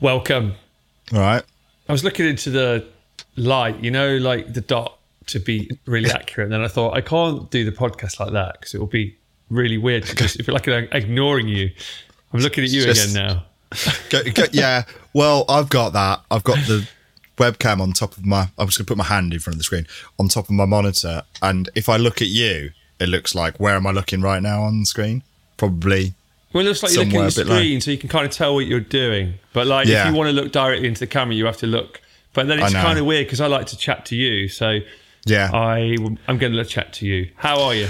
Welcome. 0.00 0.54
All 1.12 1.20
right. 1.20 1.42
I 1.88 1.92
was 1.92 2.04
looking 2.04 2.26
into 2.26 2.50
the 2.50 2.86
light, 3.36 3.80
you 3.80 3.90
know, 3.90 4.16
like 4.16 4.52
the 4.52 4.60
dot 4.60 4.98
to 5.26 5.38
be 5.38 5.70
really 5.86 6.10
accurate. 6.10 6.46
And 6.46 6.52
then 6.52 6.62
I 6.62 6.68
thought, 6.68 6.94
I 6.94 7.00
can't 7.00 7.50
do 7.50 7.64
the 7.64 7.72
podcast 7.72 8.18
like 8.18 8.32
that 8.32 8.60
because 8.60 8.74
it 8.74 8.78
will 8.78 8.86
be 8.86 9.16
really 9.50 9.76
weird. 9.78 10.04
Just, 10.04 10.42
feel 10.42 10.54
like 10.54 10.68
I'm 10.68 10.88
ignoring 10.92 11.48
you. 11.48 11.70
I'm 12.32 12.40
looking 12.40 12.64
at 12.64 12.70
you 12.70 12.82
Just- 12.82 13.14
again 13.14 13.26
now. 13.26 13.44
Go, 14.08 14.22
go, 14.34 14.44
yeah. 14.50 14.82
Well, 15.12 15.44
I've 15.48 15.68
got 15.68 15.92
that. 15.92 16.22
I've 16.30 16.42
got 16.42 16.56
the 16.66 16.88
webcam 17.36 17.80
on 17.80 17.92
top 17.92 18.16
of 18.16 18.26
my. 18.26 18.48
I'm 18.58 18.66
just 18.66 18.78
going 18.78 18.86
to 18.86 18.90
put 18.90 18.96
my 18.96 19.04
hand 19.04 19.32
in 19.32 19.38
front 19.38 19.54
of 19.54 19.58
the 19.58 19.64
screen 19.64 19.86
on 20.18 20.26
top 20.26 20.46
of 20.46 20.50
my 20.50 20.64
monitor, 20.64 21.22
and 21.40 21.70
if 21.76 21.88
I 21.88 21.96
look 21.96 22.20
at 22.20 22.26
you, 22.26 22.72
it 22.98 23.08
looks 23.08 23.32
like 23.32 23.60
where 23.60 23.76
am 23.76 23.86
I 23.86 23.92
looking 23.92 24.22
right 24.22 24.42
now 24.42 24.62
on 24.62 24.80
the 24.80 24.86
screen? 24.86 25.22
Probably. 25.56 26.14
Well, 26.52 26.64
it 26.64 26.68
looks 26.68 26.82
like 26.82 26.92
you're 26.92 27.04
looking 27.04 27.20
at 27.20 27.32
the 27.34 27.42
a 27.42 27.44
bit 27.44 27.50
low. 27.50 27.56
screen, 27.58 27.80
so 27.80 27.90
you 27.92 27.98
can 27.98 28.08
kind 28.08 28.26
of 28.26 28.32
tell 28.32 28.54
what 28.54 28.66
you're 28.66 28.80
doing. 28.80 29.34
But 29.52 29.66
like, 29.68 29.86
Yeah. 29.86 30.06
if 30.08 30.12
you 30.12 30.18
want 30.18 30.28
to 30.28 30.32
look 30.32 30.50
directly 30.52 30.88
into 30.88 31.00
the 31.00 31.06
camera, 31.06 31.34
you 31.34 31.46
have 31.46 31.58
to 31.58 31.66
look. 31.66 32.00
But 32.32 32.46
then 32.48 32.60
it's 32.60 32.72
kind 32.72 32.98
of 32.98 33.06
weird 33.06 33.26
because 33.26 33.40
I 33.40 33.46
like 33.46 33.66
to 33.66 33.76
chat 33.76 34.06
to 34.06 34.16
you, 34.16 34.48
so 34.48 34.78
Yeah. 35.26 35.50
I 35.52 35.96
I'm 36.28 36.38
going 36.38 36.52
to 36.52 36.64
chat 36.64 36.92
to 36.94 37.06
you. 37.06 37.30
How 37.36 37.60
are 37.62 37.74
you? 37.74 37.88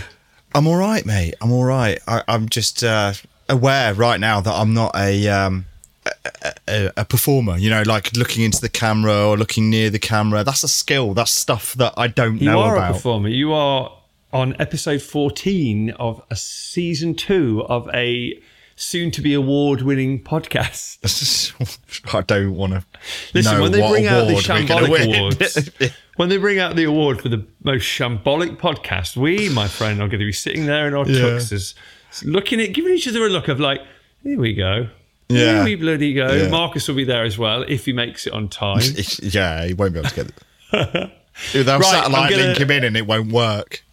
I'm 0.55 0.67
all 0.67 0.77
right, 0.77 1.05
mate. 1.07 1.35
I'm 1.41 1.53
all 1.53 1.65
right. 1.65 1.99
I, 2.09 2.23
I'm 2.29 2.49
just 2.49 2.83
uh, 2.83 3.13
aware 3.49 3.95
right 3.95 4.19
now 4.19 4.41
that 4.41 4.53
I'm 4.53 4.75
not 4.75 4.95
a, 4.97 5.29
um, 5.29 5.67
a, 6.05 6.53
a 6.69 6.93
a 6.99 7.05
performer. 7.05 7.57
You 7.57 7.71
know, 7.71 7.83
like 7.83 8.15
looking 8.17 8.43
into 8.45 8.61
the 8.61 8.69
camera 8.69 9.29
or 9.29 9.37
looking 9.39 9.71
near 9.71 9.91
the 9.91 9.99
camera. 10.01 10.43
That's 10.43 10.65
a 10.65 10.69
skill. 10.69 11.15
That's 11.15 11.31
stuff 11.31 11.75
that 11.75 11.95
I 11.97 12.09
don't 12.09 12.39
You 12.39 12.47
know 12.47 12.61
about. 12.63 12.75
You 12.75 12.81
are 12.81 12.91
a 12.91 12.93
performer. 12.93 13.29
You 13.29 13.53
are 13.53 13.93
on 14.33 14.57
episode 14.59 15.03
14 15.03 15.91
of 15.99 16.23
a 16.31 16.37
season 16.37 17.15
two 17.15 17.65
of 17.69 17.89
a 17.95 18.41
soon 18.81 19.11
to 19.13 19.21
be 19.21 19.35
award 19.35 19.83
winning 19.83 20.23
podcast. 20.23 20.97
I 22.15 22.23
don't 22.23 22.55
want 22.55 22.73
to. 22.73 22.85
Listen, 23.35 23.61
when 23.61 23.73
they 23.73 23.87
bring 23.89 24.07
out 24.07 24.27
the 24.27 24.33
award 24.33 24.49
we're 24.49 24.67
gonna 24.67 24.87
Shambolic. 24.87 25.17
Awards, 25.19 25.95
when 26.17 26.29
they 26.29 26.37
bring 26.39 26.59
out 26.59 26.77
the 26.77 26.85
award 26.85 27.21
for 27.21 27.29
the 27.29 27.47
most 27.63 27.83
shambolic 27.85 28.57
podcast, 28.59 29.17
we, 29.17 29.49
my 29.51 29.69
friend, 29.69 30.01
are 30.01 30.09
going 30.09 30.21
to 30.21 30.27
be 30.27 30.33
sitting 30.33 30.67
there 30.67 30.89
in 30.89 30.95
our 30.95 31.07
Yeah. 31.07 31.21
tuxes, 31.21 31.75
looking 32.25 32.61
at, 32.61 32.73
giving 32.73 32.93
each 32.95 33.07
other 33.07 33.25
a 33.25 33.29
look 33.29 33.49
of 33.49 33.61
like, 33.61 33.81
here 34.23 34.39
we 34.39 34.55
go. 34.55 34.89
Yeah. 35.29 35.57
Here 35.57 35.65
we 35.65 35.75
bloody 35.77 36.13
go. 36.15 36.33
Yeah. 36.33 36.49
Marcus 36.49 36.89
will 36.89 36.97
be 36.97 37.05
there 37.05 37.23
as 37.25 37.39
well 37.39 37.63
if 37.69 37.85
he 37.85 37.93
makes 37.93 38.27
it 38.27 38.33
on 38.33 38.49
time. 38.49 38.81
yeah, 39.23 39.65
he 39.67 39.75
won't 39.75 39.93
be 39.93 40.01
able 40.01 40.09
to 40.09 40.15
get 40.17 40.27
it. 40.27 41.11
They'll 41.53 41.79
Right, 41.79 41.85
satellite 41.85 42.31
gonna- 42.31 42.43
link 42.43 42.59
him 42.59 42.71
in 42.71 42.85
and 42.85 42.97
it 42.97 43.07
won't 43.07 43.31
work. 43.33 43.85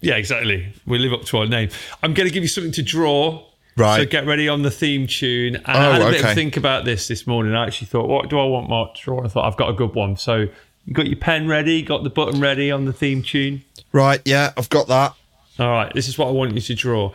Yeah, 0.00 0.16
exactly. 0.16 0.72
We 0.84 0.98
live 0.98 1.12
up 1.12 1.24
to 1.26 1.38
our 1.38 1.46
name. 1.46 1.68
I'm 2.02 2.12
going 2.14 2.28
to 2.28 2.34
give 2.34 2.42
you 2.42 2.48
something 2.48 2.72
to 2.72 2.82
draw. 2.82 3.46
Right. 3.76 3.96
So 3.98 4.06
get 4.06 4.26
ready 4.26 4.48
on 4.48 4.62
the 4.62 4.70
theme 4.70 5.06
tune. 5.06 5.56
And 5.56 5.64
I 5.66 5.86
Oh, 5.88 5.92
had 5.92 6.02
a 6.02 6.04
bit 6.10 6.20
of 6.20 6.26
okay. 6.26 6.34
think 6.34 6.56
about 6.56 6.84
this 6.84 7.08
this 7.08 7.26
morning. 7.26 7.54
I 7.54 7.66
actually 7.66 7.86
thought, 7.86 8.08
what 8.08 8.28
do 8.28 8.38
I 8.38 8.44
want 8.44 8.68
Mark 8.68 8.94
to 8.96 9.00
draw? 9.02 9.24
I 9.24 9.28
thought, 9.28 9.46
I've 9.46 9.56
got 9.56 9.70
a 9.70 9.72
good 9.72 9.94
one. 9.94 10.16
So 10.16 10.46
you 10.84 10.92
got 10.94 11.06
your 11.06 11.16
pen 11.16 11.48
ready, 11.48 11.80
got 11.82 12.02
the 12.04 12.10
button 12.10 12.40
ready 12.40 12.70
on 12.70 12.84
the 12.84 12.92
theme 12.92 13.22
tune. 13.22 13.62
Right, 13.92 14.20
yeah, 14.24 14.52
I've 14.56 14.68
got 14.68 14.88
that. 14.88 15.14
All 15.58 15.68
right, 15.70 15.92
this 15.94 16.08
is 16.08 16.18
what 16.18 16.28
I 16.28 16.32
want 16.32 16.54
you 16.54 16.60
to 16.60 16.74
draw. 16.74 17.12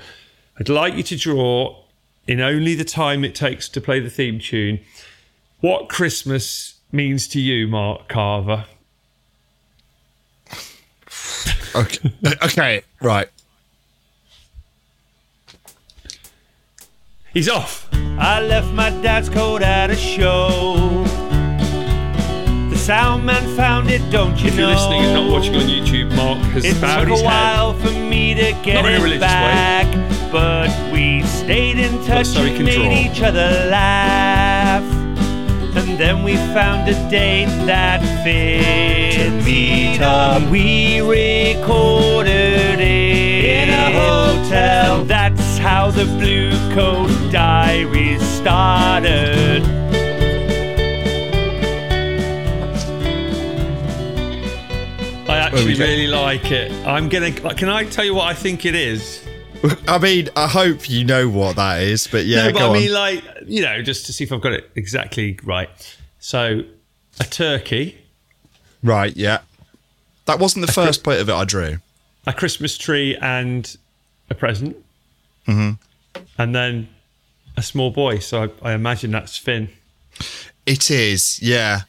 I'd 0.59 0.69
like 0.69 0.95
you 0.95 1.03
to 1.03 1.15
draw 1.17 1.83
in 2.27 2.39
only 2.41 2.75
the 2.75 2.83
time 2.85 3.23
it 3.23 3.35
takes 3.35 3.69
to 3.69 3.79
play 3.81 3.99
the 3.99 4.09
theme 4.09 4.39
tune 4.39 4.79
what 5.59 5.89
Christmas 5.89 6.75
means 6.91 7.27
to 7.29 7.39
you, 7.41 7.67
Mark 7.67 8.07
Carver. 8.07 8.65
Okay, 11.75 12.11
okay 12.43 12.81
right. 13.01 13.29
He's 17.37 17.49
off. 17.49 17.87
I 18.17 18.41
left 18.41 18.73
my 18.73 18.89
dad's 18.89 19.29
coat 19.29 19.61
at 19.61 19.91
a 19.91 19.95
show. 19.95 21.03
The 22.71 22.75
sound 22.75 23.27
man 23.27 23.55
found 23.55 23.91
it, 23.91 24.01
don't 24.11 24.35
you 24.39 24.49
Oh, 24.49 24.49
know? 24.49 24.53
If 24.53 24.55
you're 24.57 24.67
listening 24.69 25.01
and 25.03 25.13
not 25.13 25.31
watching 25.31 25.55
on 25.55 25.61
YouTube, 25.67 26.15
Mark 26.15 26.39
has 26.53 26.65
It 26.65 26.81
bowed 26.81 27.01
took 27.01 27.09
his 27.09 27.21
a 27.21 27.23
while 27.23 27.73
for 27.75 27.91
me 27.91 28.33
to 28.33 28.53
get 28.63 28.73
Not 28.81 28.85
in 28.87 28.93
a 28.93 28.97
it 28.97 29.03
religious 29.03 29.21
way. 29.21 29.27
back, 29.27 30.31
but 30.31 30.69
we 30.91 31.21
stayed 31.27 31.77
in 31.77 32.03
touch 32.05 32.25
so 32.25 32.41
he 32.41 32.47
and 32.47 32.55
can 32.57 32.65
made 32.65 32.75
draw. 33.05 33.11
each 33.11 33.21
other 33.21 33.67
laugh. 33.69 34.81
And 35.77 35.99
then 35.99 36.23
we 36.23 36.37
found 36.57 36.89
a 36.89 36.93
date 37.11 37.53
that 37.67 38.01
fit. 38.23 39.13
To 39.21 39.29
meet 39.45 40.01
up. 40.01 40.41
We 40.49 41.01
recorded 41.01 42.79
it 42.79 43.45
in 43.45 43.69
a 43.69 43.91
hotel. 43.93 45.03
That's 45.05 45.46
how 45.67 45.91
the 45.91 46.05
Blue 46.05 46.51
Coat 46.73 47.09
Diaries 47.29 48.21
started. 48.21 49.61
I 55.27 55.37
actually 55.39 55.73
really 55.75 56.07
like 56.07 56.51
it. 56.51 56.71
I'm 56.87 57.09
gonna. 57.09 57.33
Can 57.33 57.67
I 57.67 57.83
tell 57.83 58.05
you 58.05 58.15
what 58.15 58.29
I 58.29 58.33
think 58.33 58.65
it 58.65 58.75
is? 58.75 59.27
I 59.89 59.97
mean, 59.97 60.29
I 60.37 60.47
hope 60.47 60.89
you 60.89 61.03
know 61.03 61.27
what 61.27 61.57
that 61.57 61.81
is, 61.81 62.07
but 62.07 62.25
yeah, 62.25 62.47
no, 62.47 62.53
but 62.53 62.69
I 62.69 62.73
mean, 62.73 62.87
on. 62.87 62.93
like, 62.93 63.23
you 63.45 63.61
know, 63.61 63.81
just 63.81 64.05
to 64.05 64.13
see 64.13 64.23
if 64.23 64.31
I've 64.31 64.39
got 64.39 64.53
it 64.53 64.71
exactly 64.75 65.37
right. 65.43 65.97
So, 66.19 66.63
a 67.19 67.25
turkey, 67.25 67.97
right, 68.83 69.13
yeah. 69.17 69.39
That 70.27 70.39
wasn't 70.39 70.65
the 70.65 70.71
first 70.71 71.03
bit 71.03 71.19
of 71.19 71.27
it 71.27 71.33
I 71.33 71.43
drew. 71.43 71.79
a 72.25 72.31
Christmas 72.31 72.77
tree, 72.77 73.17
and 73.17 73.75
a 74.29 74.33
present. 74.33 74.77
Mm-hmm. 75.47 76.21
And 76.37 76.55
then 76.55 76.89
a 77.55 77.61
small 77.63 77.91
boy. 77.91 78.19
So 78.19 78.43
I, 78.63 78.71
I 78.71 78.73
imagine 78.73 79.11
that's 79.11 79.37
Finn. 79.37 79.69
It 80.65 80.91
is, 80.91 81.41
yeah. 81.41 81.81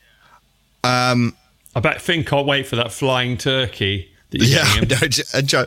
Um, 0.84 1.36
I 1.74 1.80
bet 1.80 2.00
Finn 2.00 2.24
can't 2.24 2.47
wait 2.47 2.66
for 2.66 2.76
that 2.76 2.92
flying 2.92 3.36
turkey. 3.36 4.10
That 4.30 4.38
you're 4.42 4.58
yeah, 4.58 4.64
I 4.64 4.84
getting 4.84 4.88
him. 4.91 5.00
know, 5.00 5.08
J- 5.08 5.22
and 5.34 5.47
Joe, 5.48 5.64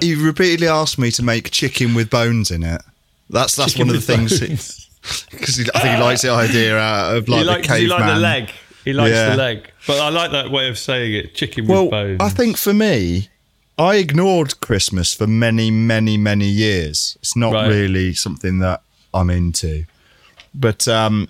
he, 0.00 0.06
he 0.14 0.14
repeatedly 0.14 0.68
asked 0.68 0.98
me 0.98 1.10
to 1.12 1.22
make 1.22 1.50
chicken 1.50 1.94
with 1.94 2.08
bones 2.10 2.50
in 2.50 2.62
it. 2.62 2.80
That's 3.30 3.56
that's 3.56 3.72
Chicken 3.72 3.88
one 3.88 3.96
of 3.96 4.06
the 4.06 4.16
things 4.16 4.40
because 5.30 5.68
I 5.74 5.80
think 5.80 5.96
he 5.96 6.02
likes 6.02 6.22
the 6.22 6.30
idea 6.30 6.78
out 6.78 7.14
of 7.16 7.28
like 7.28 7.38
he 7.40 7.44
the 7.44 7.50
likes, 7.50 7.66
he 7.68 7.88
caveman. 7.88 8.06
the 8.14 8.20
leg. 8.20 8.50
He 8.84 8.92
likes 8.94 9.10
Yeah. 9.14 9.30
the 9.30 9.36
leg. 9.36 9.70
But 9.86 10.00
I 10.00 10.08
like 10.08 10.30
that 10.30 10.50
way 10.50 10.68
of 10.68 10.78
saying 10.78 11.12
it. 11.14 11.34
Chicken 11.34 11.64
with 11.64 11.70
Well, 11.70 11.90
bones. 11.90 12.18
I 12.20 12.30
think 12.30 12.56
for 12.56 12.72
me, 12.72 13.28
I 13.78 13.96
ignored 13.96 14.60
Christmas 14.60 15.14
for 15.14 15.26
many, 15.26 15.70
many, 15.70 16.16
many 16.16 16.48
years. 16.48 17.16
It's 17.20 17.36
not 17.36 17.52
Right. 17.52 17.68
really 17.68 18.12
something 18.14 18.58
that 18.58 18.82
I'm 19.14 19.30
into, 19.30 19.84
but 20.54 20.88
um, 20.88 21.28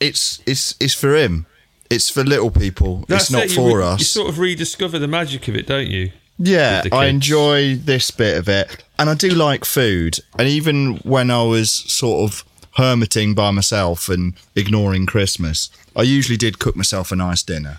it's 0.00 0.40
it's 0.46 0.74
it's 0.80 0.94
for 0.94 1.14
him. 1.16 1.46
It's 1.90 2.10
for 2.10 2.22
little 2.22 2.50
people. 2.50 3.04
it's 3.08 3.30
not 3.30 3.44
it. 3.44 3.52
For 3.52 3.78
re- 3.78 3.84
us. 3.84 4.00
You 4.00 4.04
sort 4.04 4.28
of 4.28 4.38
rediscover 4.38 4.98
the 4.98 5.08
magic 5.08 5.48
of 5.48 5.56
it, 5.56 5.66
don't 5.66 5.88
you? 5.88 6.12
Yeah, 6.38 6.84
I 6.92 7.06
enjoy 7.06 7.74
this 7.76 8.10
bit 8.12 8.36
of 8.38 8.48
it, 8.48 8.84
and 8.98 9.08
I 9.10 9.14
do 9.14 9.30
like 9.30 9.64
food. 9.64 10.18
And 10.38 10.46
even 10.46 10.98
when 10.98 11.30
I 11.30 11.42
was 11.42 11.70
sort 11.70 12.30
of 12.30 12.44
hermiting 12.76 13.34
by 13.34 13.50
myself 13.50 14.08
and 14.08 14.34
ignoring 14.54 15.06
Christmas, 15.06 15.70
I 15.96 16.02
usually 16.02 16.36
did 16.36 16.58
cook 16.60 16.76
myself 16.76 17.10
a 17.10 17.16
nice 17.16 17.42
dinner, 17.42 17.78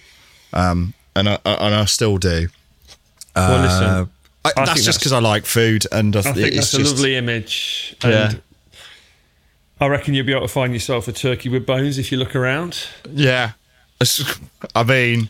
um, 0.51 0.93
and 1.15 1.29
I 1.29 1.37
and 1.45 1.75
I 1.75 1.85
still 1.85 2.17
do. 2.17 2.49
Well, 3.35 3.61
listen, 3.61 3.83
Uh, 3.83 4.05
I, 4.45 4.51
I 4.61 4.65
that's 4.65 4.83
just 4.85 4.99
because 4.99 5.11
I 5.11 5.19
like 5.19 5.45
food, 5.45 5.85
and 5.91 6.15
I, 6.15 6.19
I 6.19 6.21
think 6.23 6.37
it's 6.55 6.71
that's 6.71 6.73
a 6.73 6.79
lovely 6.79 7.15
image. 7.15 7.95
And 8.03 8.11
Yeah. 8.11 8.31
I 9.81 9.87
reckon 9.87 10.13
you'll 10.13 10.25
be 10.25 10.33
able 10.33 10.41
to 10.47 10.53
find 10.53 10.73
yourself 10.73 11.07
a 11.07 11.11
turkey 11.13 11.47
with 11.49 11.65
bones 11.65 11.97
if 11.97 12.11
you 12.11 12.17
look 12.17 12.35
around. 12.35 12.87
Yeah, 13.09 13.51
I 14.75 14.83
mean, 14.83 15.29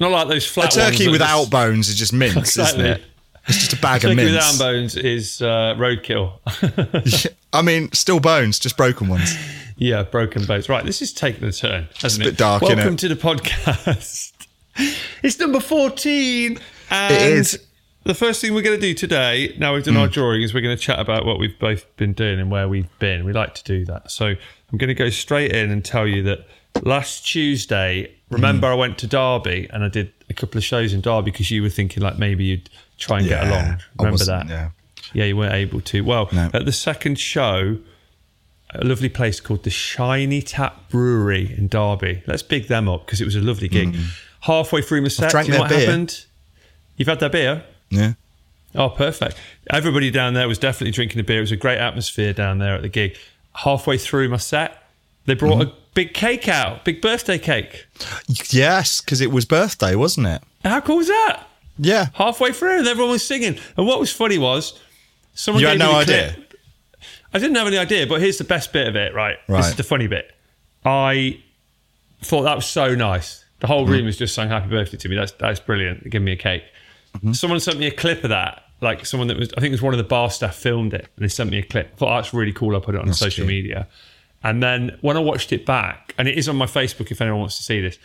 Not 0.00 0.10
like 0.10 0.28
those 0.28 0.46
a 0.46 0.48
flat 0.50 0.74
ones 0.76 0.96
turkey 0.98 1.08
without 1.08 1.40
just- 1.42 1.50
bones 1.50 1.88
is 1.88 1.96
just 1.96 2.12
mince, 2.12 2.36
Exactly. 2.36 2.84
isn't 2.84 2.92
it? 2.98 3.02
It's 3.46 3.58
just 3.58 3.72
a 3.74 3.76
bag 3.76 4.00
Turkey 4.00 4.12
of 4.12 4.16
mince. 4.16 4.30
Turkey 4.30 4.36
without 4.36 4.58
bones 4.58 4.96
is 4.96 5.42
uh, 5.42 5.74
roadkill. 5.76 6.38
I 7.52 7.62
mean, 7.62 7.92
still 7.92 8.18
bones, 8.18 8.58
just 8.58 8.76
broken 8.76 9.06
ones. 9.08 9.36
yeah, 9.76 10.02
broken 10.02 10.44
bones. 10.46 10.68
Right, 10.68 10.84
this 10.84 11.02
is 11.02 11.12
taking 11.12 11.44
a 11.44 11.52
turn, 11.52 11.88
hasn't 12.00 12.24
a 12.24 12.28
it? 12.28 12.30
bit 12.32 12.38
dark, 12.38 12.62
Welcome 12.62 12.96
to 12.96 13.08
the 13.08 13.16
podcast. 13.16 14.32
it's 15.22 15.38
number 15.38 15.60
14. 15.60 16.58
And 16.94 17.14
It 17.14 17.22
is. 17.22 17.66
The 18.04 18.14
first 18.14 18.42
thing 18.42 18.52
we're 18.52 18.60
going 18.62 18.78
to 18.78 18.86
do 18.86 18.92
today, 18.92 19.54
now 19.58 19.72
we've 19.74 19.82
done 19.82 19.94
Hmm. 19.94 20.00
our 20.00 20.08
drawing, 20.08 20.42
is 20.42 20.52
we're 20.52 20.60
going 20.60 20.76
to 20.76 20.82
chat 20.82 20.98
about 20.98 21.24
what 21.24 21.38
we've 21.38 21.58
both 21.58 21.84
been 21.96 22.12
doing 22.12 22.38
and 22.38 22.50
where 22.50 22.68
we've 22.68 22.86
been. 22.98 23.24
We 23.24 23.32
like 23.32 23.54
to 23.54 23.64
do 23.64 23.84
that. 23.86 24.10
So 24.10 24.26
I'm 24.26 24.78
going 24.78 24.88
to 24.88 24.94
go 24.94 25.08
straight 25.08 25.52
in 25.52 25.70
and 25.70 25.82
tell 25.82 26.06
you 26.06 26.22
that 26.24 26.46
last 26.82 27.26
Tuesday, 27.26 28.14
remember 28.30 28.66
I 28.66 28.74
went 28.74 28.98
to 28.98 29.06
Derby 29.06 29.68
and 29.72 29.82
I 29.84 29.88
did 29.88 30.12
a 30.28 30.34
couple 30.34 30.58
of 30.58 30.64
shows 30.64 30.92
in 30.92 31.00
Derby 31.00 31.30
because 31.30 31.50
you 31.50 31.62
were 31.62 31.70
thinking 31.70 32.02
like 32.02 32.18
maybe 32.18 32.44
you'd 32.44 32.68
try 32.98 33.20
and 33.20 33.28
get 33.28 33.46
along. 33.46 33.78
Remember 33.98 34.24
that? 34.26 34.48
yeah. 34.48 34.70
Yeah, 35.14 35.24
you 35.24 35.36
weren't 35.38 35.54
able 35.54 35.80
to. 35.80 36.00
Well, 36.02 36.28
No. 36.32 36.50
at 36.52 36.66
the 36.66 36.72
second 36.72 37.18
show, 37.18 37.78
a 38.74 38.84
lovely 38.84 39.08
place 39.08 39.40
called 39.40 39.62
the 39.62 39.70
Shiny 39.70 40.42
Tap 40.42 40.90
Brewery 40.90 41.54
in 41.56 41.68
Derby. 41.68 42.22
Let's 42.26 42.42
big 42.42 42.68
them 42.68 42.86
up 42.88 43.06
because 43.06 43.20
it 43.22 43.24
was 43.24 43.36
a 43.36 43.40
lovely 43.40 43.68
gig. 43.68 43.96
Halfway 44.40 44.82
through 44.82 45.00
my 45.02 45.08
set, 45.08 45.32
Mm. 45.32 45.46
you 45.46 45.52
know 45.54 45.58
what 45.60 45.68
beer. 45.70 45.80
happened? 45.80 46.24
You've 46.96 47.08
had 47.08 47.20
that 47.20 47.32
beer? 47.32 47.64
Yeah. 47.90 48.12
Oh, 48.74 48.88
perfect. 48.90 49.36
Everybody 49.70 50.10
down 50.10 50.34
there 50.34 50.48
was 50.48 50.58
definitely 50.58 50.90
drinking 50.92 51.20
a 51.20 51.24
beer. 51.24 51.38
It 51.38 51.42
was 51.42 51.52
a 51.52 51.56
great 51.56 51.78
atmosphere 51.78 52.32
down 52.32 52.58
there 52.58 52.74
at 52.74 52.82
the 52.82 52.88
gig. 52.88 53.16
Halfway 53.54 53.98
through 53.98 54.28
my 54.28 54.36
set, 54.36 54.82
they 55.26 55.34
brought 55.34 55.58
Mm-hmm. 55.58 55.70
a 55.70 55.74
big 55.94 56.12
cake 56.12 56.48
out, 56.48 56.84
big 56.84 57.00
birthday 57.00 57.38
cake. 57.38 57.86
Yes, 58.50 59.00
because 59.00 59.20
it 59.20 59.30
was 59.30 59.44
birthday, 59.44 59.94
wasn't 59.94 60.26
it? 60.26 60.42
How 60.64 60.80
cool 60.80 60.96
was 60.96 61.06
that? 61.08 61.44
Yeah. 61.78 62.06
Halfway 62.14 62.52
through, 62.52 62.78
and 62.80 62.88
everyone 62.88 63.12
was 63.12 63.24
singing. 63.26 63.58
And 63.76 63.86
what 63.86 64.00
was 64.00 64.10
funny 64.12 64.38
was, 64.38 64.78
someone 65.34 65.60
You 65.62 65.68
gave 65.68 65.80
had 65.80 65.86
me 65.86 65.92
no 65.92 65.98
the 66.00 66.04
clip. 66.04 66.30
idea. 66.32 66.44
I 67.32 67.38
didn't 67.38 67.56
have 67.56 67.66
any 67.68 67.78
idea, 67.78 68.06
but 68.06 68.20
here's 68.20 68.38
the 68.38 68.44
best 68.44 68.72
bit 68.72 68.86
of 68.88 68.96
it. 68.96 69.14
Right, 69.14 69.36
right? 69.48 69.58
this 69.58 69.68
is 69.70 69.76
the 69.76 69.82
funny 69.84 70.06
bit. 70.08 70.32
I 70.84 71.40
thought 72.22 72.42
that 72.42 72.56
was 72.56 72.66
so 72.66 72.94
nice. 72.94 73.44
The 73.60 73.66
whole 73.68 73.84
Mm-hmm. 73.84 73.92
room 73.92 74.04
was 74.06 74.16
just 74.16 74.34
saying 74.34 74.48
"Happy 74.50 74.68
Birthday" 74.68 74.96
to 74.98 75.08
me. 75.08 75.16
That's 75.16 75.32
that's 75.32 75.60
brilliant. 75.60 76.08
Give 76.10 76.22
me 76.22 76.32
a 76.32 76.36
cake. 76.36 76.62
Mm-hmm. 77.16 77.32
Someone 77.32 77.60
sent 77.60 77.78
me 77.78 77.86
a 77.86 77.90
clip 77.90 78.24
of 78.24 78.30
that. 78.30 78.62
Like 78.80 79.06
someone 79.06 79.28
that 79.28 79.38
was, 79.38 79.50
I 79.56 79.60
think 79.60 79.70
it 79.70 79.74
was 79.74 79.82
one 79.82 79.94
of 79.94 79.98
the 79.98 80.04
bar 80.04 80.30
staff 80.30 80.56
filmed 80.56 80.94
it, 80.94 81.08
and 81.16 81.24
they 81.24 81.28
sent 81.28 81.50
me 81.50 81.58
a 81.58 81.62
clip. 81.62 81.90
I 81.94 81.96
thought 81.96 82.12
"Oh, 82.12 82.16
that's 82.16 82.34
really 82.34 82.52
cool. 82.52 82.76
I 82.76 82.80
put 82.80 82.94
it 82.94 83.00
on 83.00 83.12
social 83.14 83.44
cute. 83.44 83.48
media, 83.48 83.88
and 84.42 84.62
then 84.62 84.98
when 85.00 85.16
I 85.16 85.20
watched 85.20 85.52
it 85.52 85.64
back, 85.64 86.14
and 86.18 86.28
it 86.28 86.36
is 86.36 86.48
on 86.48 86.56
my 86.56 86.66
Facebook 86.66 87.10
if 87.10 87.20
anyone 87.20 87.40
wants 87.40 87.56
to 87.56 87.62
see 87.62 87.80
this. 87.80 87.98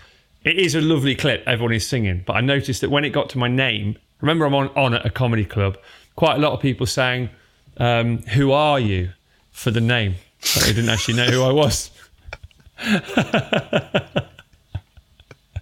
It 0.45 0.57
is 0.57 0.73
a 0.73 0.79
lovely 0.79 1.15
clip. 1.15 1.43
Everyone 1.45 1.73
is 1.73 1.85
singing, 1.85 2.23
but 2.25 2.37
I 2.37 2.39
noticed 2.39 2.79
that 2.79 2.89
when 2.89 3.03
it 3.03 3.09
got 3.09 3.29
to 3.31 3.37
my 3.37 3.49
name, 3.49 3.97
remember 4.21 4.45
I'm 4.45 4.55
on, 4.55 4.69
on 4.69 4.93
at 4.93 5.05
a 5.05 5.09
comedy 5.09 5.43
club. 5.43 5.77
Quite 6.15 6.37
a 6.37 6.39
lot 6.39 6.53
of 6.53 6.61
people 6.61 6.85
saying, 6.85 7.29
um, 7.75 8.19
"Who 8.19 8.53
are 8.53 8.79
you?" 8.79 9.09
for 9.59 9.71
the 9.71 9.81
name. 9.81 10.15
But 10.55 10.63
they 10.63 10.73
didn't 10.73 10.89
actually 10.89 11.15
know 11.15 11.25
who 11.25 11.43
I 11.43 11.51
was. 11.51 11.91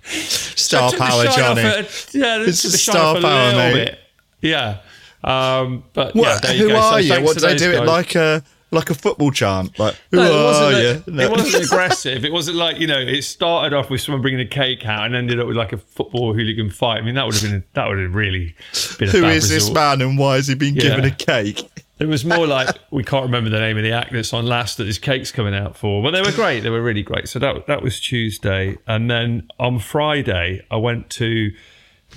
Star 0.07 0.91
the 0.91 0.97
power, 0.97 1.23
Johnny. 1.25 1.61
off 1.63 2.13
a- 2.13 2.17
yeah, 2.17 2.37
the 2.39 2.45
a 2.49 2.53
star 2.53 3.19
power, 3.19 3.51
mate. 3.53 3.73
bit. 3.73 3.99
Yeah. 4.41 4.79
Um, 5.23 5.83
but 5.93 6.15
yeah, 6.15 6.21
What, 6.21 6.41
there 6.43 6.55
you 6.55 6.63
who 6.63 6.67
go. 6.69 6.75
So 6.81 6.87
are 6.87 7.01
you? 7.01 7.21
What 7.23 7.33
do 7.37 7.41
they 7.41 7.55
do? 7.57 7.71
It 7.71 7.85
like 7.85 8.15
a 8.15 8.43
like 8.71 8.89
a 8.89 8.93
football 8.93 9.31
chant? 9.31 9.77
Like 9.79 9.95
who 10.11 10.17
No, 10.17 10.47
are 10.47 10.71
you? 10.73 11.03
a- 11.07 11.21
it 11.21 11.31
wasn't 11.31 11.65
aggressive. 11.71 12.23
It 12.23 12.31
wasn't 12.31 12.57
like 12.57 12.79
you 12.79 12.87
know. 12.87 12.99
It 12.99 13.23
started 13.23 13.75
off 13.75 13.89
with 13.89 14.01
someone 14.01 14.21
bringing 14.21 14.39
a 14.39 14.45
cake 14.45 14.85
out 14.85 15.05
and 15.05 15.15
ended 15.15 15.39
up 15.39 15.47
with 15.47 15.57
like 15.57 15.73
a 15.73 15.77
football 15.77 16.33
hooligan 16.33 16.69
fight. 16.69 16.99
I 16.99 17.01
mean, 17.01 17.15
that 17.15 17.25
would 17.25 17.35
have 17.35 17.43
been 17.43 17.63
that 17.73 17.87
would 17.87 17.97
have 17.99 18.13
really 18.15 18.55
been 18.99 19.09
a 19.09 19.11
Who 19.11 19.25
is 19.25 19.49
this 19.49 19.69
man 19.71 20.01
and 20.01 20.17
why 20.17 20.35
has 20.35 20.47
he 20.47 20.55
been 20.55 20.75
given 20.75 21.03
a 21.05 21.11
cake? 21.11 21.67
It 21.99 22.07
was 22.07 22.23
more 22.23 22.45
like 22.45 22.77
we 22.91 23.03
can't 23.03 23.23
remember 23.25 23.49
the 23.49 23.59
name 23.59 23.77
of 23.77 23.83
the 23.83 23.91
act 23.91 24.11
that's 24.13 24.33
on 24.33 24.45
last 24.45 24.77
that 24.77 24.83
this 24.83 24.99
cake's 24.99 25.31
coming 25.31 25.55
out 25.55 25.75
for, 25.75 26.03
but 26.03 26.11
they 26.11 26.21
were 26.21 26.31
great. 26.31 26.61
They 26.61 26.69
were 26.69 26.81
really 26.81 27.03
great. 27.03 27.27
So 27.27 27.39
that 27.39 27.67
that 27.67 27.81
was 27.81 27.99
Tuesday, 27.99 28.77
and 28.87 29.09
then 29.09 29.49
on 29.59 29.79
Friday 29.79 30.65
I 30.69 30.75
went 30.77 31.09
to 31.11 31.51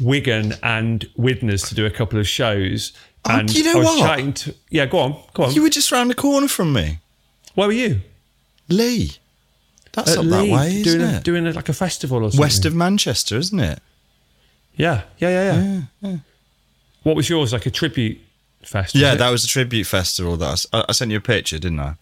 Wigan 0.00 0.54
and 0.62 1.08
Widnes 1.16 1.68
to 1.68 1.74
do 1.74 1.86
a 1.86 1.90
couple 1.90 2.18
of 2.18 2.28
shows. 2.28 2.92
Oh, 3.24 3.38
And 3.38 3.54
you 3.54 3.64
know 3.64 3.72
I 3.72 3.76
was 3.76 3.86
what? 3.86 3.98
chatting 4.00 4.32
to 4.34 4.54
yeah, 4.70 4.86
go 4.86 4.98
on, 4.98 5.22
go 5.34 5.44
on. 5.44 5.52
You 5.54 5.62
were 5.62 5.68
just 5.70 5.90
round 5.92 6.10
the 6.10 6.14
corner 6.14 6.48
from 6.48 6.72
me, 6.72 6.98
Where 7.54 7.66
were 7.66 7.72
you? 7.72 8.00
Leigh. 8.68 9.10
That's 9.92 10.12
At 10.16 10.24
not 10.24 10.30
that 10.30 10.52
way, 10.52 10.68
isn't 10.76 10.82
doing 10.98 11.00
a, 11.14 11.16
it? 11.16 11.24
doing 11.24 11.46
a, 11.46 11.52
like 11.52 11.68
a 11.68 11.72
festival 11.72 12.18
or 12.18 12.30
something. 12.30 12.40
West 12.40 12.64
of 12.64 12.74
Manchester, 12.74 13.36
isn't 13.36 13.58
it? 13.58 13.80
yeah, 14.76 15.02
yeah, 15.18 15.28
yeah, 15.52 15.80
yeah. 16.00 16.16
What 17.02 17.16
was 17.16 17.28
yours? 17.28 17.52
Like 17.52 17.66
a 17.66 17.70
tribute 17.70 18.18
fest? 18.62 18.94
was 18.94 19.02
Yeah, 19.02 19.14
that 19.14 19.30
was 19.30 19.44
a 19.44 19.48
tribute 19.48 19.86
festival. 19.86 20.36
That 20.36 20.64
I 20.72 20.92
sent 20.92 21.10
you 21.10 21.18
a 21.18 21.20
picture, 21.20 21.58
didn't 21.58 21.80
I? 21.80 21.94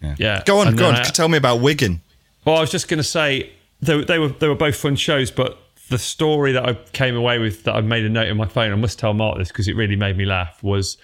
yeah. 0.00 0.14
yeah. 0.18 0.42
Go 0.44 0.58
on, 0.58 0.68
And 0.68 0.78
go 0.78 0.88
on. 0.88 0.96
I- 0.96 1.02
Tell 1.02 1.28
me 1.28 1.38
about 1.38 1.60
Wigan. 1.60 2.00
Well, 2.44 2.56
I 2.56 2.60
was 2.60 2.70
just 2.70 2.88
going 2.88 2.98
to 2.98 3.04
say 3.04 3.50
they, 3.80 4.04
they 4.04 4.18
were 4.18 4.28
they 4.28 4.48
were 4.48 4.54
both 4.54 4.76
fun 4.76 4.96
shows, 4.96 5.30
but 5.30 5.58
the 5.90 5.98
story 5.98 6.52
that 6.52 6.66
I 6.68 6.74
came 6.92 7.16
away 7.16 7.38
with 7.38 7.64
that 7.64 7.74
I 7.74 7.80
made 7.80 8.04
a 8.04 8.08
note 8.08 8.28
in 8.28 8.36
my 8.36 8.46
phone, 8.46 8.72
I 8.72 8.76
must 8.76 8.98
tell 8.98 9.14
Mark 9.14 9.38
this 9.38 9.48
because 9.48 9.68
it 9.68 9.76
really 9.76 9.96
made 9.96 10.16
me 10.16 10.24
laugh. 10.24 10.62
Was 10.62 10.96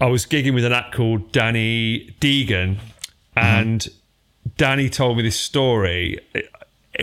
I 0.00 0.06
was 0.06 0.26
gigging 0.26 0.54
with 0.54 0.64
an 0.64 0.72
act 0.72 0.94
called 0.94 1.32
Danny 1.32 2.14
Deegan, 2.20 2.76
mm-hmm. 2.76 3.38
and 3.38 3.88
Danny 4.56 4.88
told 4.88 5.16
me 5.16 5.22
this 5.22 5.38
story. 5.38 6.20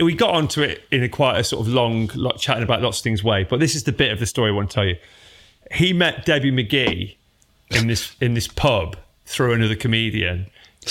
We 0.00 0.14
got 0.14 0.30
onto 0.30 0.62
it 0.62 0.84
in 0.90 1.02
a 1.02 1.08
quite 1.08 1.38
a 1.38 1.44
sort 1.44 1.66
of 1.66 1.72
long, 1.72 2.10
lot, 2.14 2.38
chatting 2.38 2.62
about 2.62 2.80
lots 2.80 3.00
of 3.00 3.04
things 3.04 3.22
way, 3.22 3.44
but 3.44 3.60
this 3.60 3.74
is 3.74 3.84
the 3.84 3.92
bit 3.92 4.10
of 4.10 4.20
the 4.20 4.26
story 4.26 4.50
I 4.50 4.54
want 4.54 4.70
to 4.70 4.74
tell 4.74 4.86
you. 4.86 4.96
He 5.72 5.92
met 5.92 6.24
Debbie 6.24 6.52
McGee 6.52 7.16
in 7.70 7.86
this 7.86 8.14
in 8.20 8.34
this 8.34 8.48
pub 8.48 8.96
through 9.24 9.52
another 9.54 9.74
comedian, 9.76 10.46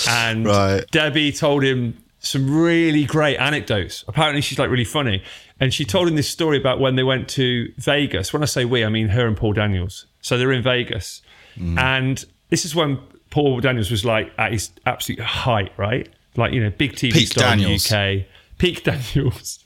and 0.08 0.44
Right. 0.46 0.84
Debbie 0.90 1.32
told 1.32 1.62
him 1.62 1.98
some 2.18 2.54
really 2.62 3.04
great 3.04 3.36
anecdotes. 3.36 4.04
Apparently, 4.08 4.40
she's 4.40 4.58
like 4.58 4.70
really 4.70 4.84
funny, 4.84 5.22
and 5.60 5.72
she 5.72 5.84
told 5.84 6.08
him 6.08 6.16
this 6.16 6.28
story 6.28 6.56
about 6.56 6.80
when 6.80 6.96
they 6.96 7.02
went 7.02 7.28
to 7.30 7.72
Vegas. 7.76 8.32
When 8.32 8.42
I 8.42 8.46
say 8.46 8.64
we, 8.64 8.84
I 8.84 8.88
mean 8.88 9.08
her 9.08 9.26
and 9.26 9.36
Paul 9.36 9.52
Daniels. 9.52 10.06
So 10.20 10.38
they're 10.38 10.52
in 10.52 10.62
Vegas, 10.62 11.22
mm. 11.56 11.78
and 11.78 12.24
this 12.50 12.64
is 12.64 12.74
when 12.74 12.98
Paul 13.30 13.60
Daniels 13.60 13.90
was 13.90 14.04
like 14.04 14.32
at 14.38 14.52
his 14.52 14.70
absolute 14.86 15.20
height, 15.20 15.72
right? 15.76 16.08
Like 16.36 16.52
you 16.52 16.62
know, 16.62 16.70
big 16.70 16.92
TV 16.94 17.12
Peak 17.12 17.28
star 17.28 17.50
Daniels. 17.56 17.90
in 17.90 17.98
the 17.98 18.20
UK. 18.20 18.26
Peak 18.58 18.84
Daniels. 18.84 19.64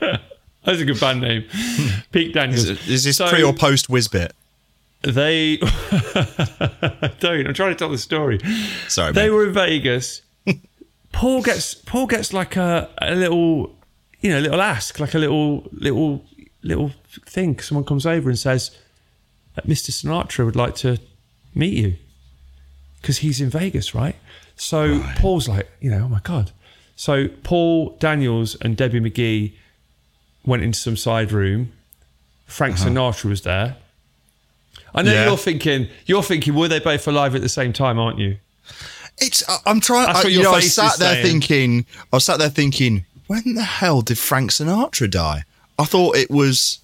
That's 0.64 0.80
a 0.80 0.84
good 0.84 1.00
band 1.00 1.20
name. 1.20 1.44
Pete 2.12 2.32
Daniels. 2.34 2.68
Is 2.88 3.04
this 3.04 3.16
So- 3.16 3.28
pre 3.28 3.42
or 3.42 3.52
post 3.52 3.88
Wizbit? 3.88 4.30
they 5.02 5.56
don't. 7.20 7.46
I'm 7.46 7.54
trying 7.54 7.70
to 7.72 7.74
tell 7.74 7.88
the 7.88 7.98
story. 7.98 8.38
Sorry, 8.88 9.12
They 9.12 9.24
mate. 9.24 9.30
were 9.30 9.46
in 9.48 9.52
Vegas. 9.52 10.22
Paul 11.12 11.42
gets 11.42 11.74
Paul 11.74 12.06
gets 12.06 12.32
like 12.32 12.56
a, 12.56 12.88
a 12.98 13.14
little, 13.14 13.74
you 14.20 14.30
know, 14.30 14.38
little 14.40 14.60
ask, 14.62 15.00
like 15.00 15.14
a 15.14 15.18
little 15.18 15.68
little 15.72 16.24
little 16.62 16.92
thing. 17.26 17.58
Someone 17.60 17.84
comes 17.84 18.06
over 18.06 18.28
and 18.30 18.38
says, 18.38 18.70
uh, 19.56 19.62
that 19.62 19.66
"Mr. 19.66 19.90
Sinatra 19.90 20.44
would 20.44 20.56
like 20.56 20.76
to 20.76 20.98
meet 21.54 21.74
you 21.74 21.96
because 23.00 23.18
he's 23.18 23.40
in 23.40 23.50
Vegas, 23.50 23.94
right?" 23.94 24.16
So 24.54 25.00
Paul's 25.16 25.48
like, 25.48 25.68
you 25.80 25.90
know, 25.90 26.04
oh 26.04 26.08
my 26.08 26.20
god. 26.22 26.52
So 26.94 27.26
Paul 27.42 27.96
Daniels 27.98 28.54
and 28.60 28.76
Debbie 28.76 29.00
McGee 29.00 29.54
went 30.44 30.62
into 30.62 30.78
some 30.78 30.96
side 30.96 31.32
room. 31.32 31.72
Frank 32.46 32.74
uh-huh. 32.76 32.90
Sinatra 32.90 33.24
was 33.26 33.42
there. 33.42 33.76
I 34.94 35.02
know 35.02 35.12
Yeah. 35.12 35.26
you're 35.26 35.38
thinking, 35.38 35.88
you're 36.06 36.22
thinking, 36.22 36.54
were 36.54 36.68
they 36.68 36.78
both 36.80 37.06
alive 37.08 37.34
at 37.34 37.40
the 37.40 37.48
same 37.48 37.72
time, 37.72 37.98
aren't 37.98 38.18
you? 38.18 38.36
It's. 39.18 39.48
I- 39.48 39.58
I'm 39.66 39.80
trying. 39.80 40.06
That's 40.06 40.20
I, 40.20 40.22
what 40.24 40.32
you 40.32 40.42
know, 40.42 40.52
I 40.52 40.60
sat 40.60 40.94
is 40.94 40.98
there 40.98 41.14
saying. 41.14 41.26
thinking. 41.26 41.86
I 42.12 42.18
sat 42.18 42.38
there 42.38 42.48
thinking, 42.50 43.04
when 43.26 43.54
the 43.54 43.62
hell 43.62 44.02
did 44.02 44.18
Frank 44.18 44.50
Sinatra 44.50 45.10
die? 45.10 45.44
I 45.78 45.84
thought 45.84 46.16
it 46.16 46.30
was. 46.30 46.78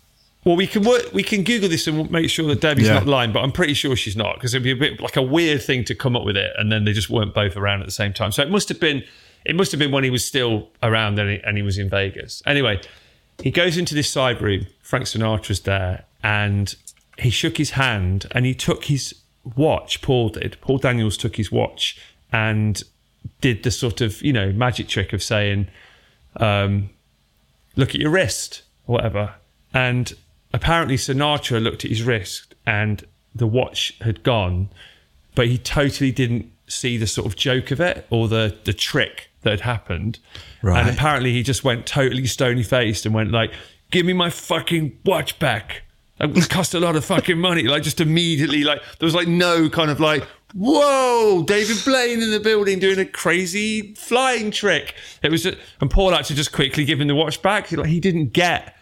Well, 0.45 0.57
we 0.57 0.67
can 0.67 0.83
work, 0.85 1.13
we 1.13 1.23
can 1.23 1.43
Google 1.43 1.69
this 1.69 1.87
and 1.87 2.11
make 2.11 2.31
sure 2.31 2.47
that 2.49 2.61
Debbie's 2.63 2.87
Yeah. 2.87 2.95
not 2.95 3.07
lying, 3.07 3.33
but 3.33 3.41
I'm 3.43 3.53
pretty 3.53 3.75
sure 3.75 3.95
she's 3.97 4.17
not 4.17 4.37
because 4.37 4.55
it'd 4.55 4.63
be 4.63 4.71
a 4.71 4.77
bit 4.77 5.01
like 5.01 5.17
a 5.17 5.23
weird 5.23 5.63
thing 5.63 5.85
to 5.85 5.95
come 5.95 6.17
up 6.17 6.25
with 6.25 6.37
it, 6.39 6.53
and 6.57 6.73
then 6.73 6.85
they 6.85 6.93
just 6.93 7.11
weren't 7.11 7.35
both 7.35 7.57
around 7.57 7.81
at 7.81 7.87
the 7.87 7.93
same 7.93 8.15
time. 8.15 8.33
So 8.33 8.43
it 8.43 8.51
must 8.51 8.69
have 8.71 8.81
been, 8.81 9.03
it 9.45 9.57
must 9.57 9.73
have 9.73 9.79
been 9.79 9.91
when 9.91 10.05
he 10.05 10.11
was 10.11 10.25
still 10.25 10.69
around 10.83 11.19
and 11.19 11.29
he, 11.31 11.41
and 11.45 11.57
he 11.59 11.63
was 11.63 11.77
in 11.77 11.91
Vegas. 11.91 12.43
Anyway, 12.47 12.81
he 13.43 13.51
goes 13.51 13.77
into 13.77 13.95
this 13.95 14.11
side 14.11 14.43
room. 14.43 14.67
Frank 14.83 15.07
Sinatra's 15.07 15.61
there, 15.61 16.05
and 16.23 16.75
he 17.19 17.31
shook 17.31 17.57
his 17.57 17.71
hand 17.71 18.27
and 18.33 18.47
he 18.47 18.55
took 18.55 18.85
his 18.85 19.15
watch. 19.57 20.03
Paul 20.03 20.31
did. 20.31 20.57
Paul 20.61 20.79
Daniels 20.79 21.17
took 21.17 21.37
his 21.37 21.53
watch 21.53 22.01
and 22.33 22.83
did 23.41 23.63
the 23.63 23.71
sort 23.71 24.01
of 24.01 24.21
you 24.23 24.33
know 24.33 24.53
magic 24.53 24.89
trick 24.89 25.13
of 25.13 25.23
saying, 25.23 25.69
um, 26.37 26.91
"Look 27.77 27.91
at 27.91 28.01
your 28.01 28.11
wrist" 28.11 28.63
or 28.87 28.95
whatever. 28.95 29.35
And 29.73 30.13
apparently 30.53 30.97
Sinatra 30.97 31.63
looked 31.63 31.85
at 31.85 31.91
his 31.91 32.03
wrist 32.03 32.55
and 32.67 33.05
the 33.35 33.47
watch 33.47 33.95
had 34.01 34.23
gone, 34.23 34.71
but 35.35 35.47
he 35.47 35.59
totally 35.59 36.11
didn't 36.11 36.51
see 36.67 36.97
the 36.97 37.07
sort 37.07 37.27
of 37.27 37.37
joke 37.37 37.71
of 37.71 37.81
it 37.81 38.07
or 38.11 38.29
the 38.29 38.57
the 38.65 38.73
trick 38.73 39.28
that 39.43 39.51
had 39.51 39.61
happened. 39.61 40.19
Right. 40.63 40.81
And 40.81 40.91
apparently 40.91 41.33
he 41.33 41.43
just 41.43 41.65
went 41.65 41.87
totally 41.87 42.27
stony 42.27 42.63
faced 42.63 43.07
and 43.07 43.15
went 43.15 43.31
like, 43.31 43.53
"Give 43.91 44.05
me 44.07 44.13
my 44.13 44.31
fucking 44.31 44.99
watch 45.05 45.39
back." 45.39 45.83
It 46.21 46.49
cost 46.51 46.75
a 46.75 46.81
lot 46.81 46.97
of 46.97 47.05
fucking 47.05 47.39
money. 47.39 47.63
Like 47.63 47.83
just 47.85 48.01
immediately, 48.01 48.65
like 48.65 48.81
there 48.99 49.07
was 49.07 49.15
like 49.15 49.29
no 49.29 49.69
kind 49.71 49.91
of 49.91 50.01
like, 50.01 50.25
whoa, 50.55 51.45
David 51.47 51.77
Blaine 51.85 52.21
in 52.23 52.31
the 52.33 52.41
building 52.41 52.79
doing 52.81 52.99
a 52.99 53.05
crazy 53.05 53.95
flying 53.95 54.51
trick. 54.51 54.95
It 55.23 55.31
was, 55.31 55.45
just, 55.45 55.59
and 55.81 55.89
Paul 55.91 56.13
actually 56.15 56.37
just 56.37 56.53
quickly 56.53 56.85
give 56.85 57.01
him 57.01 57.07
the 57.07 57.15
watch 57.15 57.41
back. 57.41 57.71
Like 57.71 57.87
he 57.87 58.01
didn't 58.01 58.33
get 58.33 58.75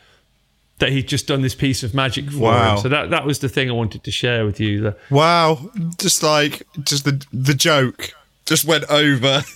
that 0.78 0.90
he'd 0.92 1.08
just 1.08 1.26
done 1.26 1.40
this 1.42 1.54
piece 1.54 1.82
of 1.82 1.94
magic 1.94 2.30
for 2.30 2.38
Wow. 2.40 2.76
him. 2.76 2.82
So 2.82 2.88
that 2.88 3.10
that 3.10 3.26
was 3.26 3.38
the 3.40 3.48
thing 3.50 3.68
I 3.68 3.72
wanted 3.72 4.02
to 4.04 4.10
share 4.10 4.44
with 4.46 4.58
you. 4.60 4.80
The- 4.80 4.96
Wow, 5.10 5.70
just 5.98 6.22
like 6.22 6.62
just 6.84 7.04
the 7.04 7.22
the 7.32 7.54
joke 7.54 8.12
just 8.46 8.64
went 8.64 8.84
over. 8.88 9.42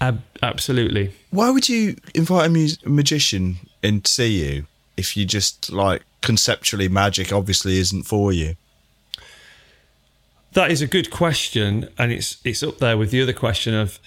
Ab- 0.00 0.22
absolutely. 0.42 1.12
Why 1.30 1.50
would 1.50 1.68
you 1.68 1.96
invite 2.14 2.46
a 2.46 2.50
mus- 2.50 2.84
magician 2.84 3.56
in 3.82 4.02
to 4.02 4.10
see 4.10 4.44
you 4.44 4.66
if 4.96 5.16
you 5.16 5.24
just 5.24 5.70
like 5.72 6.02
conceptually 6.22 6.88
magic 6.88 7.32
obviously 7.32 7.78
isn't 7.78 8.02
for 8.04 8.32
you? 8.32 8.56
That 10.52 10.70
is 10.70 10.80
a 10.80 10.86
good 10.86 11.10
question, 11.10 11.88
and 11.98 12.12
it's 12.12 12.38
it's 12.44 12.62
up 12.62 12.78
there 12.78 12.96
with 12.96 13.10
the 13.10 13.20
other 13.22 13.32
question 13.34 13.74
of 13.74 13.98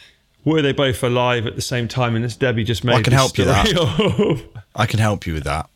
were 0.44 0.62
they 0.62 0.72
both 0.72 1.04
alive 1.04 1.46
at 1.46 1.56
the 1.56 1.62
same 1.62 1.88
time? 1.88 2.16
And 2.16 2.26
as 2.26 2.36
Debbie 2.36 2.64
just 2.64 2.84
made, 2.84 2.96
I 2.96 3.02
can 3.04 3.14
help 3.14 3.38
you 3.38 3.46
that. 3.46 4.44
I 4.76 4.86
can 4.88 5.00
help 5.00 5.28
you 5.28 5.34
with 5.34 5.44
that. 5.44 5.70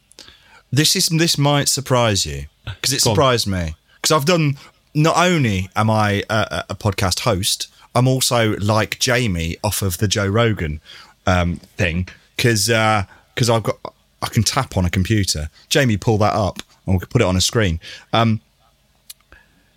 This 0.72 0.96
is 0.96 1.08
this 1.10 1.38
might 1.38 1.70
surprise 1.70 2.26
you 2.26 2.46
because 2.66 2.92
it 2.94 3.04
Go 3.04 3.12
on. 3.12 3.16
surprised 3.16 3.48
me 3.48 3.76
because 3.96 4.12
I've 4.12 4.26
done. 4.26 4.58
Not 4.96 5.18
only 5.18 5.70
am 5.76 5.90
I 5.90 6.24
a- 6.30 6.66
a 6.70 6.76
podcast 6.76 7.22
host, 7.22 7.68
I'm 7.96 8.08
also 8.08 8.56
like 8.58 9.00
Jamie 9.00 9.58
off 9.64 9.82
of 9.82 9.98
the 10.00 10.08
Joe 10.08 10.28
Rogan 10.28 10.82
um, 11.28 11.58
thing 11.78 12.08
because 12.36 12.68
because 12.68 13.50
I've 13.50 13.64
got 13.64 13.78
I 14.22 14.28
can 14.30 14.44
tap 14.44 14.78
on 14.78 14.86
a 14.86 14.90
computer. 14.90 15.50
Jamie, 15.70 15.98
pull 15.98 16.18
that 16.20 16.34
up 16.34 16.60
and 16.86 16.96
we 16.96 17.00
can 17.00 17.10
put 17.10 17.22
it 17.22 17.26
on 17.26 17.36
a 17.36 17.42
screen. 17.42 17.80
Um, 18.14 18.40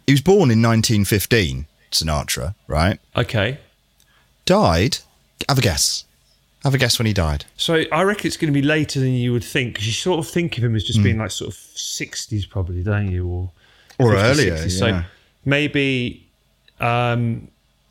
he 0.07 0.13
was 0.13 0.21
born 0.21 0.51
in 0.53 0.63
1915, 0.63 1.67
Sinatra, 1.91 2.55
right? 2.69 2.99
Okay. 3.17 3.59
Died. 4.45 4.99
Have 5.49 5.59
a 5.59 5.61
guess. 5.61 6.05
Have 6.63 6.75
a 6.75 6.79
guess 6.79 6.99
when 6.99 7.07
he 7.07 7.13
died. 7.13 7.45
So 7.57 7.83
I 7.93 8.03
reckon 8.03 8.27
it's 8.29 8.37
going 8.37 8.53
to 8.53 8.59
be 8.61 8.65
later 8.67 9.01
than 9.01 9.11
you 9.13 9.33
would 9.33 9.45
think 9.45 9.75
because 9.75 9.87
you 9.87 9.93
sort 9.93 10.21
of 10.21 10.29
think 10.29 10.57
of 10.59 10.65
him 10.65 10.75
as 10.77 10.85
just 10.85 11.03
being 11.03 11.19
like 11.19 11.31
sort 11.33 11.49
of 11.49 11.55
60s, 11.55 12.49
probably, 12.49 12.83
don't 12.83 13.11
you? 13.11 13.27
Or, 13.27 13.51
Or 13.99 14.13
50s, 14.15 14.23
earlier, 14.31 14.55
60s. 14.57 14.63
yeah. 14.63 14.69
So 15.03 15.05
maybe. 15.45 16.27
Um, 16.81 17.49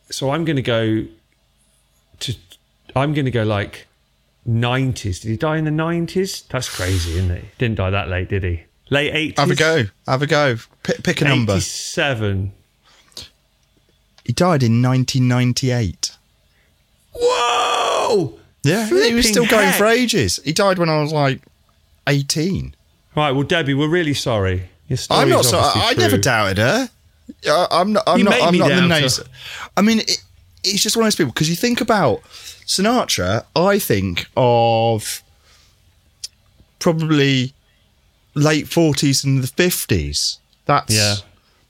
so 0.10 0.32
I'm 0.32 0.46
going 0.46 0.56
to 0.56 0.62
go 0.62 1.06
to. 2.20 2.34
I'm 2.96 3.14
going 3.14 3.26
to 3.26 3.32
go 3.32 3.44
like 3.44 3.88
90s. 4.48 5.22
Did 5.22 5.30
he 5.30 5.38
die 5.38 5.58
in 5.58 5.66
the 5.66 5.72
90s? 5.72 6.48
That's 6.48 6.70
crazy, 6.74 7.18
isn't 7.18 7.32
it? 7.32 7.46
Didn't 7.58 7.76
die 7.76 7.90
that 7.90 8.08
late, 8.08 8.30
did 8.30 8.44
he? 8.44 8.64
Late 8.90 9.36
80s? 9.36 9.40
Have 9.40 9.52
a 9.52 9.56
go. 9.56 9.84
Have 10.08 10.22
a 10.22 10.28
go. 10.28 10.56
Pick, 10.84 11.04
pick 11.04 11.22
a 11.22 11.26
number. 11.26 11.54
87. 11.54 12.54
He 14.24 14.34
died 14.34 14.64
in 14.64 14.82
1998. 14.82 16.18
Whoa! 17.14 18.40
Yeah, 18.64 18.88
he 18.88 18.94
was 18.94 19.02
Flipping 19.02 19.24
still 19.24 19.46
going 19.46 19.72
for 19.74 19.86
ages. 19.86 20.40
He 20.44 20.52
died 20.52 20.80
when 20.80 20.90
I 20.90 21.00
was 21.02 21.14
like 21.14 21.42
18. 22.08 22.76
Right, 23.16 23.32
well, 23.32 23.44
Debbie, 23.44 23.74
we're 23.74 23.90
really 23.90 24.16
sorry. 24.16 24.70
Your 24.88 25.00
I'm 25.10 25.30
not 25.30 25.46
story's 25.46 25.74
so. 25.74 25.80
I 25.80 25.94
true. 25.94 26.04
never 26.04 26.18
doubted 26.18 26.58
her. 26.58 26.90
I- 27.48 27.67
I'm 27.72 27.94
not. 27.94 28.03
I'm 28.08 28.20
You 28.20 28.24
not. 28.25 28.41
I'm 28.41 28.58
not 28.58 28.67
the 28.70 28.88
nays. 28.88 29.20
I 29.77 29.82
mean, 29.82 30.00
it, 30.00 30.22
it's 30.63 30.82
just 30.84 30.96
one 30.96 31.03
of 31.03 31.08
those 31.08 31.15
people 31.15 31.32
because 31.34 31.50
you 31.50 31.55
think 31.55 31.82
about 31.82 32.22
Sinatra. 32.65 33.46
I 33.55 33.79
think 33.79 34.27
of 34.38 35.22
probably 36.79 37.53
late 38.34 38.65
40s 38.65 39.24
and 39.24 39.44
the 39.44 39.48
50s. 39.48 40.38
That's 40.65 40.94
Yeah. 40.94 41.15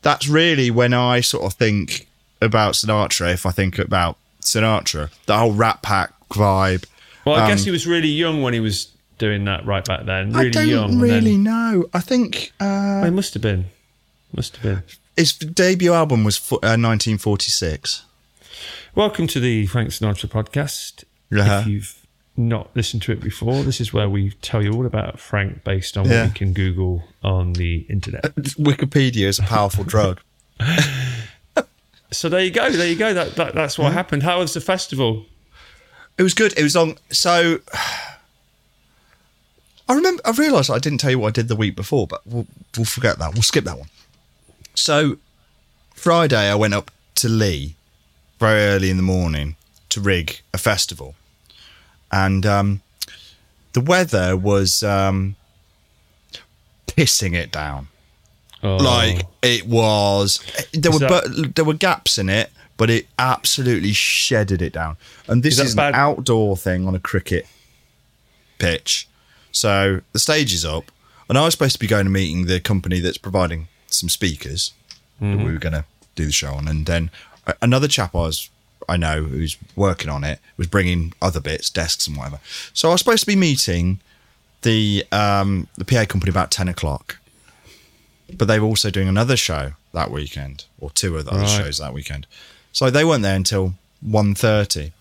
That's 0.01 0.27
really 0.27 0.69
when 0.71 0.93
I 0.93 1.21
sort 1.21 1.45
of 1.45 1.53
think 1.53 2.07
about 2.41 2.73
Sinatra. 2.73 3.33
If 3.33 3.45
I 3.45 3.51
think 3.51 3.79
about 3.79 4.17
Sinatra, 4.41 5.09
the 5.25 5.37
whole 5.37 5.53
Rat 5.53 5.81
Pack 5.81 6.11
vibe. 6.29 6.85
Well, 7.25 7.35
I 7.35 7.47
guess 7.49 7.61
Um, 7.61 7.65
he 7.65 7.71
was 7.71 7.87
really 7.87 8.09
young 8.09 8.41
when 8.43 8.53
he 8.53 8.59
was 8.59 8.89
doing 9.17 9.45
that 9.45 9.65
right 9.65 9.83
back 9.83 10.05
then. 10.05 10.35
I 10.35 10.39
Really 10.39 10.51
don't 10.51 10.67
young. 10.67 10.99
really 10.99 11.31
then- 11.31 11.43
know. 11.43 11.85
I 11.93 11.99
think. 12.01 12.51
Uh, 12.59 12.65
Well, 13.01 13.05
he 13.05 13.09
must 13.11 13.33
have 13.33 13.41
been. 13.41 13.65
Must 14.35 14.55
have 14.57 14.63
been. 14.63 14.83
His 15.15 15.33
debut 15.33 15.93
album 15.93 16.23
was 16.23 16.37
uh, 16.51 16.75
1946. 16.75 18.03
Welcome 18.95 19.27
to 19.27 19.39
the 19.39 19.65
Frank 19.67 19.89
Sinatra 19.89 20.29
podcast. 20.29 21.03
Yeah. 21.31 21.61
If 21.61 21.67
you've 21.67 22.05
not 22.35 22.69
listened 22.75 23.01
to 23.03 23.13
it 23.13 23.21
before, 23.21 23.63
this 23.63 23.79
is 23.79 23.93
where 23.93 24.09
we 24.09 24.31
tell 24.41 24.61
you 24.61 24.73
all 24.73 24.85
about 24.85 25.19
Frank 25.19 25.63
based 25.63 25.97
on 25.97 26.09
Yeah. 26.09 26.23
what 26.23 26.27
you 26.29 26.33
can 26.33 26.53
Google 26.53 27.03
on 27.23 27.53
the 27.53 27.85
internet. 27.89 28.23
Wikipedia 28.35 29.27
is 29.27 29.39
a 29.39 29.43
powerful 29.43 29.83
drug. 29.83 30.19
So 32.11 32.29
there 32.29 32.39
you 32.41 32.51
go. 32.51 32.69
There 32.69 32.87
you 32.87 32.95
go. 32.95 33.13
That, 33.13 33.35
that 33.35 33.55
that's 33.55 33.77
what 33.77 33.91
happened. 33.91 34.23
How 34.23 34.39
was 34.39 34.53
the 34.53 34.61
festival? 34.61 35.25
It 36.17 36.23
was 36.23 36.33
good. 36.33 36.57
It 36.57 36.63
was 36.63 36.73
on. 36.75 36.95
So 37.09 37.59
I 39.89 39.93
remember. 39.93 40.21
I 40.23 40.31
realised 40.31 40.71
I 40.71 40.77
didn't 40.79 40.99
tell 40.99 41.09
you 41.11 41.19
what 41.19 41.29
I 41.29 41.31
did 41.31 41.49
the 41.49 41.57
week 41.57 41.75
before, 41.75 42.07
but 42.07 42.21
we'll, 42.25 42.47
we'll 42.77 42.85
forget 42.85 43.19
that. 43.19 43.33
We'll 43.33 43.41
skip 43.41 43.65
that 43.65 43.77
one. 43.77 43.89
So 44.75 45.17
Friday, 45.93 46.49
I 46.49 46.55
went 46.55 46.73
up 46.73 46.91
to 47.15 47.29
Leigh 47.29 47.75
very 48.39 48.61
early 48.65 48.89
in 48.89 48.97
the 48.97 49.03
morning 49.03 49.55
to 49.89 50.01
rig 50.01 50.41
a 50.53 50.57
festival, 50.57 51.15
and 52.11 52.45
um, 52.45 52.81
the 53.73 53.81
weather 53.81 54.35
was 54.35 54.83
um, 54.83 55.35
pissing 56.87 57.33
it 57.33 57.51
down. 57.51 57.87
Oh, 58.63 58.77
Like 58.77 59.23
it 59.41 59.65
was, 59.67 60.39
there 60.73 60.91
were 60.91 60.99
that- 60.99 61.09
but 61.09 61.55
there 61.55 61.65
were 61.65 61.73
gaps 61.73 62.17
in 62.17 62.29
it, 62.29 62.51
but 62.77 62.89
it 62.89 63.07
absolutely 63.17 63.93
shedded 63.93 64.61
it 64.61 64.73
down. 64.73 64.97
And 65.27 65.43
this 65.43 65.59
Is 65.59 65.67
is, 65.69 65.75
bad- 65.75 65.93
an 65.93 65.99
outdoor 65.99 66.57
thing 66.57 66.87
on 66.87 66.95
a 66.95 66.99
cricket 66.99 67.45
pitch, 68.57 69.07
so 69.51 70.01
the 70.11 70.19
stage 70.19 70.53
is 70.53 70.65
up, 70.65 70.91
and 71.29 71.37
I 71.37 71.45
was 71.45 71.53
supposed 71.53 71.73
to 71.73 71.79
be 71.79 71.87
going 71.87 72.05
to 72.05 72.11
meeting 72.11 72.45
the 72.47 72.59
company 72.59 72.99
that's 72.99 73.17
providing 73.17 73.67
some 73.95 74.09
speakers 74.09 74.73
that 75.19 75.37
we 75.37 75.51
were 75.51 75.57
going 75.59 75.73
to 75.73 75.85
do 76.15 76.25
the 76.25 76.31
show 76.31 76.53
on, 76.53 76.67
and 76.67 76.85
then 76.85 77.09
another 77.61 77.87
chap 77.87 78.13
I 78.15 78.19
was. 78.19 78.49
I 78.87 78.97
know 78.97 79.23
who's 79.23 79.57
working 79.75 80.09
on 80.11 80.23
it 80.23 80.39
was 80.57 80.67
bringing 80.67 81.13
other 81.19 81.39
bits, 81.39 81.71
desks 81.71 82.05
and 82.07 82.15
whatever. 82.15 82.39
So 82.73 82.89
I 82.89 82.91
was 82.91 83.01
supposed 83.01 83.21
to 83.21 83.27
be 83.27 83.35
meeting 83.35 83.99
the 84.61 85.03
um, 85.11 85.67
the 85.75 85.85
PA 85.85 86.05
company 86.05 86.29
about 86.29 86.51
ten 86.51 86.67
o'clock, 86.67 87.17
but 88.37 88.47
they 88.47 88.59
were 88.59 88.67
also 88.67 88.91
doing 88.91 89.07
another 89.07 89.35
show 89.37 89.73
that 89.93 90.11
weekend 90.11 90.65
or 90.79 90.91
two 90.91 91.17
of 91.17 91.25
the 91.25 91.31
other 91.31 91.43
Right. 91.43 91.63
shows 91.63 91.77
that 91.79 91.93
weekend 91.93 92.27
so 92.73 92.89
they 92.89 93.05
weren't 93.05 93.23
there 93.23 93.37
until 93.37 93.75
1.30 94.05 94.91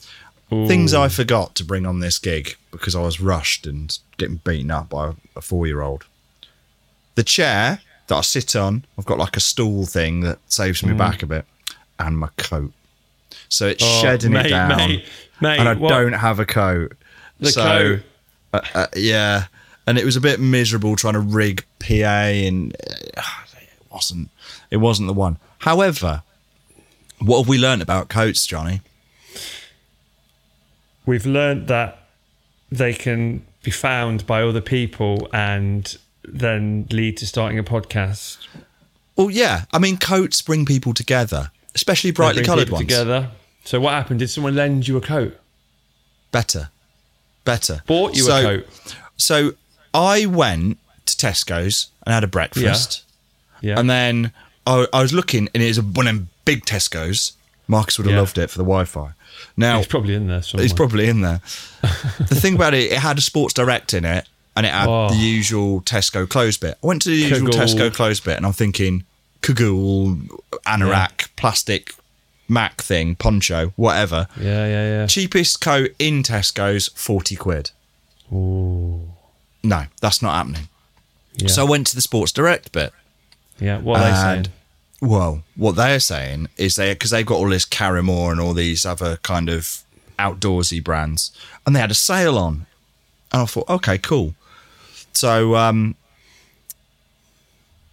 things 0.69 0.95
i 0.95 1.09
forgot 1.09 1.57
to 1.57 1.65
bring 1.65 1.85
on 1.85 1.99
this 1.99 2.17
gig 2.21 2.55
because 2.71 2.95
i 2.95 3.01
was 3.01 3.21
rushed 3.21 3.67
and 3.67 3.99
getting 4.19 4.37
beaten 4.37 4.71
up 4.71 4.89
by 4.91 5.13
a 5.35 5.41
four-year-old 5.41 6.05
the 7.17 7.25
chair 7.25 7.81
that 8.08 8.14
i 8.16 8.20
sit 8.20 8.54
on. 8.56 8.84
I've 8.99 9.04
got 9.06 9.18
like 9.18 9.37
a 9.37 9.40
stool 9.40 9.87
thing 9.87 10.20
that 10.20 10.38
saves 10.46 10.84
me 10.84 10.92
back 10.94 11.23
a 11.23 11.26
bit. 11.26 11.44
And 11.99 12.18
my 12.18 12.28
coat. 12.37 12.73
So 13.49 13.66
it's 13.68 13.82
Oh, 13.84 14.02
shedding 14.02 14.32
mate, 14.32 14.46
it 14.46 14.50
down. 14.50 14.76
mate, 14.76 15.04
mate, 15.40 15.58
and 15.58 15.68
i 15.68 15.75
what- 15.75 15.88
don't 15.90 16.12
have 16.12 16.38
a 16.40 16.46
coat. 16.46 16.92
The 17.40 17.50
so 17.50 17.62
coat. 17.62 18.00
uh, 18.52 18.61
uh, 18.75 18.87
yeah, 18.96 19.44
and 19.87 19.96
it 19.99 20.04
was 20.04 20.16
a 20.16 20.20
bit 20.20 20.40
miserable 20.40 20.96
trying 20.96 21.14
to 21.14 21.20
rig 21.20 21.64
PA, 21.78 21.94
and 21.94 22.75
uh, 22.75 23.20
it 23.61 23.68
wasn't 23.92 24.30
it 24.70 24.78
wasn't 24.78 25.06
the 25.08 25.12
one. 25.14 25.38
However, 25.58 26.23
what 27.20 27.38
have 27.38 27.49
we 27.49 27.58
learned 27.58 27.82
about 27.82 28.08
coats, 28.08 28.44
Johnny? 28.46 28.80
We've 31.06 31.26
learned 31.26 31.68
that 31.68 31.99
they 32.73 32.92
can 32.94 33.44
be 33.62 33.70
found 33.70 34.26
by 34.26 34.42
other 34.42 34.61
people 34.61 35.28
and 35.32 35.96
then 36.26 36.87
lead 36.90 37.16
to 37.19 37.26
starting 37.26 37.59
a 37.59 37.64
podcast. 37.64 38.38
Well, 39.16 39.31
yeah, 39.31 39.64
I 39.73 39.78
mean 39.78 39.97
coats 39.97 40.43
bring 40.43 40.64
people 40.66 40.93
together, 40.95 41.50
especially 41.75 42.11
brightly 42.11 42.43
coloured 42.45 42.71
ones. 42.71 42.83
together. 42.83 43.31
So 43.64 43.81
what 43.81 43.93
happened? 43.93 44.19
Did 44.21 44.28
someone 44.28 44.54
lend 44.54 44.87
you 44.88 44.97
a 44.97 45.00
coat? 45.00 45.38
Better, 46.33 46.71
better. 47.45 47.83
Bought 47.87 48.16
you 48.16 48.25
So- 48.25 48.37
a 48.37 48.43
coat? 48.43 48.66
So 49.16 49.52
I 49.95 50.26
went 50.26 50.78
to 51.07 51.16
Tesco's 51.16 51.88
and 52.04 52.12
had 52.12 52.25
a 52.25 52.28
breakfast. 52.28 53.04
Yeah. 53.61 53.78
And 53.78 53.88
then 53.88 54.33
I, 54.66 54.87
I 54.93 55.00
was 55.02 55.12
looking, 55.12 55.49
and 55.54 55.62
it 55.62 55.69
was 55.69 55.81
one 55.81 56.07
of 56.09 56.14
them 56.14 56.28
big 56.45 56.64
Tesco's. 56.66 57.33
Marcus 57.69 57.97
would 57.99 58.07
have 58.07 58.14
Yeah. 58.14 58.21
loved 58.21 58.37
it 58.38 58.50
for 58.50 58.59
the 58.59 58.64
Wi-Fi. 58.64 59.12
Now 59.57 59.78
It's 59.78 59.87
probably 59.87 60.14
in 60.14 60.26
there 60.26 60.43
somewhere. 60.43 60.64
It's 60.64 60.75
probably 60.75 61.09
in 61.09 61.21
there. 61.23 61.40
the 61.83 62.35
thing 62.35 62.57
about 62.57 62.75
it, 62.75 62.93
it 62.93 62.99
had 62.99 63.16
a 63.19 63.21
Sports 63.21 63.54
Direct 63.54 63.95
in 63.95 64.04
it, 64.04 64.26
and 64.56 64.66
it 64.66 64.73
had 64.73 64.88
Oh. 64.88 65.08
the 65.11 65.16
usual 65.16 65.80
Tesco 65.82 66.28
clothes 66.28 66.56
bit. 66.56 66.78
I 66.82 66.87
went 66.87 67.02
to 67.02 67.08
the 67.11 67.16
usual. 67.16 67.49
Tesco 67.52 67.92
clothes 67.92 68.20
bit, 68.20 68.37
and 68.37 68.46
I'm 68.46 68.52
thinking, 68.52 69.04
Cagoule, 69.42 70.16
Anorak, 70.66 71.28
plastic 71.37 71.94
Mac 72.49 72.82
thing, 72.82 73.14
poncho, 73.16 73.73
whatever. 73.76 74.28
Yeah, 74.38 74.66
yeah, 74.66 74.87
yeah. 75.00 75.06
Cheapest 75.06 75.61
coat 75.61 75.90
in 75.99 76.23
Tesco's, 76.23 76.88
40 76.94 77.37
quid. 77.37 77.70
Ooh. 78.32 79.08
No, 79.62 79.84
that's 80.00 80.20
not 80.23 80.34
happening. 80.34 80.68
Yeah. 81.37 81.49
So 81.49 81.66
I 81.66 81.68
went 81.68 81.87
to 81.88 81.94
the 81.94 82.02
Sports 82.02 82.32
Direct 82.32 82.70
bit. 82.73 82.92
yeah. 83.58 83.78
What 83.78 84.00
are 84.00 84.11
they 84.11 84.16
saying? 84.16 84.46
Well, 85.00 85.42
what 85.56 85.76
they're 85.76 86.00
saying 86.00 86.49
is 86.56 86.76
they 86.76 86.92
because 86.94 87.11
they've 87.11 87.26
got 87.26 87.37
all 87.37 87.49
this 87.49 87.66
Karrimor 87.66 88.30
and 88.30 88.40
all 88.40 88.54
these 88.54 88.87
other 88.87 89.16
kind 89.18 89.49
of 89.49 89.82
outdoorsy 90.18 90.82
brands, 90.82 91.32
and 91.66 91.75
they 91.75 91.80
had 91.80 91.90
a 91.90 91.94
sale 91.94 92.38
on, 92.38 92.66
and 93.32 93.42
I 93.42 93.44
thought, 93.46 93.68
okay, 93.68 93.99
cool. 93.99 94.34
So 95.14 95.54
um, 95.56 95.94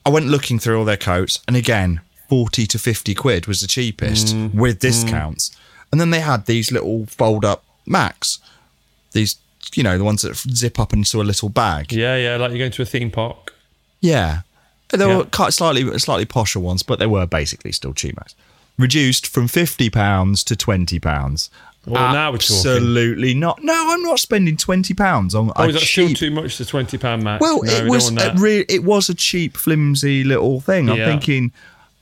I 0.06 0.10
went 0.10 0.28
looking 0.28 0.60
through 0.60 0.80
all 0.80 0.86
their 0.86 0.98
coats, 0.98 1.40
and 1.48 1.56
again, 1.56 2.02
forty 2.28 2.66
to 2.68 2.80
fifty 2.80 3.14
quid 3.14 3.46
was 3.48 3.62
the 3.62 3.68
cheapest 3.68 4.36
with 4.54 4.80
discounts, 4.80 5.56
and 5.92 6.02
then 6.02 6.10
they 6.10 6.20
had 6.22 6.46
these 6.46 6.72
little 6.72 7.06
fold-up 7.06 7.64
Macs, 7.86 8.40
these 9.12 9.36
you 9.76 9.84
know 9.84 9.98
the 9.98 10.04
ones 10.04 10.22
that 10.24 10.36
zip 10.36 10.80
up 10.80 10.94
into 10.94 11.22
a 11.22 11.24
little 11.24 11.50
bag. 11.50 11.92
Yeah, 11.94 12.16
yeah. 12.18 12.38
Like 12.38 12.52
you're 12.52 12.60
going 12.60 12.72
to 12.72 12.82
a 12.82 12.86
theme 12.86 13.12
park. 13.12 13.54
Yeah. 14.00 14.42
They 14.90 14.98
Yeah. 15.08 15.18
were 15.18 15.24
quite 15.26 15.54
slightly 15.54 15.98
slightly 16.00 16.26
posher 16.26 16.58
ones, 16.62 16.84
but 16.84 17.00
they 17.00 17.06
were 17.08 17.26
basically 17.26 17.72
still 17.72 17.94
cheap 17.94 18.16
Macs. 18.18 18.36
Reduced 18.78 19.28
from 19.28 19.48
fifty 19.48 19.90
pounds 19.90 20.44
to 20.46 20.56
twenty 20.56 21.00
pounds. 21.00 21.50
Well, 21.86 22.14
now 22.14 22.32
we're 22.32 22.38
talking. 22.38 22.58
Absolutely 22.58 23.34
not. 23.34 23.64
No, 23.64 23.74
I'm 23.94 24.04
not 24.04 24.20
spending 24.20 24.56
twenty 24.58 24.94
pounds 24.94 25.34
on 25.34 25.52
Oh, 25.56 25.64
is 25.68 25.74
that 25.74 25.82
still 25.82 26.10
too 26.14 26.30
much? 26.30 26.58
The 26.58 26.66
twenty 26.66 26.98
pound 26.98 27.24
match. 27.24 27.42
well, 27.42 27.64
No, 27.64 27.72
it 27.74 27.90
was 27.90 28.12
a 28.16 28.34
re- 28.38 28.66
it 28.70 28.84
was 28.84 29.10
a 29.10 29.16
cheap, 29.16 29.58
flimsy 29.58 30.24
little 30.24 30.62
thing. 30.62 30.90
I'm 30.90 30.98
thinking, 30.98 31.52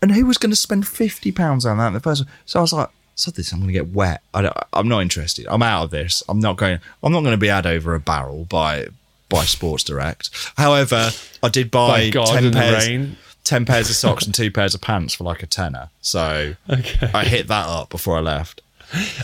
and 0.02 0.12
who 0.12 0.26
was 0.26 0.38
going 0.38 0.52
to 0.52 0.56
spend 0.58 0.86
fifty 0.88 1.32
pounds 1.32 1.66
on 1.66 1.78
that 1.78 1.88
in 1.88 1.94
the 1.94 2.00
first? 2.02 2.26
one? 2.26 2.34
So 2.46 2.60
I 2.60 2.62
was 2.62 2.74
like, 2.74 2.90
sod 3.16 3.36
this, 3.36 3.54
I'm 3.54 3.60
going 3.60 3.68
to 3.68 3.74
get 3.74 3.90
wet. 3.94 4.22
I 4.34 4.42
don't, 4.42 4.56
I'm 4.74 4.88
not 4.90 5.02
interested. 5.02 5.48
I'm 5.50 5.64
out 5.64 5.86
of 5.86 5.92
this. 5.92 6.24
I'm 6.28 6.40
not 6.42 6.58
going. 6.58 6.80
I'm 7.02 7.14
not 7.14 7.22
going 7.22 7.32
to 7.34 7.38
be 7.38 7.48
had 7.48 7.66
over 7.66 7.96
a 7.96 8.00
barrel 8.02 8.46
by 8.50 8.88
by 9.30 9.46
Sports 9.46 9.86
Direct. 9.86 10.30
However, 10.58 11.12
I 11.42 11.48
did 11.48 11.72
buy 11.72 12.10
God 12.10 12.26
ten 12.28 12.52
pairs, 12.52 12.86
rain. 12.88 13.16
ten 13.46 13.64
pairs 13.66 13.90
of 13.90 13.96
socks 13.96 14.26
and 14.26 14.36
two 14.36 14.52
pairs 14.52 14.76
of 14.76 14.82
pants 14.82 15.14
for 15.14 15.24
like 15.24 15.42
a 15.42 15.48
tenner. 15.48 15.90
So 16.02 16.56
Okay. 16.70 17.12
I 17.14 17.24
hit 17.24 17.48
that 17.48 17.66
up 17.68 17.90
before 17.90 18.18
I 18.18 18.20
left. 18.22 18.62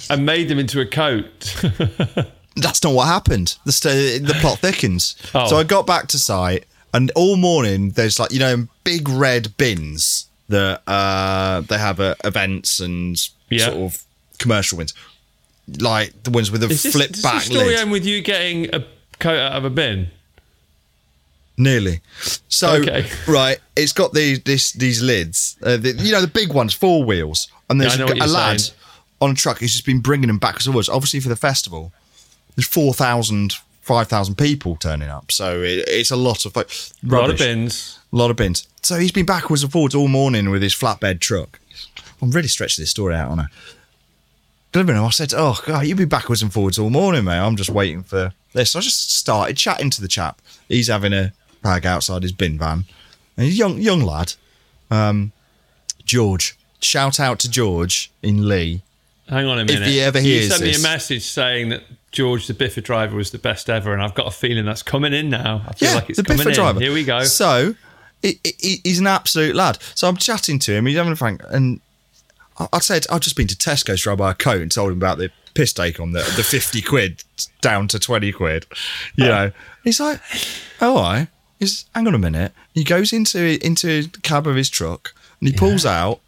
And 0.10 0.26
made 0.26 0.48
them 0.50 0.60
into 0.60 0.80
a 0.82 0.86
coat. 0.86 1.56
That's 2.56 2.84
not 2.84 2.94
what 2.94 3.06
happened. 3.08 3.58
The 3.66 3.72
st- 3.72 4.26
the 4.26 4.34
plot 4.36 4.60
thickens. 4.60 5.16
Oh. 5.34 5.48
So 5.48 5.58
I 5.58 5.64
got 5.64 5.86
back 5.86 6.08
to 6.08 6.20
site, 6.20 6.66
and 6.94 7.12
all 7.16 7.36
morning 7.36 7.92
there's 7.92 8.20
like 8.20 8.32
you 8.32 8.40
know 8.40 8.68
big 8.84 9.10
red 9.10 9.56
bins 9.58 10.28
that 10.48 10.82
uh, 10.88 11.62
they 11.62 11.78
have 11.78 12.00
at 12.00 12.18
events 12.24 12.80
and 12.80 13.18
Yeah. 13.50 13.66
sort 13.66 13.78
of 13.78 14.04
commercial 14.40 14.78
ones, 14.78 14.94
like 15.80 16.14
the 16.24 16.30
ones 16.30 16.52
with 16.52 16.62
this, 16.62 16.86
flip 16.94 17.12
does 17.12 17.24
back 17.24 17.44
the 17.44 17.52
story 17.52 17.66
lid. 17.70 17.80
end 17.80 17.92
with 17.92 18.06
you 18.06 18.22
getting 18.22 18.74
a 18.74 18.86
coat 19.20 19.38
out 19.40 19.54
of 19.54 19.66
a 19.66 19.70
bin? 19.70 20.08
Nearly. 21.58 22.02
So 22.50 22.74
Okay. 22.76 23.06
right, 23.28 23.60
it's 23.76 23.94
got 23.94 24.14
these 24.14 24.42
this 24.44 24.72
these 24.74 25.02
lids. 25.02 25.58
Uh, 25.64 25.78
the, 25.78 25.94
you 25.94 26.12
know 26.12 26.22
the 26.22 26.28
big 26.28 26.54
ones, 26.54 26.74
four 26.74 27.04
wheels, 27.04 27.50
and 27.70 27.80
there's 27.80 27.98
Yeah, 27.98 28.06
a, 28.08 28.26
a 28.26 28.28
lad 28.28 28.60
saying. 28.62 28.78
On 29.22 29.32
a 29.32 29.34
truck 29.34 29.60
who's 29.60 29.72
just 29.72 29.86
been 29.86 30.02
bringing 30.02 30.28
them 30.28 30.38
backwards 30.38 30.68
and 30.68 30.74
forwards. 30.74 30.90
Obviously 30.90 31.20
for 31.20 31.30
the 31.30 31.36
festival, 31.36 31.94
there's 32.56 32.68
4,000, 32.68 33.54
5,000 33.82 34.36
people 34.36 34.76
turning 34.76 35.10
up, 35.10 35.32
so 35.32 35.62
it, 35.62 35.86
it's 35.88 36.12
a 36.12 36.16
lot 36.16 36.46
of 36.46 36.54
folk. 36.54 36.70
A 37.04 37.08
lot 37.08 37.30
of 37.30 37.38
bins. 37.38 38.00
A 38.12 38.16
lot 38.16 38.32
of 38.32 38.38
bins. 38.38 38.68
So 38.82 38.98
he's 39.00 39.12
been 39.12 39.26
backwards 39.26 39.64
and 39.64 39.72
forwards 39.72 39.96
all 39.96 40.08
morning 40.08 40.50
with 40.50 40.62
his 40.62 40.74
flatbed 40.74 41.20
truck. 41.20 41.60
I'm 42.22 42.32
really 42.32 42.48
stretching 42.48 42.82
this 42.82 42.90
story 42.92 43.16
out, 43.16 43.30
aren't 43.30 43.42
I? 43.42 43.46
Delivering 44.72 44.98
him, 44.98 45.06
I 45.06 45.10
said, 45.10 45.34
"Oh 45.36 45.60
God, 45.66 45.86
you've 45.86 45.98
been 45.98 46.10
backwards 46.10 46.42
and 46.42 46.52
forwards 46.52 46.78
all 46.78 46.90
morning, 46.90 47.24
mate. 47.24 47.40
I'm 47.40 47.56
just 47.56 47.70
waiting 47.70 48.04
for 48.04 48.34
this." 48.54 48.72
So 48.72 48.80
I 48.80 48.82
just 48.82 49.16
started 49.16 49.56
chatting 49.56 49.90
to 49.92 50.02
the 50.02 50.08
chap. 50.08 50.42
He's 50.68 50.88
having 50.88 51.14
a 51.14 51.32
bag 51.62 51.86
outside 51.86 52.24
his 52.24 52.32
bin 52.34 52.58
van, 52.58 52.86
and 53.38 53.46
he's 53.46 53.56
a 53.56 53.58
young 53.58 53.80
young 53.80 54.02
lad, 54.02 54.34
um, 54.92 55.32
George. 56.04 56.58
Shout 56.82 57.20
out 57.20 57.40
to 57.40 57.50
George 57.50 58.12
in 58.22 58.48
Leigh. 58.48 58.82
Hang 59.28 59.46
on 59.48 59.58
a 59.60 59.66
minute. 59.66 59.88
he 59.88 60.02
ever 60.02 60.20
you 60.20 60.26
hears 60.40 60.50
sent 60.50 60.62
me 60.64 60.76
a 60.76 60.80
message 60.80 61.24
saying 61.24 61.70
that 61.70 61.84
George 62.12 62.48
the 62.48 62.54
Biffa 62.54 62.84
driver 62.84 63.16
was 63.16 63.32
the 63.32 63.40
best 63.40 63.70
ever, 63.70 63.92
and 63.94 64.02
I've 64.02 64.14
got 64.14 64.28
a 64.28 64.32
feeling 64.32 64.66
that's 64.66 64.84
coming 64.84 65.14
in 65.14 65.30
now. 65.30 65.64
I 65.68 65.74
feel 65.74 65.94
like 65.96 66.10
it's 66.10 66.18
the 66.18 66.24
coming 66.24 66.46
Biffa 66.46 66.50
in. 66.50 66.54
driver. 66.56 66.80
Here 66.80 66.94
we 66.94 67.04
go. 67.04 67.24
So 67.24 67.76
he, 68.22 68.40
he- 68.44 68.82
he's 68.84 69.00
an 69.00 69.08
absolute 69.08 69.56
lad. 69.56 69.80
So 69.96 70.08
I'm 70.08 70.18
chatting 70.18 70.60
to 70.60 70.74
him. 70.74 70.86
He's 70.86 70.96
having 70.98 71.12
a 71.14 71.16
frank, 71.16 71.42
and 71.50 71.82
I, 72.72 72.80
said 72.80 73.06
I've 73.12 73.22
just 73.22 73.36
been 73.36 73.48
to 73.48 73.56
Tesco's 73.56 74.04
to 74.04 74.16
buy 74.16 74.32
a 74.32 74.36
coat 74.36 74.62
and 74.62 74.72
told 74.72 74.92
him 74.92 74.98
about 74.98 75.18
the 75.18 75.32
piss 75.56 75.74
take 75.74 76.00
on 76.00 76.12
the 76.12 76.20
the 76.36 76.44
fifty 76.44 76.82
quid 76.82 77.24
down 77.62 77.88
to 77.90 78.00
twenty 78.00 78.32
quid. 78.32 78.66
You 79.16 79.26
know, 79.26 79.52
he's 79.84 80.00
like, 80.00 80.22
oh, 80.82 80.98
I. 80.98 81.28
He's 81.60 81.86
hang 81.96 82.06
on 82.08 82.14
a 82.14 82.20
minute. 82.20 82.52
He 82.74 82.84
goes 82.84 83.12
into 83.12 83.58
into 83.66 84.04
the 84.04 84.20
cab 84.20 84.46
of 84.46 84.56
his 84.56 84.70
truck 84.70 85.14
and 85.40 85.50
he 85.50 85.56
pulls 85.56 85.86
out. 85.86 86.20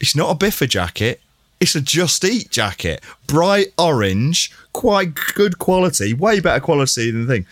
It's 0.00 0.14
not 0.14 0.30
a 0.30 0.34
Biffa 0.38 0.68
jacket. 0.68 1.20
It's 1.60 1.74
a 1.74 1.80
Just 1.80 2.24
Eat 2.24 2.50
jacket, 2.50 3.02
bright 3.26 3.68
orange, 3.78 4.52
quite 4.72 5.14
good 5.34 5.58
quality, 5.58 6.12
way 6.12 6.40
better 6.40 6.60
quality 6.60 7.10
than 7.10 7.26
the 7.26 7.32
thing 7.32 7.46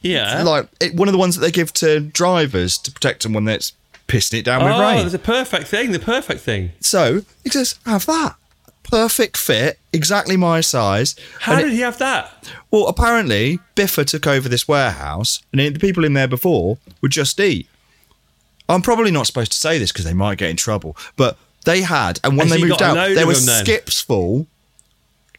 yeah. 0.00 0.42
like 0.44 0.68
it, 0.80 0.94
one 0.94 1.08
of 1.08 1.12
the 1.12 1.18
ones 1.18 1.34
that 1.36 1.40
they 1.40 1.50
give 1.50 1.72
to 1.72 1.98
drivers 1.98 2.78
to 2.78 2.92
protect 2.92 3.24
them 3.24 3.32
when 3.32 3.44
they're 3.46 3.58
pissing 4.06 4.38
it 4.38 4.44
down 4.44 4.62
with 4.62 4.70
rain. 4.70 4.80
oh, 4.80 4.88
rain. 4.88 4.98
there's 5.00 5.12
a 5.14 5.18
perfect 5.18 5.66
thing. 5.66 5.90
The 5.90 5.98
perfect 5.98 6.40
thing. 6.40 6.70
So 6.80 7.22
he 7.42 7.50
says, 7.50 7.78
"Have 7.84 8.06
that." 8.06 8.36
Perfect 8.84 9.36
fit, 9.36 9.78
exactly 9.92 10.36
my 10.36 10.60
size. 10.62 11.14
How 11.40 11.54
And 11.54 11.62
did 11.64 11.72
it- 11.72 11.74
he 11.74 11.80
have 11.80 11.98
that? 11.98 12.50
well, 12.70 12.86
apparently 12.86 13.58
Biffa 13.76 14.06
took 14.06 14.26
over 14.26 14.48
this 14.48 14.66
warehouse, 14.68 15.42
and 15.52 15.60
the 15.60 15.78
people 15.80 16.04
in 16.04 16.14
there 16.14 16.28
before 16.28 16.78
would 17.02 17.10
just 17.10 17.38
eat. 17.38 17.68
I'm 18.68 18.80
probably 18.82 19.10
not 19.10 19.26
supposed 19.26 19.52
to 19.52 19.58
say 19.58 19.78
this 19.78 19.92
because 19.92 20.04
they 20.06 20.14
might 20.14 20.38
get 20.38 20.48
in 20.48 20.56
trouble, 20.56 20.96
but 21.16 21.36
they 21.64 21.82
had, 21.82 22.20
and 22.24 22.36
when 22.36 22.48
Has 22.48 22.56
they 22.60 22.66
moved 22.66 22.82
out, 22.82 22.94
there 23.14 23.26
were 23.26 23.34
skips 23.34 24.00
full, 24.00 24.46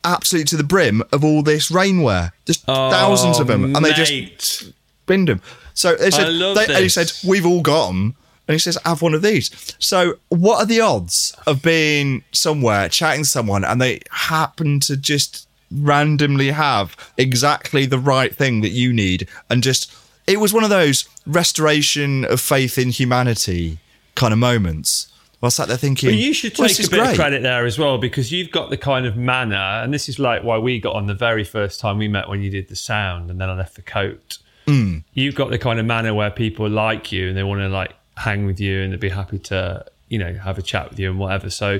absolutely 0.03 0.45
to 0.45 0.57
the 0.57 0.63
brim 0.63 1.03
of 1.11 1.23
all 1.23 1.43
this 1.43 1.71
rainwear, 1.71 2.31
just 2.45 2.63
thousands 2.65 3.39
of 3.39 3.47
them, 3.47 3.75
and 3.75 3.83
they 3.83 3.93
just 3.93 4.63
Oh, 4.63 4.71
binned 5.05 5.27
them. 5.27 5.41
So 5.73 5.95
they 5.95 6.11
said, 6.11 6.27
they, 6.27 6.65
and 6.65 6.83
he 6.83 6.89
said, 6.89 7.11
we've 7.27 7.45
all 7.45 7.61
got 7.61 7.87
them. 7.87 8.15
And 8.47 8.55
he 8.55 8.59
says, 8.59 8.79
have 8.83 9.03
one 9.03 9.13
of 9.13 9.21
these. 9.21 9.75
So 9.77 10.17
what 10.29 10.57
are 10.59 10.65
the 10.65 10.81
odds 10.81 11.35
of 11.45 11.61
being 11.61 12.23
somewhere, 12.31 12.89
chatting 12.89 13.23
to 13.23 13.29
someone, 13.29 13.63
and 13.63 13.79
they 13.79 14.01
happen 14.09 14.79
to 14.81 14.97
just 14.97 15.47
randomly 15.71 16.49
have 16.49 16.97
exactly 17.15 17.85
the 17.85 17.99
right 17.99 18.35
thing 18.35 18.61
that 18.61 18.69
you 18.69 18.91
need? 18.91 19.29
And 19.51 19.61
just, 19.61 19.93
it 20.25 20.39
was 20.39 20.51
one 20.51 20.63
of 20.63 20.71
those 20.71 21.07
restoration 21.27 22.25
of 22.25 22.41
faith 22.41 22.79
in 22.79 22.89
humanity 22.89 23.77
kind 24.15 24.33
of 24.33 24.39
moments. 24.39 25.07
I 25.41 25.45
was 25.47 25.55
sat 25.55 25.69
there 25.69 25.77
thinking, 25.77 26.13
you 26.17 26.33
should 26.33 26.53
take 26.53 26.75
this 26.75 26.87
a 26.87 26.89
bit 26.89 26.99
great. 26.99 27.09
of 27.11 27.15
credit 27.15 27.41
there 27.43 27.65
as 27.65 27.79
well 27.79 27.97
because 27.97 28.29
you've 28.31 28.51
got 28.51 28.69
the 28.69 28.77
kind 28.77 29.05
of 29.05 29.15
manner, 29.15 29.55
and 29.55 29.93
this 29.93 30.09
is 30.09 30.19
like 30.19 30.43
why 30.43 30.57
we 30.57 30.79
got 30.79 30.95
on 30.95 31.07
the 31.07 31.13
very 31.13 31.43
first 31.45 31.79
time 31.79 31.97
we 31.97 32.07
met 32.09 32.27
when 32.27 32.41
you 32.41 32.49
did 32.49 32.67
the 32.67 32.75
sound, 32.75 33.29
and 33.31 33.39
then 33.39 33.49
I 33.49 33.53
left 33.53 33.75
the 33.75 33.81
coat. 33.81 34.37
Hmm. 34.67 34.97
You've 35.13 35.35
got 35.35 35.49
the 35.49 35.57
kind 35.57 35.79
of 35.79 35.85
manner 35.85 36.13
where 36.13 36.29
people 36.29 36.69
like 36.69 37.11
you 37.13 37.29
and 37.29 37.37
they 37.37 37.43
want 37.43 37.61
to 37.61 37.69
like 37.69 37.93
hang 38.17 38.45
with 38.45 38.59
you 38.59 38.81
and 38.81 38.91
they'd 38.91 38.99
be 38.99 39.09
happy 39.09 39.39
to, 39.39 39.85
you 40.09 40.19
know, 40.19 40.33
have 40.33 40.57
a 40.57 40.61
chat 40.61 40.89
with 40.89 40.99
you 40.99 41.09
and 41.09 41.17
whatever. 41.17 41.49
So, 41.49 41.79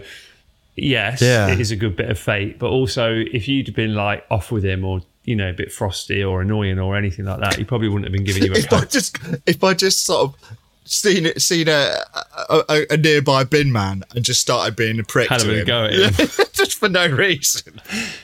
yes, 0.75 1.21
Yeah. 1.21 1.49
it 1.49 1.59
is 1.59 1.69
a 1.71 1.75
good 1.75 1.95
bit 1.95 2.09
of 2.09 2.17
fate. 2.17 2.57
But 2.59 2.69
also, 2.69 3.13
if 3.13 3.47
you'd 3.47 3.75
been 3.75 3.93
like 3.93 4.25
off 4.31 4.51
with 4.51 4.63
him 4.63 4.85
or 4.85 5.01
you 5.25 5.35
know 5.35 5.49
a 5.49 5.53
bit 5.53 5.71
frosty 5.71 6.23
or 6.23 6.41
annoying 6.41 6.79
or 6.79 6.95
anything 6.95 7.25
like 7.25 7.41
that, 7.41 7.57
he 7.57 7.63
probably 7.63 7.89
wouldn't 7.89 8.05
have 8.05 8.13
been 8.13 8.23
giving 8.23 8.43
you 8.43 8.53
a 8.53 8.57
if 8.59 8.71
I 8.73 8.85
just 8.85 9.17
if 9.45 9.63
I 9.63 9.73
just 9.73 10.05
sort 10.05 10.21
of 10.29 10.57
seen 10.91 11.25
it, 11.25 11.41
seen 11.41 11.67
a, 11.67 11.95
a, 12.49 12.86
a, 12.89 12.97
nearby 12.97 13.43
bin 13.43 13.71
man 13.71 14.04
and 14.15 14.25
just 14.25 14.41
started 14.41 14.75
being 14.75 14.99
a 14.99 15.04
prick 15.04 15.30
Had 15.30 15.41
to 15.41 15.60
him, 15.60 15.65
go 15.65 15.86
at 15.86 15.93
him. 16.19 16.28
just 16.54 16.75
for 16.80 16.89
no 16.89 17.08
reason. 17.08 17.80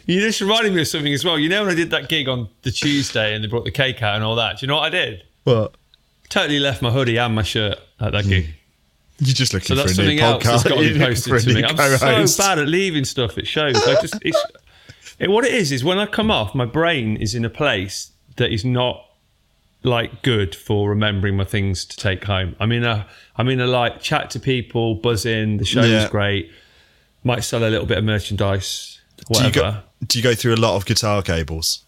You 0.05 0.19
just 0.21 0.41
reminded 0.41 0.73
me 0.73 0.81
of 0.81 0.87
something 0.87 1.13
as 1.13 1.23
well. 1.23 1.37
You 1.37 1.49
know 1.49 1.61
when 1.63 1.71
I 1.71 1.75
did 1.75 1.91
that 1.91 2.09
gig 2.09 2.27
on 2.27 2.49
the 2.63 2.71
Tuesday 2.71 3.33
and 3.35 3.43
they 3.43 3.47
brought 3.47 3.65
the 3.65 3.71
cake 3.71 4.01
out 4.01 4.15
and 4.15 4.23
all 4.23 4.35
that. 4.35 4.59
Do 4.59 4.65
you 4.65 4.67
know 4.67 4.75
what 4.75 4.85
I 4.85 4.89
did? 4.89 5.23
What? 5.43 5.75
Totally 6.29 6.59
left 6.59 6.81
my 6.81 6.91
hoodie 6.91 7.17
and 7.17 7.35
my 7.35 7.43
shirt 7.43 7.77
at 7.99 8.11
that 8.13 8.25
gig. 8.27 8.47
You're 9.19 9.33
just 9.33 9.53
looking 9.53 9.67
So 9.67 9.75
that's 9.75 9.95
for 9.95 10.01
a 10.01 10.05
new 10.05 10.17
something 10.17 10.19
else 10.19 10.43
that's 10.43 10.63
podcast. 10.63 10.69
got 10.69 10.81
to 10.81 10.93
be 10.93 10.99
posted 11.33 11.41
to 11.41 11.53
me. 11.53 11.63
I'm 11.63 11.77
co-host. 11.77 12.35
so 12.35 12.43
bad 12.43 12.59
at 12.59 12.67
leaving 12.67 13.05
stuff. 13.05 13.37
It 13.37 13.47
shows. 13.47 13.75
I 13.87 14.01
just 14.01 14.15
it's 14.21 14.41
it, 15.19 15.29
what 15.29 15.45
it 15.45 15.53
is 15.53 15.71
is 15.71 15.83
when 15.83 15.97
I 15.99 16.05
come 16.05 16.29
off, 16.29 16.53
my 16.53 16.65
brain 16.65 17.15
is 17.17 17.35
in 17.35 17.45
a 17.45 17.49
place 17.49 18.11
that 18.35 18.51
is 18.51 18.65
not 18.65 19.04
like 19.85 20.21
good 20.21 20.55
for 20.55 20.89
remembering 20.89 21.37
my 21.37 21.43
things 21.45 21.85
to 21.85 21.97
take 21.97 22.23
home. 22.23 22.55
I'm 22.59 22.71
in 22.71 22.83
a 22.83 23.07
I'm 23.35 23.49
in 23.49 23.59
a 23.59 23.67
like 23.67 24.01
chat 24.01 24.29
to 24.31 24.39
people, 24.39 24.95
buzz 24.95 25.25
in. 25.25 25.57
The 25.57 25.65
show 25.65 25.83
Yeah. 25.83 26.09
great. 26.09 26.51
Might 27.23 27.43
sell 27.43 27.63
a 27.63 27.69
little 27.69 27.87
bit 27.87 27.97
of 27.97 28.03
merchandise, 28.03 28.99
Do 29.17 29.23
whatever. 29.29 29.47
you, 29.47 29.53
go, 29.53 29.77
do 30.05 30.19
you 30.19 30.23
go 30.23 30.35
through 30.35 30.53
a 30.53 30.57
lot 30.57 30.75
of 30.75 30.85
guitar 30.85 31.21
cables? 31.21 31.81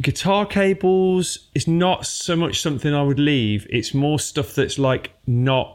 guitar 0.00 0.46
cables 0.46 1.48
is 1.54 1.66
not 1.66 2.06
so 2.06 2.36
much 2.36 2.60
something 2.60 2.94
I 2.94 3.02
would 3.02 3.18
leave. 3.18 3.66
It's 3.70 3.94
more 3.94 4.18
stuff 4.18 4.54
that's 4.54 4.78
like 4.78 5.10
not 5.26 5.74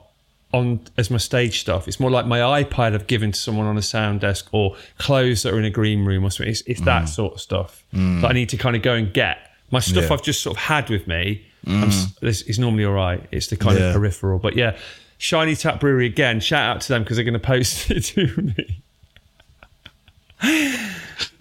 on 0.54 0.82
as 0.98 1.10
my 1.10 1.18
stage 1.18 1.60
stuff. 1.60 1.88
It's 1.88 2.00
more 2.00 2.12
like 2.12 2.26
my 2.26 2.64
iPad 2.64 2.94
I've 2.94 3.08
given 3.08 3.32
to 3.32 3.40
someone 3.40 3.66
on 3.66 3.78
a 3.78 3.82
sound 3.82 4.22
desk 4.22 4.48
or 4.52 4.76
clothes 4.98 5.44
that 5.44 5.54
are 5.54 5.60
in 5.60 5.66
a 5.66 5.70
green 5.70 6.06
room 6.06 6.24
or 6.24 6.30
something. 6.30 6.52
It's, 6.52 6.62
it's 6.62 6.82
that 6.82 7.04
mm. 7.04 7.10
sort 7.10 7.34
of 7.34 7.42
stuff 7.42 7.84
that 7.92 8.26
I 8.30 8.34
need 8.34 8.50
to 8.50 8.58
kind 8.58 8.76
of 8.76 8.82
go 8.82 8.94
and 8.94 9.14
get. 9.14 9.50
My 9.74 9.80
stuff 9.80 10.06
Yeah. 10.06 10.14
I've 10.14 10.22
just 10.22 10.42
sort 10.42 10.56
of 10.56 10.64
had 10.64 10.90
with 10.90 11.08
me 11.08 11.44
I'm 11.66 11.90
mm. 11.90 12.20
this 12.20 12.42
is 12.44 12.60
normally 12.60 12.86
all 12.86 12.94
right. 12.94 13.24
It's 13.32 13.48
the 13.48 13.56
kind 13.56 13.78
Yeah. 13.78 13.88
of 13.88 13.96
peripheral. 13.96 14.40
But 14.40 14.56
yeah, 14.56 14.78
Shiny 15.18 15.56
Tap 15.56 15.80
Brewery 15.80 16.06
again, 16.06 16.40
shout 16.40 16.76
out 16.76 16.82
to 16.82 16.90
them 16.90 17.04
because 17.04 17.18
they're 17.18 17.24
going 17.24 17.34
to 17.34 17.40
post 17.40 17.90
it 17.96 18.02
to 18.02 18.28
me. 18.42 18.82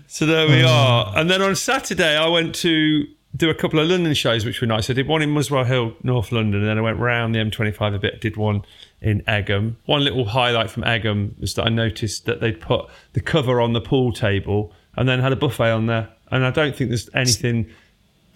So 0.06 0.26
there 0.26 0.46
we 0.46 0.62
mm. 0.62 0.68
are. 0.68 1.12
And 1.16 1.30
then 1.30 1.42
on 1.42 1.56
Saturday, 1.56 2.16
I 2.16 2.28
went 2.28 2.54
to 2.56 3.06
do 3.34 3.48
a 3.50 3.54
couple 3.54 3.80
of 3.80 3.88
London 3.88 4.12
shows, 4.14 4.44
which 4.44 4.60
were 4.60 4.66
nice. 4.66 4.90
I 4.90 4.92
did 4.92 5.08
one 5.08 5.22
in 5.22 5.30
Muswell 5.30 5.64
Hill, 5.64 5.94
North 6.02 6.30
London, 6.30 6.60
and 6.60 6.68
then 6.68 6.78
I 6.78 6.82
went 6.82 6.98
round 6.98 7.34
the 7.34 7.38
M25 7.38 7.94
a 7.94 7.98
bit. 7.98 8.20
Did 8.20 8.36
one 8.36 8.62
in 9.00 9.22
Egham. 9.22 9.76
One 9.86 10.04
little 10.04 10.26
highlight 10.26 10.70
from 10.70 10.84
Egham 10.84 11.34
was 11.40 11.54
that 11.54 11.64
I 11.64 11.70
noticed 11.70 12.26
that 12.26 12.40
they'd 12.40 12.60
put 12.60 12.88
the 13.14 13.20
cover 13.20 13.60
on 13.60 13.72
the 13.72 13.80
pool 13.80 14.12
table 14.12 14.72
and 14.96 15.08
then 15.08 15.18
had 15.18 15.32
a 15.32 15.36
buffet 15.36 15.70
on 15.70 15.86
there. 15.86 16.10
And 16.30 16.44
I 16.44 16.50
don't 16.50 16.76
think 16.76 16.90
there's 16.90 17.10
anything 17.14 17.70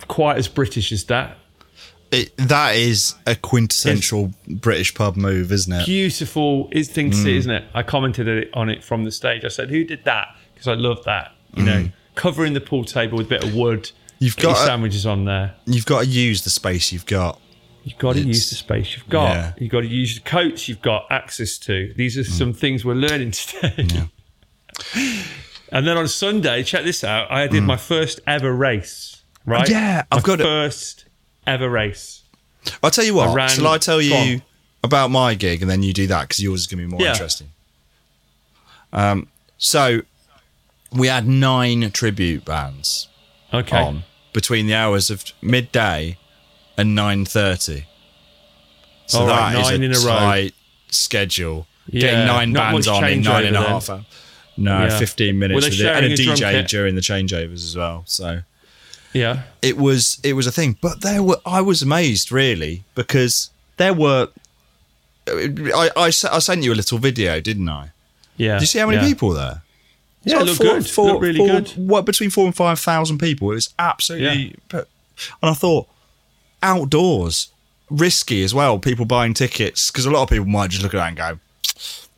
quite 0.09 0.37
as 0.38 0.48
British 0.48 0.92
as 0.92 1.04
that. 1.04 1.37
It, 2.12 2.37
that 2.37 2.76
is 2.76 3.14
a 3.26 3.35
quintessential 3.35 4.32
British 4.46 4.94
pub 4.94 5.16
move, 5.16 5.50
isn't 5.50 5.72
it? 5.72 5.87
Beautiful 5.87 6.68
is 6.70 6.88
thing 6.88 7.11
to 7.11 7.16
Mm. 7.16 7.22
see, 7.22 7.37
isn't 7.37 7.50
it? 7.50 7.64
I 7.74 7.82
commented 7.82 8.48
on 8.54 8.70
it 8.70 8.85
from 8.85 9.02
the 9.04 9.11
stage. 9.11 9.44
I 9.44 9.48
said, 9.48 9.70
"Who 9.70 9.82
did 9.85 10.04
that?" 10.04 10.28
Because 10.54 10.68
I 10.68 10.74
love 10.74 11.02
that. 11.04 11.32
You 11.54 11.64
know, 11.64 11.88
covering 12.14 12.52
the 12.52 12.61
pool 12.61 12.85
table 12.85 13.18
with 13.18 13.26
a 13.26 13.30
bit 13.30 13.44
of 13.44 13.54
wood. 13.54 13.82
Mm. 13.85 13.92
You've 14.20 14.37
got 14.37 14.56
sandwiches 14.56 15.04
on 15.04 15.24
there. 15.24 15.54
You've 15.66 15.85
got 15.87 16.04
to 16.04 16.06
use 16.09 16.42
the 16.44 16.50
space 16.50 16.92
you've 16.92 17.06
got. 17.06 17.40
You've 17.82 17.98
got 17.98 18.12
to 18.14 18.20
It's- 18.20 18.35
use 18.37 18.50
the 18.50 18.56
space 18.56 18.96
you've 18.96 19.09
got. 19.09 19.35
Yeah. 19.35 19.52
You've 19.59 19.70
got 19.72 19.80
to 19.80 19.87
use 19.88 20.14
the 20.14 20.20
coats 20.20 20.68
you've 20.68 20.82
got 20.82 21.06
access 21.11 21.59
to. 21.59 21.92
These 21.96 22.16
are 22.18 22.22
Mm. 22.22 22.30
some 22.38 22.52
things 22.52 22.85
we're 22.85 22.94
learning 22.94 23.32
today. 23.32 23.87
And 25.72 25.85
then 25.87 25.96
on 25.96 26.06
Sunday, 26.06 26.62
check 26.62 26.85
this 26.85 27.02
out. 27.02 27.30
I 27.30 27.46
did 27.48 27.64
my 27.64 27.76
first 27.76 28.20
ever 28.26 28.52
race. 28.52 29.15
Right? 29.46 29.68
Yeah, 29.68 30.02
I've 30.11 30.22
My 30.22 30.26
got 30.26 30.40
it. 30.40 30.44
first 30.44 31.04
ever 31.46 31.70
race. 31.70 32.22
I'll 32.82 32.90
tell 32.90 33.04
you 33.04 33.14
what. 33.14 33.50
shall 33.50 33.68
I 33.68 33.78
tell 33.78 34.02
you 34.02 34.42
about 34.82 35.11
my 35.11 35.35
gig 35.35 35.62
and 35.62 35.70
then 35.70 35.82
you 35.82 35.92
do 35.92 36.06
that 36.09 36.22
because 36.22 36.42
yours 36.42 36.61
is 36.62 36.66
going 36.66 36.78
to 36.80 36.85
be 36.87 36.90
more 36.90 37.00
Yeah. 37.00 37.12
interesting. 37.12 37.50
Um, 38.92 39.28
so 39.59 40.02
we 40.92 41.06
had 41.09 41.26
nine 41.26 41.90
tribute 41.92 42.44
bands 42.44 43.09
Okay. 43.52 43.76
on 43.76 44.04
between 44.32 44.66
the 44.66 44.74
hours 44.74 45.11
of 45.11 45.24
midday 45.40 46.18
and 46.76 46.94
nine 46.94 47.24
thirty. 47.24 47.87
So 49.06 49.20
All 49.20 49.26
that 49.26 49.54
right, 49.54 49.61
is 49.61 49.70
nine 49.70 49.82
in 49.82 49.92
a 49.92 49.94
tight 49.94 50.54
schedule. 50.90 51.66
Yeah, 51.88 52.00
Getting 52.00 52.26
nine 52.26 52.52
bands 52.52 52.88
on 52.88 53.04
in 53.04 53.22
nine 53.22 53.44
and 53.46 53.56
a 53.56 53.61
half 53.62 53.88
hours. 53.88 54.04
No, 54.56 54.87
Yeah. 54.87 54.98
fifteen 54.98 55.38
minutes 55.38 55.64
with 55.64 55.80
it, 55.80 55.87
and 55.87 56.06
a 56.06 56.12
a 56.12 56.16
DJ 56.16 56.62
during 56.66 56.94
the 56.96 57.00
changeovers 57.00 57.64
as 57.64 57.76
well. 57.76 58.02
So 58.06 58.42
Yeah. 59.16 59.42
it 59.62 59.76
was 59.76 60.18
it 60.22 60.35
was 60.35 60.46
a 60.46 60.52
thing 60.52 60.76
but 60.81 61.00
there 61.02 61.22
were 61.22 61.38
i 61.44 61.61
was 61.61 61.83
amazed 61.83 62.31
really 62.33 62.85
because 62.94 63.50
there 63.76 63.94
were 63.94 64.29
I 65.29 65.90
I 65.96 66.11
sent 66.11 66.62
you 66.62 66.72
a 66.72 66.79
little 66.83 66.98
video 66.98 67.40
didn't 67.40 67.68
i 67.68 67.90
Yeah. 68.37 68.55
did 68.55 68.62
you 68.62 68.66
see 68.66 68.79
how 68.79 68.87
many 68.87 68.98
yeah. 69.02 69.09
people 69.09 69.31
there 69.31 69.62
Yeah, 70.24 70.42
It's 70.42 70.61
it 70.61 70.64
like 70.64 70.72
looked 70.74 70.94
good. 70.94 71.02
Looked 71.07 71.22
really 71.22 71.38
four- 71.38 71.48
good. 71.48 71.68
what 71.92 72.05
between 72.07 72.31
four 72.31 72.46
and 72.46 72.55
five 72.55 72.79
thousand 72.79 73.18
people 73.18 73.50
it 73.50 73.55
was 73.55 73.70
absolutely 73.79 74.55
and 74.72 74.87
i 75.42 75.55
thought 75.55 75.88
outdoors 76.62 77.48
risky 77.90 78.42
as 78.42 78.52
well 78.55 78.79
people 78.79 79.05
buying 79.05 79.35
tickets 79.35 79.90
because 79.90 80.07
a 80.07 80.11
lot 80.11 80.22
of 80.22 80.29
people 80.29 80.46
might 80.46 80.70
just 80.70 80.83
look 80.83 80.94
at 80.94 80.98
that 80.98 81.09
and 81.09 81.16
go 81.16 81.38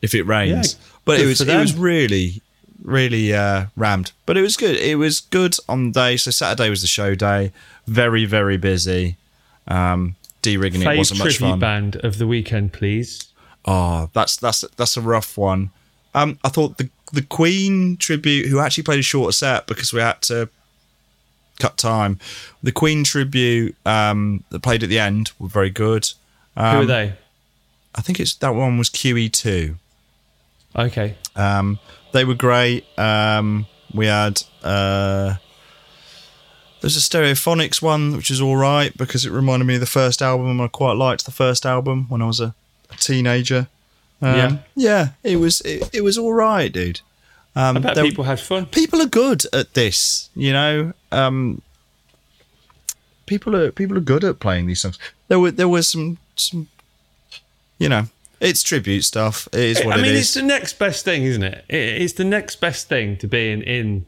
if 0.01 0.13
it 0.15 0.23
rains 0.23 0.73
Yeah, 0.73 0.79
but 1.05 1.19
it 1.19 1.25
was 1.25 1.41
it 1.41 1.57
was 1.59 1.75
really 1.75 2.41
really 2.83 3.33
uh 3.33 3.65
rammed 3.75 4.11
but 4.25 4.37
it 4.37 4.41
was 4.41 4.55
good 4.55 4.75
it 4.77 4.95
was 4.95 5.19
good 5.19 5.55
on 5.67 5.91
the 5.91 5.99
day 5.99 6.15
so 6.17 6.31
saturday 6.31 6.69
was 6.69 6.81
the 6.81 6.87
show 6.87 7.13
day 7.13 7.51
very 7.87 8.25
very 8.25 8.57
busy 8.57 9.17
um 9.67 10.15
de-rigging 10.41 10.81
it 10.81 10.97
wasn't 10.97 11.19
much 11.19 11.35
tribute 11.35 11.51
fun 11.51 11.59
band 11.59 11.95
of 11.97 12.17
the 12.17 12.27
weekend, 12.27 12.73
please. 12.73 13.25
Oh, 13.65 14.09
that's 14.13 14.37
that's 14.37 14.61
that's 14.77 14.97
a 14.97 15.01
rough 15.01 15.37
one. 15.37 15.71
Um, 16.13 16.39
I 16.43 16.49
thought 16.49 16.77
the 16.77 16.89
the 17.11 17.21
Queen 17.21 17.97
tribute, 17.97 18.47
who 18.47 18.59
actually 18.59 18.83
played 18.83 18.99
a 18.99 19.03
shorter 19.03 19.31
set 19.31 19.67
because 19.67 19.91
we 19.91 19.99
had 19.99 20.21
to 20.23 20.49
cut 21.59 21.77
time. 21.77 22.19
The 22.63 22.71
Queen 22.71 23.03
tribute 23.03 23.75
um, 23.85 24.43
that 24.49 24.61
played 24.61 24.83
at 24.83 24.89
the 24.89 24.99
end 24.99 25.31
were 25.39 25.49
very 25.49 25.69
good. 25.69 26.09
Um, 26.55 26.77
Who 26.77 26.81
are 26.83 26.85
they? 26.85 27.13
I 27.95 28.01
think 28.01 28.19
it's 28.19 28.35
that 28.35 28.55
one 28.55 28.77
was 28.77 28.89
QE 28.89 29.31
two. 29.31 29.75
Okay. 30.75 31.15
Um, 31.35 31.79
they 32.11 32.25
were 32.25 32.33
great. 32.35 32.85
Um, 32.97 33.65
we 33.93 34.05
had 34.07 34.43
uh, 34.63 35.35
there's 36.81 36.95
a 36.97 36.99
Stereophonics 36.99 37.81
one 37.81 38.15
which 38.15 38.31
is 38.31 38.39
all 38.41 38.55
right 38.55 38.95
because 38.97 39.25
it 39.25 39.31
reminded 39.31 39.65
me 39.65 39.75
of 39.75 39.79
the 39.81 39.85
first 39.85 40.21
album. 40.21 40.61
I 40.61 40.67
quite 40.67 40.93
liked 40.97 41.25
the 41.25 41.31
first 41.31 41.65
album 41.65 42.05
when 42.09 42.21
I 42.21 42.25
was 42.25 42.39
a, 42.39 42.53
a 42.91 42.95
teenager. 42.95 43.67
Um, 44.21 44.35
Yeah. 44.35 44.57
yeah, 44.75 45.07
it 45.23 45.37
was 45.37 45.61
it, 45.61 45.89
it 45.93 46.01
was 46.01 46.17
all 46.17 46.33
right, 46.33 46.71
dude. 46.71 47.01
Um, 47.55 47.77
I 47.77 47.79
bet 47.79 47.95
there- 47.95 48.03
people 48.03 48.25
had 48.25 48.39
fun. 48.39 48.65
people 48.67 49.01
are 49.01 49.07
good 49.07 49.43
at 49.53 49.73
this, 49.73 50.29
you 50.35 50.53
know. 50.53 50.93
Um, 51.11 51.61
people 53.25 53.55
are 53.55 53.71
people 53.71 53.97
are 53.97 54.01
good 54.01 54.23
at 54.23 54.39
playing 54.39 54.67
these 54.67 54.81
songs. 54.81 54.97
There 55.27 55.39
were 55.39 55.51
there 55.51 55.67
were 55.67 55.81
some 55.83 56.17
some, 56.35 56.67
you 57.77 57.89
know, 57.89 58.05
it's 58.39 58.63
tribute 58.63 59.03
stuff. 59.03 59.47
It 59.53 59.59
is 59.59 59.83
what 59.83 59.97
it 59.97 59.99
is. 59.99 60.01
I 60.01 60.03
mean, 60.07 60.15
it 60.15 60.19
it's 60.19 60.33
the 60.33 60.41
next 60.43 60.79
best 60.79 61.05
thing, 61.05 61.23
isn't 61.23 61.43
it? 61.43 61.65
It- 61.69 62.01
It's 62.01 62.13
the 62.13 62.23
next 62.25 62.57
best 62.57 62.87
thing 62.87 63.17
to 63.17 63.27
being 63.27 63.61
in 63.61 64.05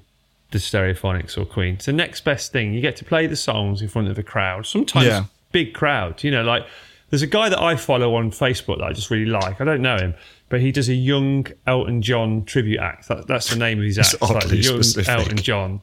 the 0.51 0.57
Stereophonics 0.59 1.37
or 1.37 1.45
Queen. 1.45 1.75
It's 1.75 1.85
the 1.85 1.93
next 1.93 2.21
best 2.25 2.51
thing. 2.51 2.73
You 2.73 2.81
get 2.81 2.95
to 2.97 3.05
play 3.05 3.25
the 3.27 3.35
songs 3.35 3.81
in 3.81 3.87
front 3.87 4.09
of 4.09 4.17
a 4.17 4.23
crowd, 4.23 4.65
sometimes 4.65 5.05
Yeah. 5.07 5.23
big 5.51 5.73
crowd. 5.73 6.23
You 6.23 6.31
know, 6.31 6.43
like 6.43 6.65
there's 7.09 7.21
a 7.21 7.27
guy 7.27 7.49
that 7.49 7.59
I 7.61 7.75
follow 7.75 8.15
on 8.15 8.31
Facebook 8.31 8.79
that 8.79 8.85
I 8.85 8.93
just 8.93 9.09
really 9.09 9.25
like. 9.29 9.59
I 9.61 9.63
don't 9.65 9.81
know 9.81 9.97
him, 9.97 10.13
but 10.49 10.59
he 10.61 10.71
does 10.71 10.89
a 10.89 10.93
young 10.93 11.47
Elton 11.67 12.01
John 12.01 12.43
tribute 12.45 12.79
act. 12.79 13.07
That, 13.07 13.27
that's 13.27 13.49
the 13.49 13.55
name 13.57 13.79
of 13.79 13.85
his 13.85 13.97
act. 13.99 14.13
It's 14.13 14.21
like 14.29 14.47
the 14.47 14.57
young 14.57 14.83
specific. 14.83 15.09
Elton 15.09 15.37
John. 15.37 15.81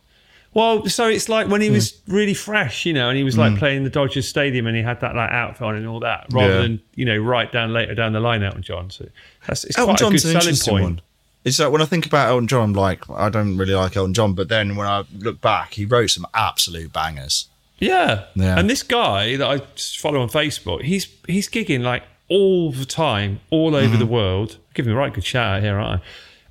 Well, 0.54 0.86
so 0.86 1.06
it's 1.08 1.28
like 1.28 1.46
when 1.48 1.60
he 1.60 1.70
was 1.70 1.92
Hmm. 2.06 2.14
really 2.14 2.34
fresh, 2.34 2.86
you 2.86 2.92
know, 2.92 3.08
and 3.10 3.16
he 3.18 3.22
was 3.24 3.36
like 3.38 3.58
playing 3.58 3.84
the 3.84 3.90
Dodgers 3.90 4.26
Stadium 4.26 4.66
and 4.66 4.76
he 4.76 4.82
had 4.82 5.00
that 5.02 5.14
like 5.14 5.30
outfit 5.30 5.62
on 5.62 5.76
and 5.76 5.86
all 5.86 6.00
that, 6.00 6.26
rather 6.32 6.54
Yeah. 6.54 6.60
than 6.62 6.80
you 6.94 7.04
know 7.04 7.16
right 7.18 7.50
down 7.52 7.72
later 7.72 7.94
down 7.94 8.12
the 8.12 8.20
line, 8.20 8.42
Elton 8.42 8.62
John. 8.62 8.90
So 8.90 9.06
that's 9.46 9.64
it's 9.64 9.78
Elton 9.78 9.96
quite 9.96 10.00
a 10.08 10.10
good 10.10 10.24
an 10.24 10.54
selling 10.54 10.56
point. 10.80 10.82
one. 10.96 11.00
It's 11.44 11.58
like 11.60 11.70
when 11.70 11.80
I 11.82 11.84
think 11.84 12.06
about 12.06 12.28
Elton 12.30 12.48
John, 12.48 12.72
like 12.72 13.08
I 13.10 13.28
don't 13.28 13.56
really 13.56 13.74
like 13.74 13.96
Elton 13.96 14.14
John, 14.14 14.32
but 14.32 14.48
then 14.48 14.74
when 14.74 14.86
I 14.88 15.04
look 15.18 15.40
back, 15.40 15.74
he 15.74 15.84
wrote 15.84 16.10
some 16.10 16.26
absolute 16.34 16.92
bangers. 16.92 17.46
Yeah. 17.78 18.24
Yeah. 18.34 18.58
And 18.58 18.68
this 18.68 18.82
guy 18.82 19.36
that 19.36 19.46
I 19.46 19.58
follow 19.76 20.20
on 20.20 20.28
Facebook, 20.28 20.82
he's 20.82 21.06
he's 21.28 21.48
gigging 21.48 21.82
like 21.82 22.02
all 22.28 22.72
the 22.72 22.84
time, 22.84 23.40
all 23.50 23.76
over 23.76 23.86
Mm-hmm. 23.90 23.98
the 23.98 24.06
world. 24.06 24.56
Give 24.74 24.86
him 24.86 24.92
a 24.94 24.96
right 24.96 25.12
good 25.14 25.24
shout 25.24 25.56
out 25.58 25.62
here, 25.62 25.78
aren't 25.78 26.02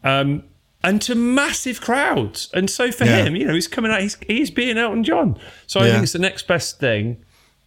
I? 0.03 0.19
Um, 0.19 0.43
and 0.87 1.01
to 1.01 1.13
massive 1.15 1.81
crowds. 1.81 2.49
And 2.53 2.69
so 2.69 2.91
for 2.91 3.03
Yeah. 3.05 3.23
him, 3.25 3.35
you 3.35 3.45
know, 3.45 3.53
he's 3.53 3.67
coming 3.67 3.91
out, 3.91 4.01
he's, 4.01 4.15
he's 4.25 4.49
being 4.49 4.77
Elton 4.77 5.03
John. 5.03 5.37
So 5.67 5.79
I 5.81 5.85
Yeah. 5.87 5.91
think 5.93 6.03
it's 6.03 6.13
the 6.13 6.19
next 6.19 6.47
best 6.47 6.79
thing 6.79 7.17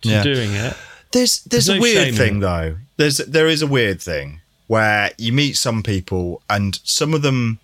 to 0.02 0.08
Yeah. 0.08 0.22
doing 0.22 0.52
it. 0.54 0.74
There's 1.12 1.40
there's, 1.40 1.66
There's 1.66 1.68
a 1.68 1.74
no 1.74 1.80
weird 1.80 2.14
thing 2.14 2.40
though. 2.40 2.76
There's 2.96 3.18
there 3.18 3.46
is 3.48 3.60
a 3.62 3.66
weird 3.66 4.00
thing 4.00 4.40
where 4.68 5.10
you 5.18 5.32
meet 5.32 5.56
some 5.56 5.82
people 5.82 6.40
and 6.48 6.78
some 6.84 7.12
of 7.14 7.22
them 7.22 7.58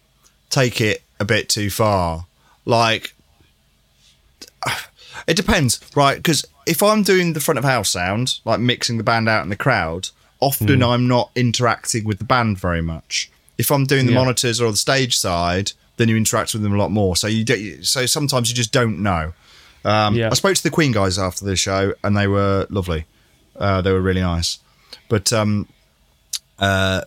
take 0.51 0.81
it 0.81 1.03
a 1.19 1.25
bit 1.25 1.49
too 1.49 1.71
far. 1.71 2.27
Like 2.67 3.15
it 5.27 5.37
depends, 5.37 5.81
right? 5.95 6.17
Because 6.17 6.45
if 6.67 6.83
I'm 6.83 7.03
doing 7.03 7.33
the 7.33 7.41
front 7.41 7.59
of 7.59 7.65
house 7.65 7.91
sound, 7.91 8.41
like 8.45 8.61
mixing 8.61 8.99
the 8.99 9.05
band 9.05 9.29
out 9.29 9.43
in 9.45 9.49
the 9.49 9.57
crowd, 9.57 10.11
often 10.41 10.81
Hmm. 10.81 10.83
I'm 10.85 11.09
not 11.09 11.31
interacting 11.35 12.05
with 12.05 12.19
the 12.19 12.25
band 12.25 12.59
very 12.59 12.83
much. 12.83 13.31
If 13.59 13.71
I'm 13.71 13.85
doing 13.87 14.07
the 14.07 14.13
Yeah. 14.13 14.19
monitors 14.19 14.61
or 14.61 14.71
the 14.71 14.77
stage 14.77 15.17
side, 15.17 15.73
then 15.97 16.09
you 16.09 16.17
interact 16.17 16.53
with 16.53 16.63
them 16.63 16.75
a 16.75 16.77
lot 16.79 16.91
more. 16.91 17.17
So 17.17 17.27
you 17.27 17.45
do, 17.45 17.83
so 17.83 18.05
sometimes 18.07 18.51
you 18.51 18.55
just 18.57 18.73
don't 18.73 18.99
know. 19.03 19.33
Um, 19.85 20.15
Yeah. 20.15 20.29
I 20.31 20.35
spoke 20.35 20.55
to 20.57 20.63
the 20.63 20.71
Queen 20.71 20.93
guys 20.93 21.19
after 21.19 21.45
the 21.45 21.57
show, 21.57 21.95
and 22.05 22.17
they 22.17 22.27
were 22.27 22.67
lovely. 22.71 23.07
Uh, 23.59 23.81
they 23.81 23.93
were 23.93 24.03
really 24.03 24.21
nice, 24.21 24.59
but 25.09 25.33
um, 25.33 25.67
uh, 26.59 27.01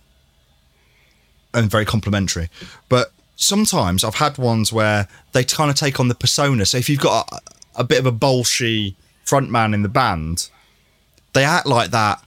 and 1.53 1.69
very 1.69 1.85
complimentary. 1.85 2.49
But 2.89 3.11
sometimes 3.35 4.03
I've 4.03 4.15
had 4.15 4.37
ones 4.37 4.71
where 4.73 5.07
they 5.33 5.43
kind 5.43 5.69
of 5.69 5.75
take 5.75 5.99
on 5.99 6.07
the 6.07 6.15
persona. 6.15 6.65
So 6.65 6.77
if 6.77 6.89
you've 6.89 6.99
got 6.99 7.27
a, 7.31 7.81
a 7.81 7.83
bit 7.83 7.99
of 7.99 8.05
a 8.05 8.11
bolshy 8.11 8.95
frontman 9.25 9.73
in 9.73 9.81
the 9.83 9.89
band, 9.89 10.49
they 11.33 11.43
act 11.43 11.65
like 11.67 11.91
that, 11.91 12.23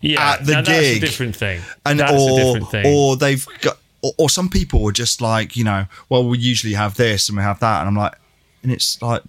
Yeah. 0.00 0.32
At 0.34 0.46
the 0.46 0.52
now 0.52 0.62
That's 0.62 0.78
a 0.78 0.92
gig. 0.94 1.00
different 1.00 1.36
thing. 1.36 1.60
and 1.84 1.98
that's 2.00 2.12
or 2.12 2.30
a 2.30 2.42
different 2.44 2.70
thing. 2.70 2.86
or 2.86 3.16
they've 3.16 3.46
got. 3.60 3.78
Or, 4.00 4.12
or 4.16 4.30
some 4.30 4.48
people 4.48 4.88
are 4.88 4.92
just 4.92 5.20
like, 5.20 5.56
you 5.56 5.64
know, 5.64 5.86
well, 6.08 6.24
we 6.24 6.38
usually 6.38 6.74
have 6.74 6.94
this 6.94 7.28
and 7.28 7.36
we 7.36 7.42
have 7.42 7.58
that, 7.58 7.80
and 7.80 7.88
I'm 7.88 7.96
like, 7.96 8.14
and 8.62 8.70
it's 8.70 9.02
like, 9.02 9.22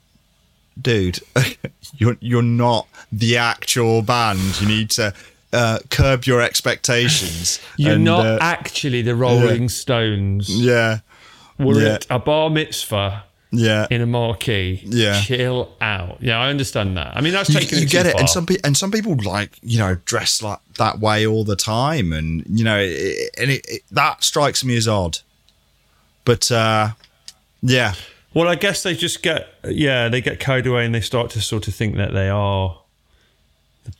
dude, 0.80 1.20
you're 1.98 2.18
you're 2.20 2.44
not 2.44 2.88
the 3.12 3.36
actual 3.36 4.04
band. 4.04 4.62
You 4.62 4.68
need 4.68 4.92
to 4.92 5.12
uh, 5.54 5.80
curb 5.90 6.26
your 6.26 6.40
expectations. 6.44 7.60
You're 7.78 7.94
And, 7.96 8.04
not 8.04 8.24
uh, 8.28 8.38
actually 8.40 9.02
the 9.02 9.16
Rolling 9.16 9.70
Stones. 9.70 10.48
yeah, 10.56 11.00
We're 11.58 11.82
yeah. 11.82 11.94
at 11.96 12.06
a 12.12 12.20
bar 12.20 12.52
mitzvah 12.52 13.24
yeah. 13.52 13.88
in 13.90 14.02
a 14.02 14.06
marquee. 14.06 14.82
Yeah. 14.86 15.20
Chill 15.22 15.72
out. 15.82 16.18
Yeah, 16.22 16.40
I 16.40 16.50
understand 16.50 16.98
that. 16.98 17.16
I 17.16 17.22
mean, 17.22 17.34
that's 17.34 17.50
you, 17.50 17.60
taking 17.60 17.80
you 17.80 17.88
get 17.88 18.06
it, 18.06 18.20
and 18.20 18.30
some 18.30 18.46
people 18.46 18.62
and 18.66 18.78
some 18.78 18.92
people 18.92 19.16
like 19.24 19.58
you 19.62 19.80
know 19.80 19.96
dress 20.06 20.42
like 20.42 20.60
that 20.78 21.00
way 21.00 21.26
all 21.26 21.44
the 21.44 21.56
time, 21.56 22.14
and 22.14 22.46
you 22.50 22.64
know, 22.64 22.78
it, 22.80 23.30
and 23.38 23.52
it, 23.52 23.66
it, 23.68 23.82
that 23.92 24.24
strikes 24.24 24.64
me 24.64 24.78
as 24.78 24.88
odd. 24.88 25.20
But 26.26 26.52
uh, 26.52 26.90
yeah, 27.62 27.96
Well, 28.34 28.48
I 28.48 28.56
guess 28.56 28.84
they 28.84 28.94
just 28.94 29.24
get 29.24 29.48
yeah, 29.66 30.10
they 30.10 30.22
get 30.22 30.40
carried 30.40 30.68
away 30.68 30.86
and 30.86 30.94
they 30.94 31.02
start 31.02 31.32
to 31.32 31.42
sort 31.42 31.68
of 31.68 31.74
think 31.76 31.96
that 31.96 32.14
they 32.14 32.30
are 32.30 32.80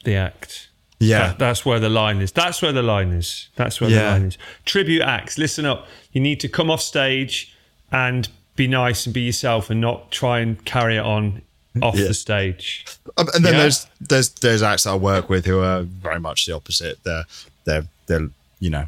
the 0.04 0.14
act. 0.16 0.70
yeah, 1.00 1.30
That- 1.30 1.40
that's 1.40 1.66
where 1.66 1.80
the 1.80 1.90
line 1.90 2.22
is. 2.22 2.32
That's 2.32 2.62
where 2.62 2.72
the 2.72 2.84
line 2.84 3.10
is. 3.14 3.48
That's 3.56 3.82
where 3.82 3.90
the 3.90 4.04
line 4.04 4.26
is. 4.26 4.38
Tribute 4.66 5.02
acts. 5.02 5.38
Listen 5.40 5.66
up. 5.66 5.88
You 6.12 6.22
need 6.22 6.40
to 6.42 6.48
come 6.50 6.70
off 6.70 6.82
stage 6.82 7.56
and 7.92 8.30
be 8.60 8.68
nice 8.68 9.06
and 9.06 9.14
be 9.14 9.22
yourself, 9.22 9.70
and 9.72 9.80
not 9.82 10.12
try 10.12 10.40
and 10.42 10.64
carry 10.66 10.98
it 10.98 11.06
on 11.16 11.42
off 11.82 11.96
Yeah. 11.98 12.08
the 12.10 12.14
stage. 12.14 12.86
Um, 13.18 13.28
and 13.34 13.44
then 13.46 13.54
Yeah. 13.54 13.60
there's 13.62 13.88
there's 14.02 14.30
there's 14.30 14.62
acts 14.62 14.84
that 14.84 14.92
I 14.92 14.96
work 14.96 15.30
with 15.30 15.46
who 15.46 15.60
are 15.62 15.82
very 15.84 16.20
much 16.20 16.46
the 16.46 16.54
opposite. 16.54 17.04
They're 17.04 17.24
they're 17.66 17.86
they're 18.08 18.30
you 18.60 18.70
know 18.70 18.86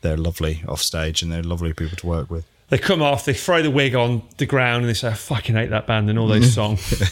they're 0.00 0.16
lovely 0.16 0.64
off 0.66 0.80
stage 0.82 1.22
and 1.22 1.30
they're 1.30 1.42
lovely 1.42 1.72
people 1.72 1.96
to 1.98 2.06
work 2.06 2.30
with. 2.30 2.44
They 2.70 2.78
come 2.78 3.02
off, 3.02 3.24
they 3.26 3.34
throw 3.34 3.60
the 3.62 3.70
wig 3.70 3.94
on 3.94 4.22
the 4.38 4.46
ground, 4.46 4.82
and 4.84 4.88
they 4.88 4.94
say, 4.94 5.08
"I 5.08 5.12
fucking 5.14 5.54
hate 5.54 5.70
that 5.70 5.86
band 5.86 6.08
and 6.08 6.18
all 6.18 6.26
those 6.28 6.54
songs." 6.54 6.80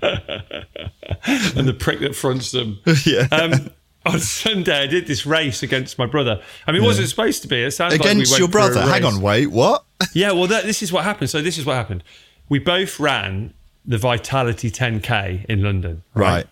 and 0.02 1.68
the 1.68 1.76
prick 1.78 2.00
that 2.00 2.16
fronts 2.16 2.50
them. 2.52 2.78
yeah, 3.04 3.28
Um, 3.30 3.70
on 4.06 4.18
Sunday 4.20 4.82
I 4.82 4.86
did 4.86 5.06
this 5.06 5.26
race 5.26 5.62
against 5.62 5.98
my 5.98 6.06
brother. 6.06 6.42
I 6.66 6.72
mean, 6.72 6.82
it 6.82 6.86
wasn't 6.86 7.08
supposed 7.08 7.42
to 7.42 7.48
be. 7.48 7.62
It 7.62 7.72
sounds 7.72 7.92
like 7.92 8.02
we 8.02 8.10
Against 8.10 8.38
your 8.38 8.48
brother. 8.48 8.82
Hang 8.82 9.04
on, 9.04 9.20
wait, 9.20 9.48
what? 9.48 9.84
Yeah, 10.14 10.32
well, 10.32 10.46
that, 10.46 10.64
this 10.64 10.82
is 10.82 10.90
what 10.90 11.04
happened. 11.04 11.28
So 11.28 11.42
this 11.42 11.58
is 11.58 11.66
what 11.66 11.74
happened. 11.74 12.02
We 12.48 12.58
both 12.58 12.98
ran 12.98 13.52
the 13.84 13.98
Vitality 13.98 14.70
10K 14.70 15.44
in 15.44 15.62
London. 15.62 16.02
Right. 16.14 16.46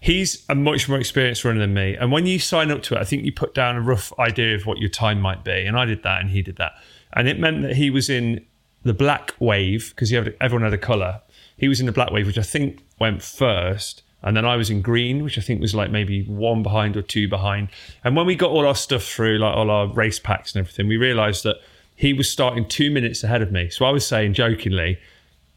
He's 0.00 0.44
a 0.50 0.54
much 0.54 0.88
more 0.88 0.98
experienced 0.98 1.44
runner 1.44 1.60
than 1.60 1.72
me. 1.72 1.94
And 1.94 2.12
when 2.12 2.26
you 2.26 2.38
sign 2.38 2.70
up 2.70 2.82
to 2.84 2.94
it, 2.94 3.00
I 3.00 3.04
think 3.04 3.24
you 3.24 3.32
put 3.32 3.54
down 3.54 3.76
a 3.76 3.80
rough 3.80 4.12
idea 4.18 4.54
of 4.54 4.66
what 4.66 4.78
your 4.78 4.90
time 4.90 5.20
might 5.20 5.44
be. 5.44 5.64
And 5.64 5.78
I 5.78 5.86
did 5.86 6.02
that 6.02 6.20
and 6.20 6.30
he 6.30 6.42
did 6.42 6.56
that. 6.56 6.72
And 7.14 7.26
it 7.26 7.40
meant 7.40 7.62
that 7.62 7.76
he 7.76 7.88
was 7.90 8.10
in 8.10 8.44
the 8.82 8.94
black 8.94 9.34
wave 9.40 9.90
because 9.90 10.12
everyone 10.12 10.62
had 10.62 10.74
a 10.74 10.78
colour. 10.78 11.22
He 11.56 11.68
was 11.68 11.80
in 11.80 11.86
the 11.86 11.92
black 11.92 12.10
wave, 12.10 12.26
which 12.26 12.38
I 12.38 12.42
think 12.42 12.84
went 13.00 13.22
first. 13.22 14.02
And 14.22 14.36
then 14.36 14.44
I 14.44 14.56
was 14.56 14.68
in 14.68 14.82
green, 14.82 15.22
which 15.22 15.38
I 15.38 15.40
think 15.40 15.60
was 15.60 15.74
like 15.74 15.90
maybe 15.90 16.24
one 16.24 16.62
behind 16.62 16.96
or 16.96 17.02
two 17.02 17.28
behind. 17.28 17.68
And 18.02 18.16
when 18.16 18.26
we 18.26 18.34
got 18.34 18.50
all 18.50 18.66
our 18.66 18.74
stuff 18.74 19.04
through, 19.04 19.38
like 19.38 19.56
all 19.56 19.70
our 19.70 19.86
race 19.86 20.18
packs 20.18 20.54
and 20.54 20.60
everything, 20.60 20.88
we 20.88 20.96
realised 20.96 21.44
that 21.44 21.56
he 21.94 22.12
was 22.12 22.30
starting 22.30 22.66
two 22.66 22.90
minutes 22.90 23.22
ahead 23.22 23.42
of 23.42 23.52
me. 23.52 23.70
So 23.70 23.84
I 23.84 23.90
was 23.90 24.06
saying 24.06 24.34
jokingly, 24.34 24.98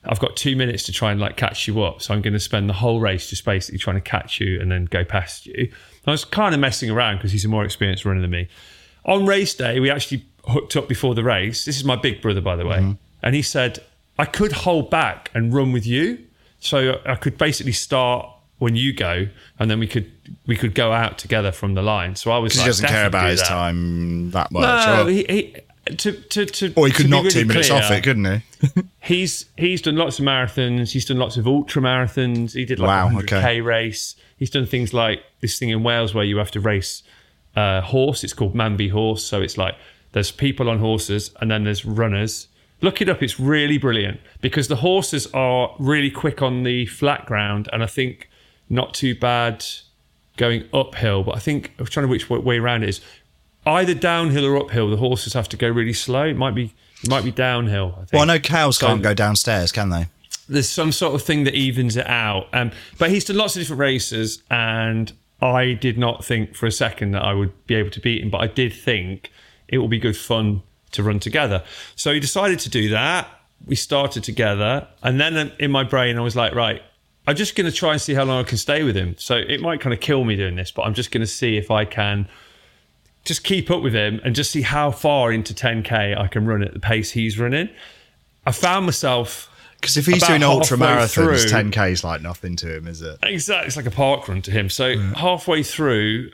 I've 0.05 0.19
got 0.19 0.35
two 0.35 0.55
minutes 0.55 0.83
to 0.83 0.91
try 0.91 1.11
and 1.11 1.19
like 1.19 1.37
catch 1.37 1.67
you 1.67 1.81
up. 1.83 2.01
So 2.01 2.13
I'm 2.13 2.21
going 2.21 2.33
to 2.33 2.39
spend 2.39 2.69
the 2.69 2.73
whole 2.73 2.99
race 2.99 3.29
just 3.29 3.45
basically 3.45 3.79
trying 3.79 3.97
to 3.97 4.01
catch 4.01 4.39
you 4.39 4.59
and 4.59 4.71
then 4.71 4.85
go 4.85 5.03
past 5.03 5.45
you. 5.45 5.71
I 6.05 6.11
was 6.11 6.25
kind 6.25 6.53
of 6.55 6.61
messing 6.61 6.89
around 6.89 7.17
because 7.17 7.31
he's 7.31 7.45
a 7.45 7.47
more 7.47 7.63
experienced 7.63 8.05
runner 8.05 8.21
than 8.21 8.31
me. 8.31 8.47
On 9.05 9.25
race 9.25 9.53
day, 9.53 9.79
we 9.79 9.89
actually 9.89 10.25
hooked 10.45 10.75
up 10.75 10.87
before 10.87 11.13
the 11.13 11.23
race. 11.23 11.65
This 11.65 11.77
is 11.77 11.83
my 11.83 11.95
big 11.95 12.21
brother, 12.21 12.41
by 12.41 12.55
the 12.55 12.65
way. 12.65 12.77
Mm-hmm. 12.77 12.91
And 13.23 13.35
he 13.35 13.41
said, 13.43 13.79
I 14.17 14.25
could 14.25 14.51
hold 14.51 14.89
back 14.89 15.29
and 15.33 15.53
run 15.53 15.71
with 15.71 15.85
you. 15.85 16.19
So 16.59 17.01
I 17.05 17.15
could 17.15 17.37
basically 17.37 17.71
start 17.71 18.27
when 18.61 18.75
you 18.75 18.93
go 18.93 19.27
and 19.57 19.71
then 19.71 19.79
we 19.79 19.87
could 19.87 20.11
we 20.45 20.55
could 20.55 20.75
go 20.75 20.91
out 20.91 21.17
together 21.17 21.51
from 21.51 21.73
the 21.73 21.81
line. 21.81 22.15
So 22.15 22.29
I 22.29 22.37
was 22.37 22.53
He 22.53 22.63
doesn't 22.63 22.87
care 22.87 23.07
about 23.07 23.23
do 23.23 23.29
his 23.29 23.39
that. 23.39 23.47
time 23.47 24.29
that 24.31 24.51
much. 24.51 24.85
No, 24.85 25.07
or, 25.07 25.09
he, 25.09 25.25
he, 25.27 25.55
to, 25.95 26.11
to, 26.11 26.45
to, 26.45 26.73
or 26.75 26.85
he 26.85 26.93
could 26.93 27.09
knock 27.09 27.23
really 27.23 27.31
two 27.31 27.45
minutes 27.45 27.69
clear, 27.69 27.81
off 27.81 27.89
it, 27.89 28.03
couldn't 28.03 28.25
he? 28.25 28.83
He's 29.01 29.47
he's 29.57 29.81
done 29.81 29.95
lots 29.95 30.19
of 30.19 30.25
marathons. 30.25 30.91
He's 30.91 31.05
done 31.05 31.17
lots 31.17 31.37
of 31.37 31.47
ultra 31.47 31.81
marathons. 31.81 32.53
He 32.53 32.63
did 32.65 32.77
like 32.77 32.87
Wow, 32.87 33.07
a 33.07 33.23
100k 33.23 33.33
okay. 33.33 33.61
race. 33.61 34.15
He's 34.37 34.51
done 34.51 34.67
things 34.67 34.93
like 34.93 35.23
this 35.39 35.57
thing 35.57 35.69
in 35.69 35.81
Wales 35.81 36.13
where 36.13 36.23
you 36.23 36.37
have 36.37 36.51
to 36.51 36.59
race 36.59 37.01
a 37.55 37.81
horse. 37.81 38.23
It's 38.23 38.33
called 38.33 38.53
Man 38.53 38.77
v 38.77 38.89
horse. 38.89 39.23
So 39.25 39.41
it's 39.41 39.57
like 39.57 39.75
there's 40.11 40.29
people 40.29 40.69
on 40.69 40.77
horses 40.77 41.33
and 41.41 41.49
then 41.49 41.63
there's 41.63 41.83
runners. 41.83 42.47
Look 42.81 43.01
it 43.01 43.09
up. 43.09 43.23
It's 43.23 43.39
really 43.39 43.79
brilliant 43.79 44.19
because 44.39 44.67
the 44.67 44.75
horses 44.77 45.25
are 45.33 45.75
really 45.79 46.11
quick 46.11 46.43
on 46.43 46.61
the 46.61 46.85
flat 46.85 47.25
ground 47.25 47.67
and 47.73 47.81
I 47.81 47.87
think 47.87 48.29
not 48.71 48.93
too 48.93 49.13
bad 49.13 49.63
going 50.37 50.63
uphill. 50.73 51.23
But 51.23 51.35
I 51.35 51.39
think 51.39 51.71
I'm 51.77 51.85
trying 51.85 52.05
to 52.05 52.09
which 52.09 52.29
way 52.29 52.57
around 52.57 52.83
it 52.83 52.89
is. 52.89 53.01
Either 53.65 53.93
downhill 53.93 54.45
or 54.45 54.57
uphill, 54.57 54.89
the 54.89 54.97
horses 54.97 55.33
have 55.33 55.47
to 55.49 55.57
go 55.57 55.69
really 55.69 55.93
slow. 55.93 56.23
It 56.25 56.37
might 56.37 56.55
be 56.55 56.73
it 57.03 57.09
might 57.09 57.23
be 57.23 57.31
downhill. 57.31 57.93
I 57.95 57.99
think 58.05 58.13
Well, 58.13 58.21
I 58.23 58.25
know 58.25 58.39
cows 58.39 58.77
So- 58.77 58.87
can't 58.87 59.01
go 59.03 59.13
downstairs, 59.13 59.71
can 59.71 59.89
they? 59.89 60.07
there's 60.49 60.67
some 60.69 60.91
sort 60.91 61.15
of 61.15 61.21
thing 61.21 61.45
that 61.45 61.53
evens 61.55 61.95
it 61.95 62.05
out. 62.07 62.47
Um, 62.51 62.71
but 62.97 63.09
he's 63.09 63.23
done 63.23 63.37
lots 63.37 63.55
of 63.55 63.61
different 63.61 63.79
races, 63.79 64.41
and 64.51 65.13
I 65.41 65.73
did 65.73 65.97
not 65.97 66.25
think 66.25 66.55
for 66.55 66.65
a 66.65 66.71
second 66.71 67.11
that 67.11 67.23
I 67.23 67.33
would 67.33 67.53
be 67.67 67.75
able 67.75 67.89
to 67.91 68.01
beat 68.01 68.21
him, 68.21 68.29
but 68.29 68.41
I 68.41 68.47
did 68.47 68.73
think 68.73 69.31
it 69.69 69.77
will 69.77 69.87
be 69.87 69.97
good 69.97 70.17
fun 70.17 70.61
to 70.91 71.03
run 71.03 71.19
together. 71.19 71.63
So 71.95 72.13
he 72.13 72.19
decided 72.19 72.59
to 72.59 72.69
do 72.69 72.89
that. 72.89 73.29
We 73.65 73.75
started 73.77 74.23
together, 74.25 74.87
and 75.01 75.21
then 75.21 75.53
in 75.59 75.71
my 75.71 75.83
brain, 75.85 76.17
I 76.17 76.21
was 76.21 76.35
like, 76.35 76.53
right, 76.53 76.81
I'm 77.31 77.37
just 77.37 77.55
going 77.55 77.69
to 77.69 77.75
try 77.75 77.93
and 77.93 78.01
see 78.01 78.13
how 78.13 78.23
long 78.25 78.39
I 78.39 78.43
can 78.43 78.57
stay 78.57 78.83
with 78.83 78.95
him. 78.95 79.15
So 79.17 79.35
it 79.37 79.61
might 79.61 79.79
kind 79.81 79.93
of 79.93 79.99
kill 79.99 80.23
me 80.23 80.35
doing 80.35 80.55
this, 80.55 80.69
but 80.71 80.83
I'm 80.83 80.93
just 80.93 81.11
going 81.11 81.21
to 81.21 81.27
see 81.27 81.57
if 81.57 81.71
I 81.71 81.85
can 81.85 82.27
just 83.23 83.43
keep 83.43 83.71
up 83.71 83.81
with 83.81 83.93
him 83.93 84.19
and 84.23 84.35
just 84.35 84.51
see 84.51 84.61
how 84.61 84.91
far 84.91 85.31
into 85.31 85.53
10k 85.53 86.17
I 86.17 86.27
can 86.27 86.45
run 86.45 86.61
at 86.61 86.73
the 86.73 86.79
pace 86.79 87.11
he's 87.11 87.39
running. 87.39 87.69
I 88.45 88.51
found 88.51 88.85
myself 88.85 89.49
Because 89.79 89.95
if 89.97 90.05
he's 90.07 90.23
doing 90.27 90.43
ultra 90.43 90.77
marathons, 90.77 91.13
through- 91.13 91.35
10k 91.35 91.91
is 91.91 92.03
like 92.03 92.21
nothing 92.21 92.55
to 92.57 92.75
him, 92.75 92.87
is 92.87 93.01
it? 93.01 93.17
Exactly, 93.23 93.67
it's 93.67 93.77
like 93.77 93.85
a 93.85 93.91
park 93.91 94.27
run 94.27 94.41
to 94.43 94.51
him. 94.51 94.69
So 94.69 94.97
halfway 95.15 95.63
through, 95.63 96.31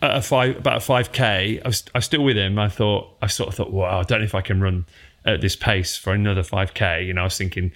at 0.00 0.16
a 0.16 0.22
five 0.22 0.56
about 0.58 0.76
a 0.76 0.80
five 0.80 1.10
k, 1.10 1.60
I 1.64 1.68
was 1.68 1.82
I 1.94 1.98
was 1.98 2.04
still 2.04 2.22
with 2.22 2.36
him. 2.36 2.58
I 2.58 2.68
thought 2.68 3.08
I 3.20 3.26
sort 3.26 3.48
of 3.48 3.54
thought, 3.56 3.72
wow, 3.72 3.98
I 3.98 4.02
don't 4.04 4.20
know 4.20 4.24
if 4.24 4.34
I 4.34 4.42
can 4.42 4.60
run 4.60 4.86
at 5.24 5.40
this 5.40 5.56
pace 5.56 5.96
for 5.96 6.12
another 6.12 6.42
five 6.44 6.72
k. 6.74 7.02
You 7.04 7.14
know, 7.14 7.22
I 7.22 7.24
was 7.24 7.36
thinking 7.36 7.72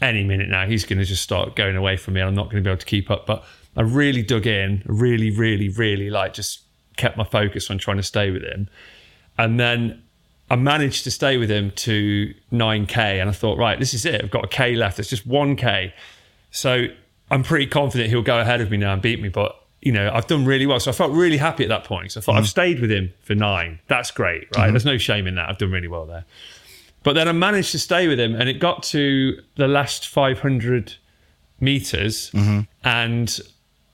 any 0.00 0.24
minute 0.24 0.48
now 0.48 0.66
he's 0.66 0.84
going 0.84 0.98
to 0.98 1.04
just 1.04 1.22
start 1.22 1.56
going 1.56 1.76
away 1.76 1.96
from 1.96 2.14
me. 2.14 2.20
and 2.20 2.28
I'm 2.28 2.34
not 2.34 2.44
going 2.50 2.62
to 2.62 2.66
be 2.66 2.70
able 2.70 2.78
to 2.78 2.86
keep 2.86 3.10
up. 3.10 3.26
But 3.26 3.44
I 3.76 3.82
really 3.82 4.22
dug 4.22 4.46
in, 4.46 4.82
really, 4.86 5.30
really, 5.30 5.68
really 5.68 6.10
like 6.10 6.34
just 6.34 6.62
kept 6.96 7.16
my 7.16 7.24
focus 7.24 7.70
on 7.70 7.78
trying 7.78 7.96
to 7.98 8.02
stay 8.02 8.30
with 8.30 8.42
him, 8.42 8.68
and 9.38 9.58
then. 9.58 10.02
I 10.52 10.56
managed 10.56 11.04
to 11.04 11.12
stay 11.12 11.36
with 11.36 11.48
him 11.48 11.70
to 11.76 12.34
9k, 12.50 12.96
and 12.98 13.30
I 13.30 13.32
thought, 13.32 13.56
right, 13.56 13.78
this 13.78 13.94
is 13.94 14.04
it. 14.04 14.20
I've 14.20 14.32
got 14.32 14.44
a 14.44 14.48
k 14.48 14.74
left. 14.74 14.98
It's 14.98 15.08
just 15.08 15.28
1k. 15.28 15.92
So 16.50 16.88
I'm 17.30 17.42
pretty 17.42 17.66
confident 17.66 18.10
he'll 18.10 18.22
go 18.22 18.40
ahead 18.40 18.60
of 18.60 18.70
me 18.70 18.76
now 18.76 18.92
and 18.92 19.00
beat 19.00 19.20
me. 19.20 19.28
But 19.28 19.56
you 19.80 19.92
know, 19.92 20.10
I've 20.12 20.26
done 20.26 20.44
really 20.44 20.66
well. 20.66 20.78
So 20.80 20.90
I 20.90 20.94
felt 20.94 21.12
really 21.12 21.38
happy 21.38 21.62
at 21.62 21.68
that 21.70 21.84
point. 21.84 22.12
So 22.12 22.20
I 22.20 22.22
thought 22.22 22.34
I've 22.34 22.42
mm-hmm. 22.42 22.48
stayed 22.48 22.80
with 22.80 22.90
him 22.90 23.12
for 23.22 23.34
nine. 23.34 23.80
That's 23.88 24.10
great, 24.10 24.48
right? 24.56 24.64
Mm-hmm. 24.64 24.72
There's 24.72 24.84
no 24.84 24.98
shame 24.98 25.26
in 25.26 25.36
that. 25.36 25.48
I've 25.48 25.58
done 25.58 25.70
really 25.70 25.88
well 25.88 26.06
there. 26.06 26.24
But 27.02 27.14
then 27.14 27.28
I 27.28 27.32
managed 27.32 27.72
to 27.72 27.78
stay 27.78 28.08
with 28.08 28.20
him, 28.20 28.34
and 28.34 28.48
it 28.48 28.58
got 28.58 28.82
to 28.84 29.40
the 29.56 29.68
last 29.68 30.06
500 30.06 30.94
meters, 31.60 32.30
mm-hmm. 32.30 32.60
and 32.84 33.40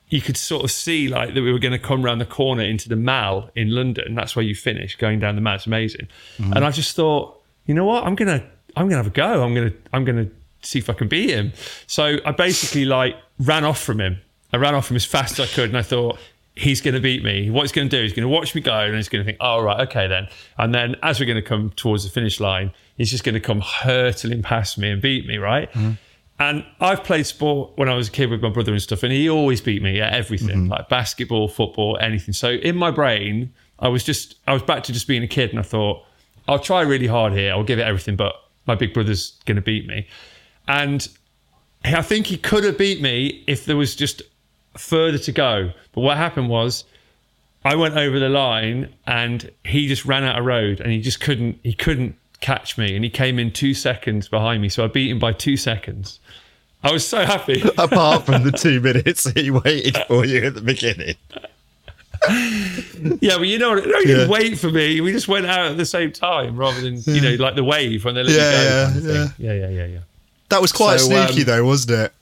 you 0.08 0.20
could 0.20 0.36
sort 0.36 0.64
of 0.64 0.70
see 0.70 1.08
like 1.08 1.34
that 1.34 1.42
we 1.42 1.52
were 1.52 1.58
going 1.58 1.72
to 1.72 1.78
come 1.78 2.04
around 2.04 2.18
the 2.18 2.26
corner 2.26 2.62
into 2.62 2.88
the 2.88 2.96
Mall 2.96 3.50
in 3.54 3.70
London. 3.70 4.14
That's 4.14 4.36
where 4.36 4.44
you 4.44 4.54
finish 4.54 4.96
going 4.96 5.18
down 5.18 5.34
the 5.34 5.40
Mall. 5.40 5.56
It's 5.56 5.66
amazing. 5.66 6.08
Mm-hmm. 6.38 6.52
And 6.52 6.64
I 6.64 6.70
just 6.70 6.94
thought, 6.94 7.40
you 7.66 7.74
know 7.74 7.84
what? 7.84 8.04
I'm 8.04 8.14
gonna 8.14 8.44
I'm 8.76 8.88
gonna 8.88 9.02
have 9.02 9.08
a 9.08 9.10
go. 9.10 9.42
I'm 9.42 9.54
gonna 9.54 9.72
I'm 9.92 10.04
gonna 10.04 10.28
see 10.62 10.78
if 10.78 10.88
I 10.88 10.92
can 10.92 11.08
beat 11.08 11.30
him. 11.30 11.52
So 11.86 12.18
I 12.24 12.30
basically 12.32 12.84
like 12.84 13.16
ran 13.40 13.64
off 13.64 13.80
from 13.80 14.00
him. 14.00 14.20
I 14.52 14.58
ran 14.58 14.74
off 14.74 14.86
from 14.86 14.94
him 14.94 14.98
as 14.98 15.04
fast 15.04 15.38
as 15.38 15.50
I 15.50 15.52
could, 15.52 15.70
and 15.70 15.76
I 15.76 15.82
thought 15.82 16.18
he's 16.54 16.80
going 16.80 16.94
to 16.94 17.00
beat 17.00 17.22
me. 17.22 17.50
What 17.50 17.62
he's 17.62 17.72
going 17.72 17.88
to 17.88 17.96
do 17.96 18.02
is 18.02 18.12
going 18.12 18.22
to 18.22 18.28
watch 18.28 18.54
me 18.54 18.60
go, 18.60 18.78
and 18.78 18.94
he's 18.94 19.08
going 19.08 19.24
to 19.24 19.26
think, 19.26 19.38
"Oh 19.40 19.60
right, 19.60 19.88
okay 19.88 20.06
then." 20.06 20.28
And 20.58 20.74
then 20.74 20.96
as 21.02 21.20
we're 21.20 21.26
going 21.26 21.36
to 21.36 21.42
come 21.42 21.70
towards 21.70 22.04
the 22.04 22.10
finish 22.10 22.40
line, 22.40 22.72
he's 22.96 23.10
just 23.10 23.24
going 23.24 23.34
to 23.34 23.40
come 23.40 23.60
hurtling 23.60 24.42
past 24.42 24.78
me 24.78 24.90
and 24.90 25.00
beat 25.00 25.26
me, 25.26 25.38
right? 25.38 25.70
Mm-hmm. 25.72 25.92
And 26.38 26.66
I've 26.80 27.02
played 27.02 27.26
sport 27.26 27.72
when 27.76 27.88
I 27.88 27.94
was 27.94 28.08
a 28.08 28.10
kid 28.10 28.28
with 28.28 28.42
my 28.42 28.50
brother 28.50 28.72
and 28.72 28.82
stuff, 28.82 29.02
and 29.02 29.12
he 29.12 29.28
always 29.28 29.60
beat 29.60 29.82
me 29.82 30.00
at 30.00 30.12
everything, 30.12 30.48
mm-hmm. 30.48 30.72
like 30.72 30.88
basketball, 30.88 31.48
football, 31.48 31.96
anything. 32.00 32.34
So 32.34 32.50
in 32.50 32.76
my 32.76 32.90
brain, 32.90 33.54
I 33.78 33.88
was 33.88 34.04
just 34.04 34.36
I 34.46 34.52
was 34.52 34.62
back 34.62 34.82
to 34.84 34.92
just 34.92 35.08
being 35.08 35.22
a 35.22 35.28
kid, 35.28 35.50
and 35.50 35.58
I 35.58 35.62
thought 35.62 36.04
I'll 36.46 36.58
try 36.58 36.82
really 36.82 37.06
hard 37.06 37.32
here. 37.32 37.52
I'll 37.52 37.64
give 37.64 37.78
it 37.78 37.86
everything, 37.86 38.16
but 38.16 38.34
my 38.66 38.74
big 38.74 38.92
brother's 38.92 39.32
going 39.46 39.56
to 39.56 39.62
beat 39.62 39.86
me. 39.86 40.06
And 40.68 41.08
I 41.84 42.02
think 42.02 42.26
he 42.26 42.36
could 42.36 42.64
have 42.64 42.76
beat 42.76 43.00
me 43.00 43.44
if 43.46 43.64
there 43.64 43.76
was 43.76 43.94
just 43.94 44.22
further 44.76 45.18
to 45.18 45.32
go. 45.32 45.72
But 45.92 46.00
what 46.00 46.16
happened 46.16 46.48
was 46.48 46.84
I 47.64 47.76
went 47.76 47.96
over 47.96 48.18
the 48.18 48.28
line 48.28 48.92
and 49.06 49.50
he 49.64 49.86
just 49.86 50.04
ran 50.04 50.24
out 50.24 50.38
of 50.38 50.44
road 50.44 50.80
and 50.80 50.92
he 50.92 51.00
just 51.00 51.20
couldn't 51.20 51.58
he 51.62 51.72
couldn't 51.72 52.16
catch 52.46 52.78
me 52.78 52.94
and 52.94 53.02
he 53.04 53.10
came 53.10 53.38
in 53.40 53.50
two 53.50 53.74
seconds 53.74 54.28
behind 54.28 54.62
me. 54.62 54.68
So 54.68 54.84
I 54.84 54.86
beat 54.86 55.10
him 55.10 55.18
by 55.18 55.32
two 55.32 55.56
seconds. 55.56 56.20
I 56.84 56.92
was 56.92 57.06
so 57.06 57.24
happy. 57.24 57.60
Apart 57.78 58.24
from 58.26 58.44
the 58.44 58.52
two 58.52 58.80
minutes 58.80 59.28
he 59.32 59.50
waited 59.50 59.96
for 60.06 60.24
you 60.24 60.44
at 60.46 60.54
the 60.54 60.60
beginning. 60.60 61.16
yeah, 63.20 63.36
but 63.38 63.46
you 63.48 63.58
know 63.58 63.70
what? 63.74 63.86
No, 63.86 63.98
he 64.00 64.06
didn't 64.06 64.30
wait 64.30 64.58
for 64.58 64.70
me. 64.70 65.00
We 65.00 65.12
just 65.12 65.28
went 65.28 65.46
out 65.46 65.66
at 65.72 65.76
the 65.76 65.84
same 65.86 66.12
time 66.12 66.56
rather 66.56 66.80
than, 66.80 67.00
you 67.06 67.20
know, 67.20 67.34
like 67.42 67.54
the 67.56 67.64
wave 67.64 68.04
when 68.04 68.14
they 68.14 68.22
let 68.22 68.32
Yeah, 68.34 68.44
you 68.44 68.50
go. 68.56 68.62
yeah, 68.62 68.84
kind 68.86 68.96
of 68.96 69.04
thing. 69.04 69.44
yeah, 69.46 69.52
yeah, 69.52 69.68
yeah, 69.68 69.86
yeah. 69.86 69.98
That 70.48 70.60
was 70.62 70.72
quite 70.72 71.00
So, 71.00 71.06
sneaky, 71.06 71.40
um, 71.42 71.46
though, 71.46 71.64
wasn't 71.64 71.98
it? 72.00 72.12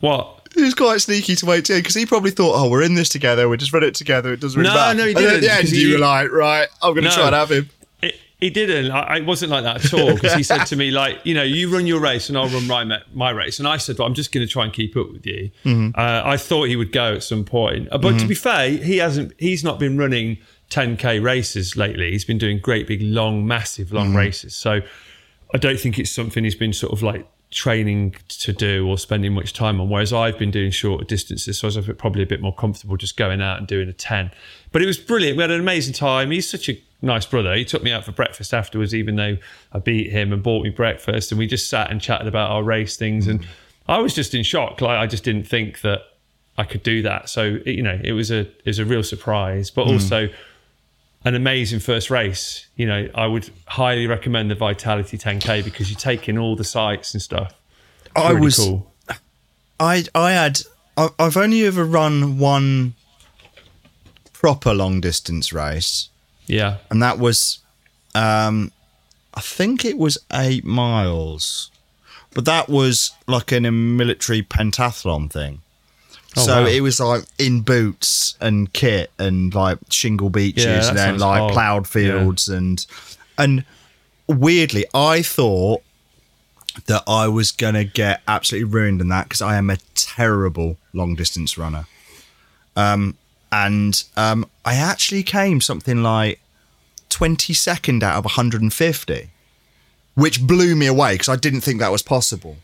What? 0.00 0.48
It 0.56 0.62
was 0.62 0.74
quite 0.74 1.00
sneaky 1.00 1.36
to 1.36 1.46
wait 1.46 1.64
too, 1.66 1.76
because 1.76 1.94
he 1.94 2.06
probably 2.06 2.30
thought, 2.32 2.54
"Oh, 2.56 2.68
we're 2.70 2.82
in 2.82 2.94
this 2.94 3.08
together. 3.08 3.48
We 3.48 3.56
just 3.56 3.72
run 3.72 3.84
it 3.84 3.94
together. 3.94 4.32
It 4.32 4.40
doesn't 4.40 4.58
really 4.58 4.70
No, 4.72 4.80
matter." 4.80 4.98
no, 4.98 5.06
he 5.06 5.14
didn't. 5.14 5.26
And 5.28 5.36
at 5.36 5.40
the 5.42 5.50
end, 5.52 5.60
'cause 5.60 5.72
you 5.72 5.92
were 5.92 5.98
like, 6.00 6.30
"Right, 6.32 6.66
I'm 6.82 6.92
going 6.94 7.04
to 7.04 7.10
No. 7.10 7.14
try 7.16 7.26
and 7.26 7.34
have 7.34 7.50
him." 7.52 7.70
He 8.40 8.48
didn't. 8.50 8.90
I, 8.90 9.18
it 9.18 9.26
wasn't 9.26 9.50
like 9.52 9.64
that 9.64 9.84
at 9.84 9.92
all 9.94 10.14
because 10.14 10.32
he 10.34 10.42
said 10.42 10.64
to 10.66 10.76
me, 10.76 10.90
like, 10.90 11.18
you 11.24 11.34
know, 11.34 11.42
you 11.42 11.70
run 11.72 11.86
your 11.86 12.00
race 12.00 12.28
and 12.30 12.38
I'll 12.38 12.48
run 12.48 12.66
my, 12.66 12.98
my 13.12 13.30
race. 13.30 13.58
And 13.58 13.68
I 13.68 13.76
said, 13.76 13.98
well, 13.98 14.08
I'm 14.08 14.14
just 14.14 14.32
going 14.32 14.46
to 14.46 14.50
try 14.50 14.64
and 14.64 14.72
keep 14.72 14.96
up 14.96 15.12
with 15.12 15.26
you. 15.26 15.50
Uh, 15.66 16.22
I 16.24 16.36
thought 16.38 16.68
he 16.68 16.76
would 16.76 16.90
go 16.92 17.14
at 17.14 17.22
some 17.22 17.44
point. 17.44 17.88
Uh, 17.92 17.98
But 17.98 18.18
to 18.18 18.26
be 18.26 18.34
fair, 18.34 18.70
he 18.70 18.96
hasn't, 18.96 19.32
he's 19.38 19.62
not 19.62 19.78
been 19.78 19.98
running 19.98 20.38
10K 20.70 21.22
races 21.22 21.76
lately. 21.76 22.12
He's 22.12 22.24
been 22.24 22.38
doing 22.38 22.58
great, 22.60 22.86
big, 22.86 23.02
long, 23.02 23.46
massive, 23.46 23.92
long 23.92 24.14
races. 24.14 24.56
So 24.56 24.80
I 25.52 25.58
don't 25.58 25.78
think 25.78 25.98
it's 25.98 26.10
something 26.10 26.42
he's 26.44 26.54
been 26.54 26.72
sort 26.72 26.92
of 26.92 27.02
like 27.02 27.26
training 27.50 28.14
to 28.28 28.52
do 28.52 28.86
or 28.88 28.96
spending 28.96 29.32
much 29.34 29.52
time 29.52 29.80
on. 29.80 29.90
Whereas 29.90 30.12
I've 30.12 30.38
been 30.38 30.50
doing 30.52 30.70
shorter 30.70 31.04
distances, 31.04 31.58
so 31.58 31.66
I 31.66 31.72
was 31.76 31.90
probably 31.98 32.22
a 32.22 32.26
bit 32.26 32.40
more 32.40 32.54
comfortable 32.54 32.96
just 32.96 33.16
going 33.16 33.42
out 33.42 33.58
and 33.58 33.66
doing 33.66 33.88
a 33.88 33.92
10. 33.92 34.30
But 34.72 34.82
it 34.82 34.86
was 34.86 34.96
brilliant. 34.98 35.36
We 35.36 35.42
had 35.42 35.50
an 35.50 35.60
amazing 35.60 35.94
time. 35.94 36.30
He's 36.30 36.48
such 36.48 36.68
a 36.68 36.80
nice 37.02 37.26
brother. 37.26 37.54
He 37.54 37.64
took 37.64 37.82
me 37.82 37.92
out 37.92 38.04
for 38.04 38.12
breakfast 38.12 38.52
afterwards, 38.52 38.94
even 38.94 39.16
though 39.16 39.36
I 39.72 39.78
beat 39.78 40.10
him 40.10 40.32
and 40.32 40.42
bought 40.42 40.64
me 40.64 40.70
breakfast. 40.70 41.32
And 41.32 41.38
we 41.38 41.46
just 41.46 41.68
sat 41.68 41.90
and 41.90 42.00
chatted 42.00 42.26
about 42.26 42.50
our 42.50 42.62
race 42.62 42.96
things. 42.96 43.26
And 43.26 43.46
I 43.88 43.98
was 43.98 44.14
just 44.14 44.34
in 44.34 44.42
shock. 44.42 44.80
Like, 44.80 44.98
I 44.98 45.06
just 45.06 45.24
didn't 45.24 45.44
think 45.44 45.80
that 45.82 46.02
I 46.60 46.64
could 46.64 46.82
do 46.82 47.02
that. 47.02 47.28
So 47.30 47.58
it, 47.64 47.74
you 47.76 47.82
know, 47.82 47.98
it 48.02 48.12
was 48.12 48.30
a 48.30 48.40
it 48.40 48.66
was 48.66 48.78
a 48.78 48.84
real 48.84 49.02
surprise, 49.02 49.70
but 49.70 49.86
hmm. 49.86 49.92
also 49.92 50.28
an 51.24 51.34
amazing 51.34 51.80
first 51.80 52.10
race. 52.10 52.66
You 52.76 52.86
know, 52.86 53.08
I 53.14 53.26
would 53.26 53.50
highly 53.66 54.06
recommend 54.06 54.50
the 54.50 54.54
Vitality 54.54 55.16
10K 55.16 55.64
because 55.64 55.88
you 55.90 55.96
take 55.96 56.28
in 56.28 56.36
all 56.36 56.56
the 56.56 56.64
sights 56.64 57.14
and 57.14 57.22
stuff. 57.22 57.54
It's 58.04 58.12
I 58.16 58.30
really 58.30 58.40
was 58.40 58.56
cool. 58.56 58.92
I 59.78 60.04
I 60.14 60.32
had 60.32 60.60
I've 61.18 61.38
only 61.38 61.64
ever 61.64 61.84
run 61.84 62.38
one 62.38 62.94
proper 64.34 64.74
long 64.74 65.00
distance 65.00 65.52
race, 65.52 66.09
Yeah. 66.50 66.76
and 66.90 67.02
that 67.02 67.18
was 67.18 67.58
um 68.14 68.72
I 69.32 69.40
think 69.40 69.84
it 69.84 69.96
was 69.96 70.18
eight 70.32 70.64
miles, 70.64 71.70
but 72.34 72.44
that 72.46 72.68
was 72.68 73.12
like 73.28 73.52
in 73.52 73.64
a 73.64 73.70
military 73.70 74.42
pentathlon 74.42 75.30
thing. 75.30 75.62
Oh, 76.36 76.44
so 76.44 76.62
wow. 76.62 76.66
it 76.68 76.80
was 76.80 76.98
like 77.00 77.24
in 77.38 77.60
boots 77.62 78.36
and 78.40 78.72
kit 78.72 79.10
and 79.18 79.54
like 79.54 79.78
shingle 79.90 80.30
beaches 80.30 80.64
Yeah, 80.64 80.88
and 80.88 80.98
then 80.98 81.18
like 81.18 81.40
hard. 81.40 81.52
ploughed 81.52 81.86
fields 81.88 82.48
and 82.48 82.84
and 83.38 83.64
weirdly 84.28 84.84
I 84.94 85.22
thought 85.22 85.82
that 86.86 87.02
I 87.06 87.26
was 87.28 87.52
gonna 87.52 87.84
get 87.84 88.22
absolutely 88.28 88.72
ruined 88.72 89.00
in 89.00 89.08
that 89.08 89.24
because 89.28 89.42
I 89.42 89.56
am 89.56 89.70
a 89.70 89.76
terrible 89.94 90.76
long 90.92 91.14
distance 91.14 91.56
runner. 91.58 91.86
Um, 92.76 93.16
and 93.52 94.02
um, 94.16 94.46
I 94.64 94.74
actually 94.76 95.24
came 95.24 95.60
something 95.60 96.02
like 96.02 96.39
22nd 97.20 98.02
out 98.02 98.16
of 98.16 98.24
150, 98.24 99.30
which 100.14 100.40
blew 100.46 100.74
me 100.74 100.86
away 100.86 101.14
because 101.14 101.28
I 101.28 101.36
didn't 101.36 101.60
think 101.60 101.78
that 101.80 101.92
was 101.92 102.02
possible. 102.02 102.56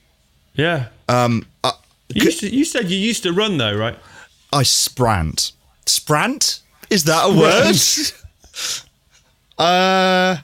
Yeah. 0.54 0.88
Um, 1.08 1.44
I, 1.62 1.72
You, 2.08 2.24
used 2.24 2.40
to, 2.40 2.48
you 2.48 2.64
said 2.64 2.90
you 2.90 2.96
used 2.96 3.22
to 3.24 3.32
run 3.32 3.58
though, 3.58 3.76
right? 3.76 3.98
I 4.52 4.62
sprant. 4.62 5.52
Sprant? 5.84 6.60
Is 6.88 7.04
that 7.04 7.24
a 7.26 7.32
word? 7.38 7.76
uh, 9.58 10.36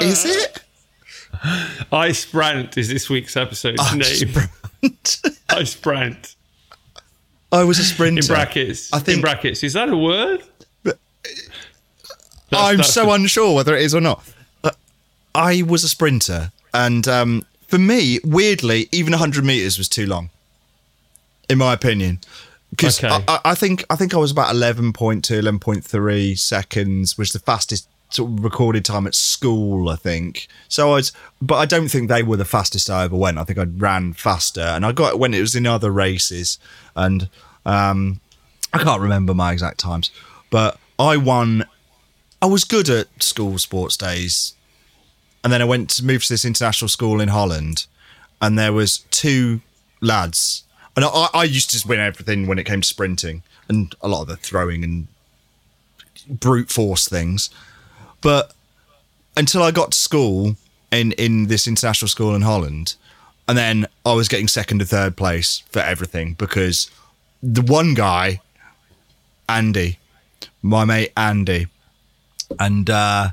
is 0.00 0.24
it? 0.24 0.62
I 1.90 2.10
Sprant 2.10 2.76
is 2.76 2.88
this 2.88 3.08
week's 3.10 3.36
episode's 3.36 3.80
I 3.80 3.92
name. 3.96 4.02
sprant. 4.02 5.30
I 5.48 5.62
Sprant. 5.62 6.36
I 7.50 7.64
was 7.64 7.78
a 7.80 7.84
sprinter. 7.84 8.20
In 8.20 8.26
brackets. 8.28 8.92
I 8.92 8.98
in 8.98 9.02
think 9.04 9.20
brackets. 9.22 9.64
Is 9.64 9.72
that 9.72 9.88
a 9.88 9.96
word? 9.96 10.42
I'm 12.52 12.82
so 12.82 13.12
unsure 13.12 13.54
whether 13.54 13.74
it 13.76 13.82
is 13.82 13.94
or 13.94 14.00
not. 14.00 14.22
Uh, 14.64 14.70
I 15.34 15.62
was 15.62 15.84
a 15.84 15.88
sprinter, 15.88 16.50
and 16.74 17.06
um, 17.08 17.44
for 17.68 17.78
me, 17.78 18.18
weirdly, 18.24 18.88
even 18.92 19.12
100 19.12 19.44
meters 19.44 19.78
was 19.78 19.88
too 19.88 20.06
long, 20.06 20.30
in 21.48 21.58
my 21.58 21.72
opinion. 21.72 22.20
Because 22.70 23.02
Okay. 23.02 23.24
I, 23.28 23.40
I- 23.44 23.54
think 23.54 23.84
I 23.90 23.96
think 23.96 24.14
I 24.14 24.18
was 24.18 24.30
about 24.30 24.54
11.2, 24.54 24.92
11.3 24.92 26.38
seconds, 26.38 27.18
which 27.18 27.28
is 27.30 27.32
the 27.32 27.38
fastest 27.40 27.88
sort 28.10 28.30
of 28.32 28.44
recorded 28.44 28.84
time 28.84 29.06
at 29.06 29.14
school. 29.14 29.88
I 29.88 29.96
think 29.96 30.46
so. 30.68 30.90
I 30.90 30.94
was, 30.94 31.12
but 31.42 31.56
I 31.56 31.66
don't 31.66 31.88
think 31.88 32.08
they 32.08 32.22
were 32.22 32.36
the 32.36 32.44
fastest 32.44 32.88
I 32.90 33.04
ever 33.04 33.16
went. 33.16 33.38
I 33.38 33.44
think 33.44 33.58
I 33.58 33.64
ran 33.64 34.12
faster, 34.12 34.60
and 34.60 34.86
I 34.86 34.92
got 34.92 35.18
when 35.18 35.34
it 35.34 35.40
was 35.40 35.54
in 35.56 35.66
other 35.66 35.90
races, 35.90 36.58
and 36.94 37.28
um, 37.66 38.20
I 38.72 38.78
can't 38.78 39.00
remember 39.02 39.34
my 39.34 39.52
exact 39.52 39.78
times, 39.80 40.10
but 40.50 40.78
I 40.98 41.16
won 41.16 41.66
I 42.42 42.46
was 42.46 42.64
good 42.64 42.88
at 42.88 43.08
school 43.22 43.58
sports 43.58 43.98
days, 43.98 44.54
and 45.44 45.52
then 45.52 45.60
I 45.60 45.66
went 45.66 45.90
to 45.90 46.04
move 46.04 46.22
to 46.24 46.32
this 46.32 46.44
international 46.44 46.88
school 46.88 47.20
in 47.20 47.28
Holland, 47.28 47.86
and 48.40 48.58
there 48.58 48.72
was 48.72 48.98
two 49.10 49.60
lads, 50.00 50.64
and 50.96 51.04
I, 51.04 51.28
I 51.34 51.44
used 51.44 51.70
to 51.70 51.88
win 51.88 52.00
everything 52.00 52.46
when 52.46 52.58
it 52.58 52.64
came 52.64 52.80
to 52.80 52.88
sprinting 52.88 53.42
and 53.68 53.94
a 54.00 54.08
lot 54.08 54.22
of 54.22 54.28
the 54.28 54.36
throwing 54.36 54.82
and 54.82 55.06
brute 56.28 56.70
force 56.70 57.06
things, 57.06 57.50
but 58.22 58.54
until 59.36 59.62
I 59.62 59.70
got 59.70 59.92
to 59.92 59.98
school 59.98 60.56
in 60.90 61.12
in 61.12 61.48
this 61.48 61.66
international 61.66 62.08
school 62.08 62.34
in 62.34 62.42
Holland, 62.42 62.94
and 63.46 63.58
then 63.58 63.86
I 64.06 64.14
was 64.14 64.28
getting 64.28 64.48
second 64.48 64.78
to 64.78 64.86
third 64.86 65.14
place 65.14 65.62
for 65.70 65.80
everything 65.80 66.34
because 66.34 66.90
the 67.42 67.62
one 67.62 67.92
guy, 67.92 68.40
Andy, 69.46 69.98
my 70.62 70.86
mate 70.86 71.12
Andy 71.18 71.66
and 72.58 72.88
uh, 72.90 73.28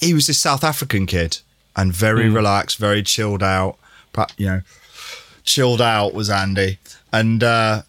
he 0.00 0.14
was 0.14 0.26
this 0.26 0.40
South 0.40 0.64
African 0.64 1.06
kid 1.06 1.38
and 1.76 1.92
very 1.92 2.28
relaxed, 2.28 2.78
very 2.78 3.02
chilled 3.02 3.42
out. 3.42 3.76
You 4.36 4.46
know, 4.46 4.60
chilled 5.44 5.80
out 5.80 6.14
was 6.14 6.28
Andy, 6.30 6.78
and 7.12 7.42
uh, 7.42 7.82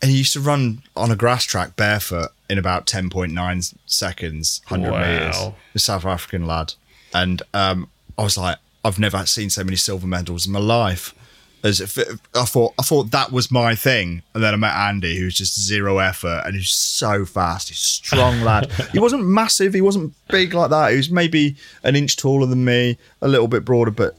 and 0.00 0.10
he 0.10 0.18
used 0.18 0.32
to 0.34 0.40
run 0.40 0.82
on 0.96 1.10
a 1.10 1.16
grass 1.16 1.44
track 1.44 1.76
barefoot 1.76 2.30
in 2.50 2.58
about 2.58 2.86
ten 2.86 3.08
point 3.10 3.32
nine 3.32 3.62
seconds, 3.86 4.60
hundred 4.66 4.92
Wow. 4.92 5.00
meters. 5.00 5.54
The 5.72 5.78
South 5.78 6.04
African 6.04 6.46
lad, 6.46 6.74
and 7.14 7.42
um, 7.54 7.88
I 8.18 8.22
was 8.22 8.36
like, 8.36 8.58
I've 8.84 8.98
never 8.98 9.24
seen 9.26 9.48
so 9.50 9.64
many 9.64 9.76
silver 9.76 10.06
medals 10.06 10.46
in 10.46 10.52
my 10.52 10.58
life. 10.60 11.14
As 11.64 11.80
if 11.80 11.96
I 12.34 12.44
thought, 12.44 12.74
I 12.78 12.82
thought 12.82 13.12
that 13.12 13.30
was 13.30 13.50
my 13.50 13.76
thing, 13.76 14.22
and 14.34 14.42
then 14.42 14.52
I 14.52 14.56
met 14.56 14.74
Andy, 14.74 15.16
who's 15.16 15.36
just 15.36 15.60
zero 15.60 15.98
effort, 15.98 16.42
and 16.44 16.56
he's 16.56 16.70
so 16.70 17.24
fast. 17.24 17.68
He's 17.68 17.78
a 17.78 17.80
strong 17.80 18.40
lad. 18.44 18.70
He 18.92 18.98
wasn't 18.98 19.24
massive. 19.26 19.72
He 19.72 19.80
wasn't 19.80 20.12
big 20.28 20.54
like 20.54 20.70
that. 20.70 20.90
He 20.90 20.96
was 20.96 21.08
maybe 21.10 21.54
an 21.84 21.94
inch 21.94 22.16
taller 22.16 22.46
than 22.46 22.64
me, 22.64 22.98
a 23.20 23.28
little 23.28 23.46
bit 23.48 23.64
broader, 23.64 23.92
but 23.92 24.16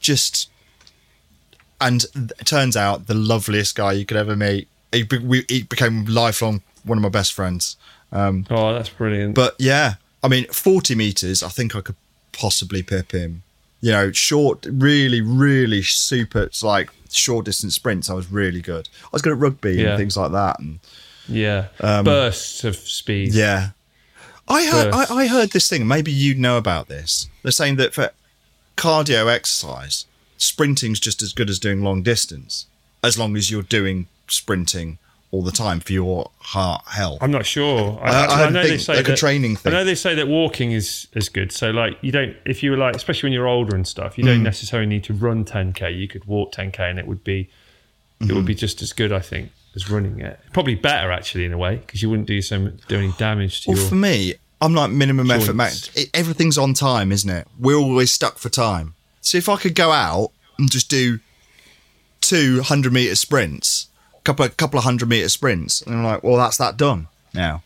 just. 0.00 0.48
And 1.80 2.04
it 2.14 2.46
turns 2.46 2.76
out 2.76 3.06
the 3.06 3.14
loveliest 3.14 3.76
guy 3.76 3.92
you 3.92 4.06
could 4.06 4.16
ever 4.16 4.34
meet. 4.34 4.66
He, 4.92 5.02
we, 5.22 5.44
he 5.48 5.62
became 5.64 6.06
lifelong 6.06 6.62
one 6.84 6.96
of 6.96 7.02
my 7.02 7.10
best 7.10 7.34
friends. 7.34 7.76
Um, 8.12 8.46
Oh, 8.48 8.72
that's 8.72 8.88
brilliant. 8.88 9.34
but 9.34 9.54
yeah, 9.58 9.94
I 10.22 10.28
mean, 10.28 10.46
40 10.46 10.94
meters, 10.94 11.42
I 11.42 11.48
think 11.48 11.76
I 11.76 11.82
could 11.82 11.96
possibly 12.32 12.82
pip 12.82 13.12
him. 13.12 13.42
You 13.80 13.92
know, 13.92 14.10
short, 14.12 14.66
really, 14.70 15.20
really 15.20 15.82
super, 15.82 16.42
it's 16.42 16.62
like 16.62 16.90
short 17.10 17.44
distance 17.44 17.74
sprints. 17.74 18.08
I 18.10 18.14
was 18.14 18.30
really 18.32 18.60
good. 18.62 18.88
I 19.04 19.08
was 19.12 19.22
good 19.22 19.32
at 19.32 19.38
rugby 19.38 19.74
Yeah. 19.74 19.90
and 19.90 19.98
things 19.98 20.16
like 20.16 20.32
that. 20.32 20.58
And 20.58 20.80
yeah. 21.28 21.68
um, 21.80 22.04
Bursts 22.04 22.64
of 22.64 22.76
speed. 22.76 23.32
yeah, 23.34 23.70
I 24.48 24.66
heard, 24.66 24.92
I, 24.94 25.14
I 25.14 25.26
heard 25.26 25.50
this 25.50 25.68
thing. 25.68 25.86
Maybe 25.86 26.10
you 26.10 26.34
know 26.34 26.56
about 26.56 26.88
this. 26.88 27.28
They're 27.42 27.52
saying 27.52 27.76
that 27.76 27.94
for 27.94 28.10
cardio 28.76 29.32
exercise, 29.32 30.06
sprinting's 30.38 31.00
just 31.00 31.22
as 31.22 31.32
good 31.32 31.50
as 31.50 31.58
doing 31.58 31.82
long 31.82 32.02
distance, 32.02 32.66
as 33.04 33.18
long 33.18 33.36
as 33.36 33.50
you're 33.50 33.62
doing 33.62 34.06
sprinting 34.28 34.98
all 35.36 35.42
the 35.42 35.52
time 35.52 35.80
for 35.80 35.92
your 35.92 36.30
heart 36.38 36.82
health. 36.88 37.18
I'm 37.20 37.30
not 37.30 37.44
sure. 37.46 37.98
I, 38.02 38.10
I- 38.10 38.24
I 38.26 38.46
I 38.46 38.50
know 38.50 38.60
a 38.60 38.66
they 38.66 38.78
say 38.78 38.96
like 38.96 39.06
a 39.06 39.10
that, 39.10 39.18
training 39.18 39.56
thing. 39.56 39.72
I 39.72 39.76
know 39.78 39.84
they 39.84 39.94
say 39.94 40.14
that 40.14 40.28
walking 40.28 40.72
is 40.72 41.08
is 41.14 41.28
good. 41.28 41.52
So 41.52 41.70
like 41.70 41.98
you 42.00 42.10
don't 42.12 42.34
if 42.44 42.62
you 42.62 42.70
were 42.70 42.76
like 42.76 42.96
especially 42.96 43.26
when 43.28 43.32
you're 43.34 43.46
older 43.48 43.74
and 43.76 43.86
stuff, 43.86 44.16
you 44.18 44.24
Mm. 44.24 44.28
don't 44.28 44.42
necessarily 44.42 44.88
need 44.88 45.04
to 45.04 45.12
run 45.14 45.44
10k. 45.44 45.96
You 45.96 46.08
could 46.08 46.24
walk 46.24 46.52
10k 46.52 46.80
and 46.80 46.98
it 46.98 47.06
would 47.06 47.22
be 47.22 47.48
it 48.20 48.32
would 48.32 48.46
be 48.46 48.54
Mm-hmm. 48.54 48.58
just 48.58 48.80
as 48.80 48.92
good, 48.94 49.12
I 49.12 49.20
think, 49.20 49.50
as 49.74 49.90
running 49.90 50.20
it. 50.20 50.40
Probably 50.54 50.74
better 50.74 51.12
actually 51.12 51.44
in 51.44 51.52
a 51.52 51.58
way 51.58 51.76
because 51.76 52.00
you 52.02 52.08
wouldn't 52.10 52.26
do 52.28 52.40
so 52.40 52.70
do 52.88 52.96
any 52.96 53.12
damage 53.18 53.60
to 53.62 53.70
your 53.70 53.74
Well, 53.74 53.82
your. 53.82 53.88
for 53.90 53.94
me, 53.96 54.34
I'm 54.62 54.74
like 54.74 54.90
minimum 54.90 55.30
effort 55.30 55.54
max. 55.54 55.90
Everything's 56.14 56.56
on 56.56 56.72
time, 56.72 57.12
isn't 57.12 57.28
it? 57.28 57.46
We're 57.58 57.76
always 57.76 58.10
stuck 58.10 58.38
for 58.38 58.48
time. 58.48 58.94
So 59.20 59.36
if 59.36 59.48
I 59.50 59.56
could 59.56 59.74
go 59.74 59.90
out 59.92 60.30
and 60.58 60.70
just 60.70 60.88
do 60.88 61.18
two 62.22 62.62
hundred 62.62 62.92
meter 62.92 63.14
sprints, 63.14 63.88
couple 64.26 64.44
of, 64.44 64.56
couple 64.56 64.78
of 64.78 64.84
hundred 64.84 65.08
meter 65.08 65.30
sprints, 65.30 65.80
and 65.80 65.94
I'm 65.94 66.04
like, 66.04 66.22
well, 66.22 66.36
that's 66.36 66.58
that 66.58 66.76
done 66.76 67.08
now. 67.32 67.62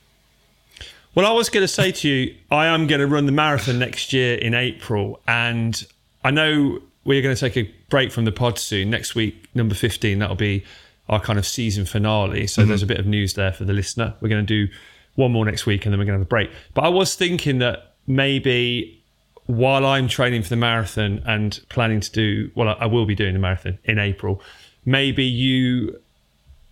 Well, 1.14 1.26
I 1.26 1.32
was 1.32 1.48
going 1.48 1.64
to 1.64 1.68
say 1.68 1.90
to 1.90 2.08
you, 2.08 2.36
I 2.52 2.66
am 2.66 2.86
going 2.86 3.00
to 3.00 3.06
run 3.06 3.26
the 3.26 3.32
marathon 3.32 3.80
next 3.80 4.12
year 4.12 4.36
in 4.36 4.54
April, 4.54 5.20
and 5.26 5.84
I 6.22 6.30
know 6.30 6.80
we're 7.04 7.22
going 7.22 7.34
to 7.34 7.40
take 7.40 7.56
a 7.56 7.68
break 7.88 8.12
from 8.12 8.26
the 8.26 8.32
pod 8.32 8.60
soon. 8.60 8.90
Next 8.90 9.16
week, 9.16 9.48
number 9.54 9.74
fifteen, 9.74 10.20
that'll 10.20 10.36
be 10.36 10.64
our 11.08 11.18
kind 11.18 11.38
of 11.40 11.46
season 11.46 11.84
finale. 11.84 12.46
So 12.46 12.60
mm-hmm. 12.60 12.68
there's 12.68 12.84
a 12.84 12.86
bit 12.86 13.00
of 13.00 13.06
news 13.06 13.34
there 13.34 13.52
for 13.52 13.64
the 13.64 13.72
listener. 13.72 14.14
We're 14.20 14.28
going 14.28 14.46
to 14.46 14.66
do 14.66 14.72
one 15.16 15.32
more 15.32 15.44
next 15.44 15.66
week, 15.66 15.84
and 15.84 15.92
then 15.92 15.98
we're 15.98 16.04
going 16.04 16.18
to 16.18 16.20
have 16.20 16.26
a 16.26 16.28
break. 16.28 16.50
But 16.74 16.84
I 16.84 16.88
was 16.88 17.16
thinking 17.16 17.58
that 17.58 17.94
maybe 18.06 19.02
while 19.46 19.84
I'm 19.84 20.06
training 20.06 20.44
for 20.44 20.50
the 20.50 20.56
marathon 20.56 21.22
and 21.26 21.60
planning 21.70 22.00
to 22.00 22.10
do, 22.12 22.52
well, 22.54 22.76
I 22.78 22.86
will 22.86 23.06
be 23.06 23.16
doing 23.16 23.32
the 23.32 23.40
marathon 23.40 23.78
in 23.82 23.98
April. 23.98 24.40
Maybe 24.84 25.24
you 25.24 25.98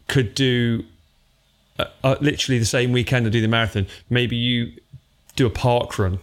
could 0.09 0.35
do 0.35 0.85
uh, 1.79 2.17
literally 2.21 2.59
the 2.59 2.65
same 2.65 2.93
weekend 2.93 3.27
I 3.27 3.31
do 3.31 3.41
the 3.41 3.49
marathon, 3.49 3.87
maybe 4.11 4.37
you 4.37 4.73
do 5.37 5.47
a 5.47 5.51
park 5.51 5.99
run 5.99 6.19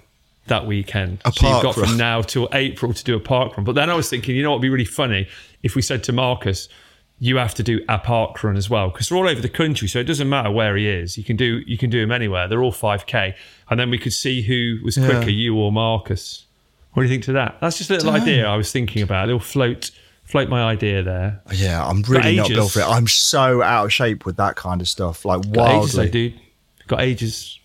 that 0.48 0.68
weekend. 0.68 1.22
A 1.26 1.32
so 1.32 1.48
you've 1.48 1.64
got 1.64 1.78
run. 1.78 1.88
from 1.88 1.98
now 1.98 2.22
till 2.22 2.50
April 2.52 2.94
to 2.94 3.04
do 3.04 3.16
a 3.16 3.20
park 3.20 3.58
run. 3.58 3.64
But 3.64 3.76
then 3.76 3.90
I 3.90 3.96
was 3.96 4.10
thinking, 4.10 4.36
you 4.36 4.44
know 4.44 4.52
what 4.52 4.58
would 4.58 4.64
be 4.64 4.70
really 4.70 4.86
funny 4.86 5.28
if 5.64 5.76
we 5.76 5.82
said 5.82 6.04
to 6.06 6.14
Marcus, 6.14 6.68
you 7.20 7.38
have 7.38 7.56
to 7.56 7.64
do 7.64 7.84
a 7.88 7.98
park 7.98 8.44
run 8.44 8.58
as 8.58 8.70
well 8.70 8.90
because 8.90 9.10
they're 9.10 9.18
all 9.18 9.28
over 9.28 9.42
the 9.42 9.50
country, 9.50 9.88
so 9.88 10.00
it 10.00 10.04
doesn't 10.04 10.28
matter 10.28 10.52
where 10.52 10.76
he 10.76 10.88
is. 10.88 11.18
You 11.18 11.24
can 11.24 11.38
do 11.38 11.62
you 11.66 11.78
can 11.78 11.90
do 11.90 12.02
them 12.02 12.12
anywhere. 12.12 12.48
They're 12.48 12.62
all 12.62 12.74
five 12.74 13.06
k, 13.06 13.36
and 13.70 13.80
then 13.80 13.90
we 13.90 13.98
could 13.98 14.14
see 14.14 14.42
who 14.42 14.80
was 14.84 14.98
quicker, 14.98 15.30
you 15.30 15.58
or 15.58 15.72
Marcus. 15.72 16.46
What 16.94 17.04
do 17.04 17.08
you 17.08 17.14
think 17.14 17.24
to 17.26 17.34
that? 17.34 17.58
That's 17.62 17.78
just 17.78 17.90
a 17.90 17.94
little 17.94 18.12
Dunno. 18.12 18.24
idea 18.24 18.48
I 18.48 18.56
was 18.56 18.72
thinking 18.72 19.02
about. 19.02 19.26
A 19.26 19.28
little 19.28 19.40
float 19.40 19.92
float 20.26 20.50
my 20.50 20.64
idea 20.64 21.02
there. 21.04 21.42
Yeah, 21.54 21.86
I'm 21.86 22.02
really 22.04 22.36
not 22.36 22.50
built 22.50 22.72
for 22.72 22.82
it. 22.82 22.88
I'm 22.88 23.08
so 23.08 23.62
out 23.62 23.86
of 23.86 23.94
shape 23.94 24.26
with 24.26 24.38
that 24.38 24.56
kind 24.56 24.82
of 24.82 24.88
stuff. 24.88 25.24
Like 25.26 25.42
Got 25.52 25.72
ages, 25.84 25.94
though, 25.94 26.02
wildly. 26.02 26.10
dude. 26.12 26.40
Got 26.88 27.02
ages. 27.02 27.60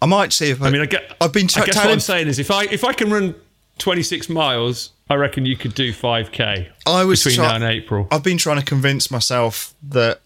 I 0.00 0.06
might 0.06 0.32
see 0.32 0.50
if 0.50 0.62
I, 0.62 0.68
I 0.68 0.70
mean, 0.70 0.80
I 0.82 0.86
get. 0.86 1.16
I've 1.20 1.32
been 1.32 1.46
I 1.46 1.48
t- 1.48 1.54
guess 1.60 1.66
what 1.68 1.72
telling- 1.74 1.92
I'm 1.94 2.00
saying 2.00 2.28
is, 2.28 2.38
if 2.38 2.50
I 2.50 2.64
if 2.64 2.84
I 2.84 2.92
can 2.92 3.10
run 3.10 3.34
26 3.78 4.28
miles, 4.28 4.90
I 5.10 5.14
reckon 5.14 5.44
you 5.46 5.56
could 5.56 5.74
do 5.74 5.92
5k. 5.92 6.68
I 6.86 7.04
was 7.04 7.22
between 7.24 7.36
try- 7.36 7.48
now 7.48 7.54
and 7.56 7.64
April. 7.64 8.06
I've 8.10 8.22
been 8.22 8.38
trying 8.38 8.58
to 8.58 8.64
convince 8.64 9.10
myself 9.10 9.74
that, 9.88 10.20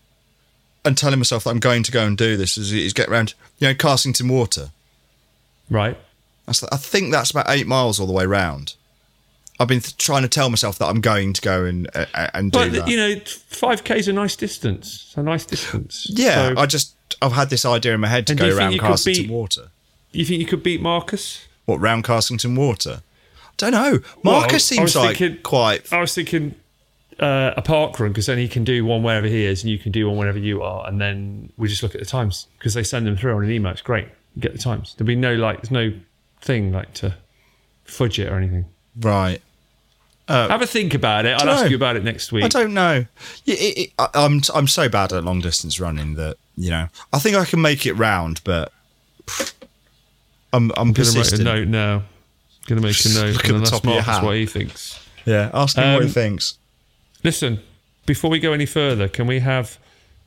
and 0.85 0.97
telling 0.99 1.19
myself 1.19 1.45
that 1.45 1.51
I'm 1.51 1.59
going 1.61 1.83
to 1.85 1.93
go 1.93 2.05
and 2.05 2.19
do 2.19 2.37
this 2.37 2.59
is, 2.59 2.73
is 2.73 2.93
get 2.93 3.09
round, 3.09 3.33
you 3.59 3.69
know, 3.69 3.75
Carsington 3.75 4.31
Water. 4.31 4.71
right. 5.71 5.97
That's, 6.45 6.65
I 6.65 6.77
think 6.77 7.13
that's 7.13 7.31
about 7.31 7.49
eight 7.49 7.69
miles 7.69 8.01
all 8.01 8.07
the 8.09 8.13
way 8.13 8.27
round. 8.27 8.75
I've 9.63 9.69
been 9.69 9.81
th- 9.81 9.97
trying 9.97 10.23
to 10.23 10.29
tell 10.29 10.51
myself 10.51 10.79
that 10.79 10.87
I'm 10.87 11.01
going 11.01 11.33
to 11.33 11.41
go 11.41 11.65
and 11.65 11.89
uh, 11.95 12.07
and 12.35 12.51
do 12.53 12.59
But 12.59 12.73
that. 12.73 12.89
you 12.89 12.97
know, 12.97 13.15
5k 13.17 13.97
is 13.97 14.09
a 14.09 14.13
nice 14.13 14.37
distance. 14.37 15.05
It's 15.09 15.17
a 15.17 15.23
nice 15.23 15.47
distance. 15.47 16.07
yeah, 16.11 16.55
So, 16.55 16.61
I 16.61 16.67
just 16.67 16.97
I've 17.23 17.33
had 17.33 17.49
this 17.51 17.65
idea 17.65 17.95
in 17.95 18.01
my 18.01 18.09
head 18.09 18.27
to 18.27 18.35
go 18.35 18.55
around 18.57 18.73
beat- 19.05 19.31
Water. 19.31 19.71
you 20.13 20.25
think 20.25 20.41
you 20.41 20.47
could 20.47 20.63
beat 20.63 20.81
Marcus? 20.83 21.47
What 21.65 21.81
round 21.81 22.05
Carsington 22.05 22.57
Water? 22.57 23.03
I 23.47 23.53
don't 23.57 23.73
know. 23.73 24.01
Marcus 24.25 24.73
I 24.73 24.77
seems 24.77 24.97
like 24.97 25.17
thinking- 25.19 25.43
quite. 25.43 25.93
I 25.93 26.01
was 26.01 26.15
thinking 26.15 26.55
uh, 27.21 27.53
a 27.57 27.63
park 27.63 28.01
run 28.01 28.11
because 28.11 28.27
then 28.27 28.39
he 28.39 28.49
can 28.49 28.65
do 28.65 28.85
one 28.85 29.03
wherever 29.05 29.27
he 29.29 29.45
is, 29.45 29.63
and 29.63 29.71
you 29.71 29.79
can 29.79 29.93
do 29.93 30.09
one 30.09 30.17
whenever 30.17 30.39
you 30.39 30.63
are, 30.63 30.89
and 30.89 31.01
then 31.01 31.53
we 31.57 31.69
just 31.69 31.83
look 31.83 31.95
at 31.95 32.01
the 32.01 32.07
times 32.07 32.49
because 32.59 32.75
they 32.75 32.83
send 32.83 33.07
them 33.07 33.17
through 33.17 33.37
on 33.37 33.45
an 33.45 33.51
email. 33.53 33.71
It's 33.73 33.83
great. 33.83 34.09
You 34.35 34.43
get 34.43 34.53
the 34.53 34.59
times. 34.59 34.95
There'll 34.97 35.07
be 35.07 35.15
no 35.15 35.35
like, 35.35 35.59
there's 35.63 35.71
no 35.71 35.93
thing 36.41 36.73
like 36.73 36.95
to 36.95 37.15
fudge 37.85 38.19
it 38.19 38.29
or 38.33 38.37
anything. 38.37 38.65
Right. 38.99 39.41
Have 40.29 40.63
a 40.63 40.67
think 40.67 40.95
about 40.95 41.27
it. 41.27 41.41
I'll 41.41 41.51
ask 41.51 41.69
you 41.71 41.77
about 41.77 41.97
it 41.97 42.05
next 42.05 42.33
week. 42.33 42.45
I 42.45 42.49
don't 42.49 42.73
know. 42.75 43.05
It, 43.47 43.51
it, 43.79 43.93
I, 43.99 44.09
I'm 44.15 44.41
I'm 44.55 44.67
so 44.69 44.89
bad 44.89 45.13
at 45.13 45.25
long 45.25 45.41
distance 45.41 45.79
running 45.81 46.15
that 46.15 46.37
you 46.57 46.71
know 46.71 46.89
I 47.13 47.19
think 47.19 47.37
I 47.37 47.45
can 47.45 47.61
make 47.61 47.85
it 47.87 47.95
round, 47.95 48.41
but 48.45 48.73
I'm 49.29 49.47
I'm 50.53 50.73
I'm 50.77 50.93
gonna 50.93 51.11
write 51.11 51.33
a 51.33 51.43
note 51.43 51.69
now. 51.69 52.03
Gonna 52.67 52.81
make 52.81 52.97
a 53.05 53.09
note 53.15 53.35
Look 53.35 53.45
at 53.45 53.51
and 53.51 53.67
the 53.67 53.71
top 53.71 53.85
of 53.85 53.91
your 53.93 54.03
hat. 54.03 54.23
what 54.25 54.37
he 54.37 54.47
thinks. 54.47 54.99
Yeah, 55.25 55.51
ask 55.53 55.77
him 55.77 55.93
what 55.95 56.03
he 56.03 56.09
Um, 56.09 56.13
thinks. 56.15 56.57
Listen, 57.25 57.61
before 58.07 58.31
we 58.31 58.39
go 58.41 58.53
any 58.53 58.67
further, 58.67 59.09
can 59.09 59.27
we 59.27 59.41
have 59.41 59.79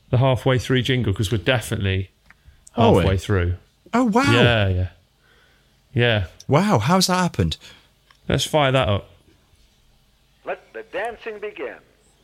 the 0.10 0.18
halfway 0.20 0.58
through 0.60 0.82
jingle 0.84 1.14
because 1.14 1.32
we're 1.32 1.38
definitely 1.40 2.12
Are 2.76 2.92
we? 2.92 2.98
halfway 3.02 3.18
through. 3.18 3.56
Oh 3.94 4.04
wow, 4.06 4.24
Yeah, 4.32 4.68
yeah, 4.68 4.88
yeah. 5.94 6.26
wow! 6.48 6.80
How's 6.80 7.08
that 7.08 7.18
happened? 7.18 7.58
Let's 8.30 8.46
fire 8.46 8.72
that 8.72 8.88
up. 8.90 9.10
Dancing 10.96 11.40
begin. 11.40 11.76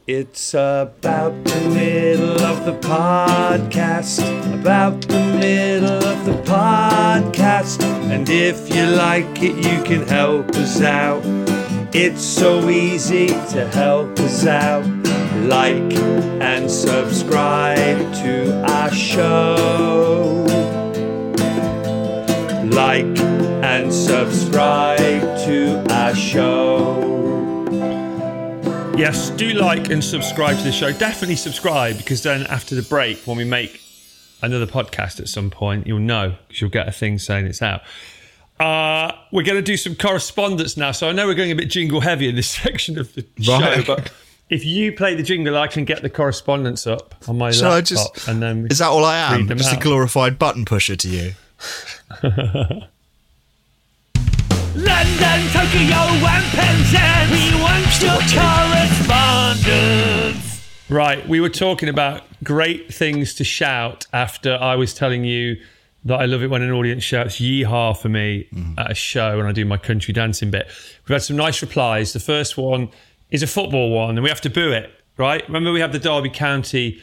It's 0.07 0.53
about 0.53 1.43
the 1.43 1.69
middle 1.73 2.41
of 2.41 2.63
the 2.63 2.79
podcast. 2.87 4.21
About 4.61 5.01
the 5.09 5.19
middle 5.37 6.01
of 6.01 6.23
the 6.23 6.41
podcast. 6.49 7.83
And 7.83 8.29
if 8.29 8.73
you 8.73 8.85
like 8.85 9.43
it, 9.43 9.57
you 9.57 9.83
can 9.83 10.07
help 10.07 10.51
us 10.51 10.79
out. 10.81 11.21
It's 11.93 12.23
so 12.23 12.69
easy 12.69 13.27
to 13.27 13.67
help 13.73 14.17
us 14.19 14.45
out. 14.45 14.87
Like 15.49 15.93
and 16.39 16.71
subscribe 16.71 17.99
to 18.23 18.63
our 18.71 18.91
show. 18.93 20.45
Like 22.71 23.19
and 23.65 23.93
subscribe 23.93 25.23
to 25.43 25.83
our 25.93 26.15
show. 26.15 27.30
Yes, 29.01 29.31
do 29.31 29.49
like 29.53 29.89
and 29.89 30.03
subscribe 30.03 30.57
to 30.57 30.63
the 30.63 30.71
show. 30.71 30.91
Definitely 30.91 31.35
subscribe 31.37 31.97
because 31.97 32.21
then 32.21 32.45
after 32.45 32.75
the 32.75 32.83
break, 32.83 33.17
when 33.25 33.35
we 33.35 33.43
make 33.43 33.81
another 34.43 34.67
podcast 34.67 35.19
at 35.19 35.27
some 35.27 35.49
point, 35.49 35.87
you'll 35.87 35.97
know 35.97 36.35
because 36.47 36.61
you'll 36.61 36.69
get 36.69 36.87
a 36.87 36.91
thing 36.91 37.17
saying 37.17 37.47
it's 37.47 37.63
out. 37.63 37.81
Uh, 38.59 39.11
we're 39.31 39.41
going 39.41 39.55
to 39.57 39.63
do 39.63 39.75
some 39.75 39.95
correspondence 39.95 40.77
now. 40.77 40.91
So 40.91 41.09
I 41.09 41.13
know 41.13 41.25
we're 41.25 41.33
going 41.33 41.51
a 41.51 41.55
bit 41.55 41.71
jingle 41.71 41.99
heavy 42.01 42.29
in 42.29 42.35
this 42.35 42.47
section 42.63 42.99
of 42.99 43.11
the 43.15 43.25
Right. 43.47 43.83
show, 43.83 43.95
but 43.95 44.11
if 44.51 44.63
you 44.63 44.91
play 44.93 45.15
the 45.15 45.23
jingle, 45.23 45.57
I 45.57 45.65
can 45.65 45.83
get 45.83 46.03
the 46.03 46.09
correspondence 46.09 46.85
up 46.85 47.15
on 47.27 47.39
my 47.39 47.49
Shall 47.49 47.71
I 47.71 47.75
laptop. 47.77 48.13
just? 48.13 48.27
and 48.27 48.39
then 48.39 48.67
is 48.69 48.77
that 48.77 48.89
all 48.89 49.03
I 49.03 49.17
am? 49.17 49.47
Just 49.57 49.73
a 49.73 49.79
glorified 49.79 50.37
button 50.37 50.63
pusher 50.63 50.95
to 50.95 51.09
you? 51.09 51.31
London, 54.75 55.47
Tokyo, 55.51 56.01
and 56.27 56.45
Penzance. 56.55 57.31
We 57.31 57.53
want 57.61 58.01
your 58.01 58.19
correspondence. 58.39 60.47
Right, 60.89 61.27
we 61.27 61.39
were 61.39 61.49
talking 61.49 61.89
about 61.89 62.23
great 62.43 62.93
things 62.93 63.33
to 63.35 63.43
shout 63.43 64.07
after 64.13 64.55
I 64.55 64.75
was 64.75 64.93
telling 64.93 65.25
you 65.25 65.57
that 66.05 66.19
I 66.19 66.25
love 66.25 66.41
it 66.41 66.49
when 66.49 66.61
an 66.61 66.71
audience 66.71 67.03
shouts 67.03 67.39
yeehaw 67.39 67.97
for 67.97 68.09
me 68.09 68.47
at 68.77 68.91
a 68.91 68.95
show 68.95 69.39
and 69.39 69.47
I 69.47 69.51
do 69.51 69.65
my 69.65 69.77
country 69.77 70.13
dancing 70.13 70.51
bit. 70.51 70.67
We've 71.07 71.15
had 71.15 71.21
some 71.21 71.35
nice 71.35 71.61
replies. 71.61 72.13
The 72.13 72.19
first 72.19 72.57
one 72.57 72.89
is 73.29 73.43
a 73.43 73.47
football 73.47 73.91
one 73.91 74.11
and 74.11 74.23
we 74.23 74.29
have 74.29 74.41
to 74.41 74.49
boo 74.49 74.71
it, 74.71 74.91
right? 75.17 75.45
Remember 75.47 75.71
we 75.71 75.81
have 75.81 75.91
the 75.91 75.99
Derby 75.99 76.29
County 76.29 77.01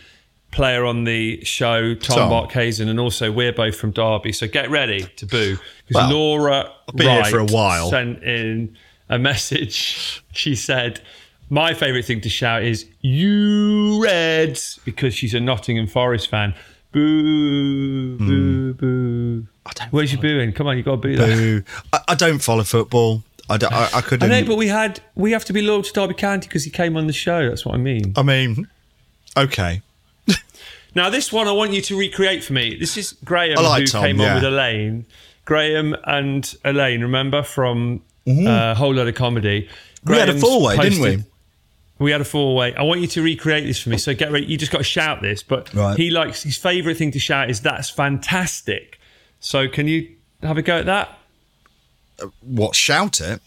player 0.50 0.84
on 0.86 1.04
the 1.04 1.44
show, 1.44 1.94
Tom, 1.94 2.16
Tom. 2.16 2.30
Barkhuizen, 2.30 2.88
and 2.88 2.98
also 2.98 3.30
we're 3.30 3.52
both 3.52 3.76
from 3.76 3.90
Derby. 3.90 4.32
So 4.32 4.46
get 4.48 4.70
ready 4.70 5.02
to 5.16 5.26
boo. 5.26 5.56
Well, 5.92 6.08
Because 6.08 6.12
Laura 6.12 6.72
been 6.94 7.08
here 7.08 7.20
Wright 7.20 7.30
for 7.30 7.38
a 7.38 7.44
while. 7.44 7.90
sent 7.90 8.22
in 8.22 8.76
a 9.08 9.18
message. 9.18 10.22
She 10.32 10.54
said, 10.54 11.00
My 11.50 11.74
favourite 11.74 12.04
thing 12.04 12.20
to 12.20 12.28
shout 12.28 12.62
is 12.62 12.86
you 13.00 14.02
Reds 14.04 14.78
because 14.84 15.14
she's 15.14 15.34
a 15.34 15.40
Nottingham 15.40 15.86
Forest 15.88 16.28
fan. 16.28 16.54
Boo, 16.92 18.16
hmm. 18.18 18.26
boo, 18.26 18.74
boo. 18.74 19.46
I 19.66 19.70
don't 19.74 19.92
Where's 19.92 20.12
your 20.12 20.22
booing? 20.22 20.52
Come 20.52 20.66
on, 20.68 20.76
you 20.76 20.82
got 20.82 20.92
to 20.92 20.96
boo 20.98 21.16
that. 21.16 21.26
Boo. 21.36 21.62
I, 21.92 22.00
I 22.08 22.14
don't 22.14 22.38
follow 22.38 22.62
football. 22.64 23.22
I, 23.50 23.56
don't- 23.56 23.72
I, 23.72 23.84
I 23.84 23.88
I 23.94 24.00
couldn't. 24.00 24.28
know, 24.28 24.44
but 24.44 24.56
we 24.56 24.68
had 24.68 25.00
we 25.14 25.32
have 25.32 25.44
to 25.46 25.52
be 25.52 25.60
loyal 25.62 25.82
to 25.82 25.92
Derby 25.92 26.14
County 26.14 26.46
because 26.48 26.64
he 26.64 26.70
came 26.70 26.96
on 26.96 27.06
the 27.06 27.12
show. 27.12 27.48
That's 27.48 27.64
what 27.66 27.74
I 27.74 27.78
mean. 27.78 28.12
I 28.16 28.22
mean, 28.22 28.68
okay. 29.36 29.82
Now, 30.98 31.10
this 31.10 31.32
one 31.32 31.46
I 31.46 31.52
want 31.52 31.72
you 31.72 31.80
to 31.82 31.96
recreate 31.96 32.42
for 32.42 32.54
me. 32.54 32.74
This 32.74 32.96
is 32.96 33.12
Graham 33.24 33.62
like 33.62 33.82
who 33.82 33.86
Tom, 33.86 34.02
came 34.02 34.20
yeah. 34.20 34.30
on 34.30 34.34
with 34.34 34.44
Elaine. 34.52 35.06
Graham 35.44 35.94
and 36.02 36.56
Elaine, 36.64 37.02
remember 37.02 37.44
from 37.44 38.02
uh, 38.26 38.74
Whole 38.74 38.94
Load 38.94 39.06
of 39.06 39.14
Comedy? 39.14 39.62
Mm-hmm. 39.62 40.10
We 40.10 40.18
had 40.18 40.28
a 40.28 40.32
Graham's 40.32 40.42
four-way, 40.42 40.76
didn't 40.76 41.00
we? 41.00 41.24
We 42.00 42.10
had 42.10 42.20
a 42.20 42.24
four 42.24 42.56
way. 42.56 42.74
I 42.74 42.82
want 42.82 43.00
you 43.00 43.06
to 43.06 43.22
recreate 43.22 43.64
this 43.64 43.80
for 43.80 43.90
me. 43.90 43.98
So 43.98 44.12
get 44.12 44.32
ready. 44.32 44.46
You 44.46 44.56
just 44.56 44.72
got 44.72 44.78
to 44.78 44.84
shout 44.84 45.22
this. 45.22 45.44
But 45.44 45.72
Right. 45.72 45.96
he 45.96 46.10
likes 46.10 46.42
his 46.42 46.56
favourite 46.56 46.96
thing 46.96 47.12
to 47.12 47.20
shout 47.20 47.48
is 47.48 47.60
"That's 47.60 47.88
fantastic." 47.90 48.98
So 49.38 49.68
can 49.68 49.86
you 49.86 50.16
have 50.42 50.58
a 50.58 50.62
go 50.62 50.78
at 50.78 50.86
that? 50.86 51.16
What? 52.40 52.74
Shout 52.74 53.20
it. 53.20 53.40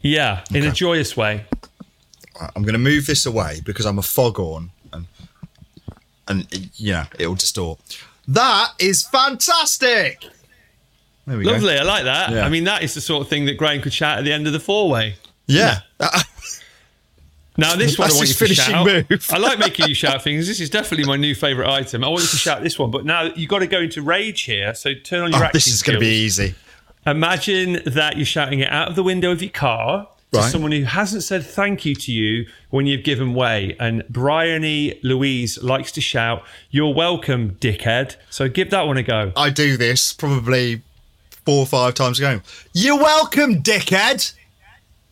Yeah, 0.00 0.44
in 0.52 0.64
a 0.64 0.70
joyous 0.70 1.16
way. 1.16 1.44
I'm 2.54 2.62
going 2.62 2.74
to 2.74 2.78
move 2.78 3.06
this 3.06 3.26
away 3.26 3.62
because 3.64 3.84
I'm 3.84 3.98
a 3.98 4.02
foghorn, 4.02 4.70
and 6.28 6.46
and 6.52 6.70
yeah, 6.74 7.06
it'll 7.18 7.34
distort. 7.34 7.78
That 8.28 8.72
is 8.78 9.02
fantastic. 9.02 10.24
There 11.26 11.38
we 11.38 11.44
go. 11.44 11.52
Lovely. 11.52 11.78
I 11.78 11.82
like 11.82 12.04
that. 12.04 12.30
Yeah. 12.32 12.44
I 12.44 12.48
mean, 12.48 12.64
that 12.64 12.82
is 12.82 12.94
the 12.94 13.00
sort 13.00 13.22
of 13.22 13.28
thing 13.28 13.46
that 13.46 13.56
Graham 13.56 13.80
could 13.80 13.92
shout 13.92 14.18
at 14.18 14.24
the 14.24 14.32
end 14.32 14.46
of 14.46 14.52
the 14.52 14.60
four 14.60 14.90
way. 14.90 15.16
Yeah. 15.46 15.80
Now 17.56 17.76
this 17.76 17.96
one 17.98 18.08
That's 18.08 18.16
I 18.16 18.18
want 18.18 18.40
you 18.40 18.46
to 18.48 18.54
shout. 18.54 18.86
move. 19.10 19.26
I 19.30 19.38
like 19.38 19.58
making 19.60 19.86
you 19.86 19.94
shout 19.94 20.22
things. 20.22 20.48
This 20.48 20.60
is 20.60 20.70
definitely 20.70 21.06
my 21.06 21.16
new 21.16 21.34
favourite 21.36 21.70
item. 21.72 22.02
I 22.02 22.08
want 22.08 22.22
you 22.22 22.28
to 22.30 22.36
shout 22.36 22.62
this 22.64 22.78
one, 22.78 22.90
but 22.90 23.04
now 23.04 23.22
you've 23.36 23.48
got 23.48 23.60
to 23.60 23.68
go 23.68 23.80
into 23.80 24.02
rage 24.02 24.42
here. 24.42 24.74
So 24.74 24.92
turn 24.92 25.22
on 25.22 25.30
your 25.32 25.44
Oh, 25.44 25.48
this 25.52 25.68
is 25.68 25.82
going 25.82 25.94
to 25.94 26.00
be 26.00 26.08
easy. 26.24 26.56
Imagine 27.06 27.80
that 27.86 28.16
you're 28.16 28.26
shouting 28.26 28.60
it 28.60 28.70
out 28.70 28.88
of 28.88 28.96
the 28.96 29.04
window 29.04 29.30
of 29.30 29.40
your 29.40 29.52
car 29.52 30.08
to 30.34 30.40
Right. 30.42 30.52
someone 30.52 30.72
who 30.72 30.84
hasn't 30.84 31.22
said 31.22 31.44
thank 31.44 31.84
you 31.84 31.94
to 31.94 32.12
you 32.12 32.46
when 32.70 32.86
you've 32.86 33.04
given 33.04 33.34
way. 33.34 33.76
And 33.80 34.04
Bryony 34.08 34.98
Louise 35.02 35.62
likes 35.62 35.90
to 35.92 36.00
shout, 36.00 36.42
"You're 36.70 36.94
welcome, 36.94 37.56
dickhead." 37.60 38.16
So 38.30 38.48
give 38.48 38.70
that 38.70 38.86
one 38.86 38.96
a 38.96 39.02
go. 39.02 39.32
I 39.36 39.50
do 39.50 39.76
this 39.76 40.12
probably 40.12 40.82
four 41.44 41.58
or 41.60 41.66
five 41.66 41.94
times 41.94 42.18
a 42.18 42.22
game. 42.22 42.42
You're 42.72 42.96
welcome, 42.98 43.62
dickhead. 43.62 44.32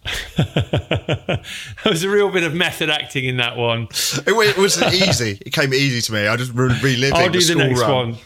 There 0.37 1.93
was 1.93 2.03
a 2.05 2.09
real 2.09 2.31
bit 2.31 2.43
of 2.43 2.55
method 2.55 2.91
acting 2.91 3.25
in 3.25 3.37
that 3.39 3.57
one. 3.57 3.89
It, 4.27 4.59
wasn't 4.59 4.95
easy. 4.95 5.39
It 5.45 5.53
came 5.53 5.73
easy 5.75 6.01
to 6.03 6.13
me. 6.13 6.27
I 6.27 6.37
just 6.37 6.53
re- 6.55 6.77
reliving 6.83 7.15
I'll 7.15 7.29
do 7.29 7.39
the 7.39 7.45
school 7.45 7.59
next 7.59 7.81
run. 7.81 7.91
one. 8.11 8.17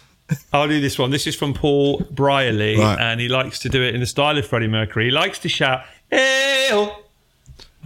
I'll 0.52 0.68
do 0.68 0.80
this 0.80 0.98
one. 0.98 1.10
This 1.10 1.26
is 1.26 1.36
from 1.36 1.54
Paul 1.54 2.00
Brierley, 2.10 2.76
Right. 2.78 2.98
and 2.98 3.20
he 3.20 3.28
likes 3.28 3.58
to 3.60 3.68
do 3.68 3.82
it 3.82 3.94
in 3.94 4.00
the 4.00 4.06
style 4.06 4.36
of 4.36 4.46
Freddie 4.46 4.66
Mercury. 4.68 5.06
He 5.06 5.10
likes 5.10 5.38
to 5.40 5.48
shout, 5.48 5.84
"Ew!" 6.12 6.90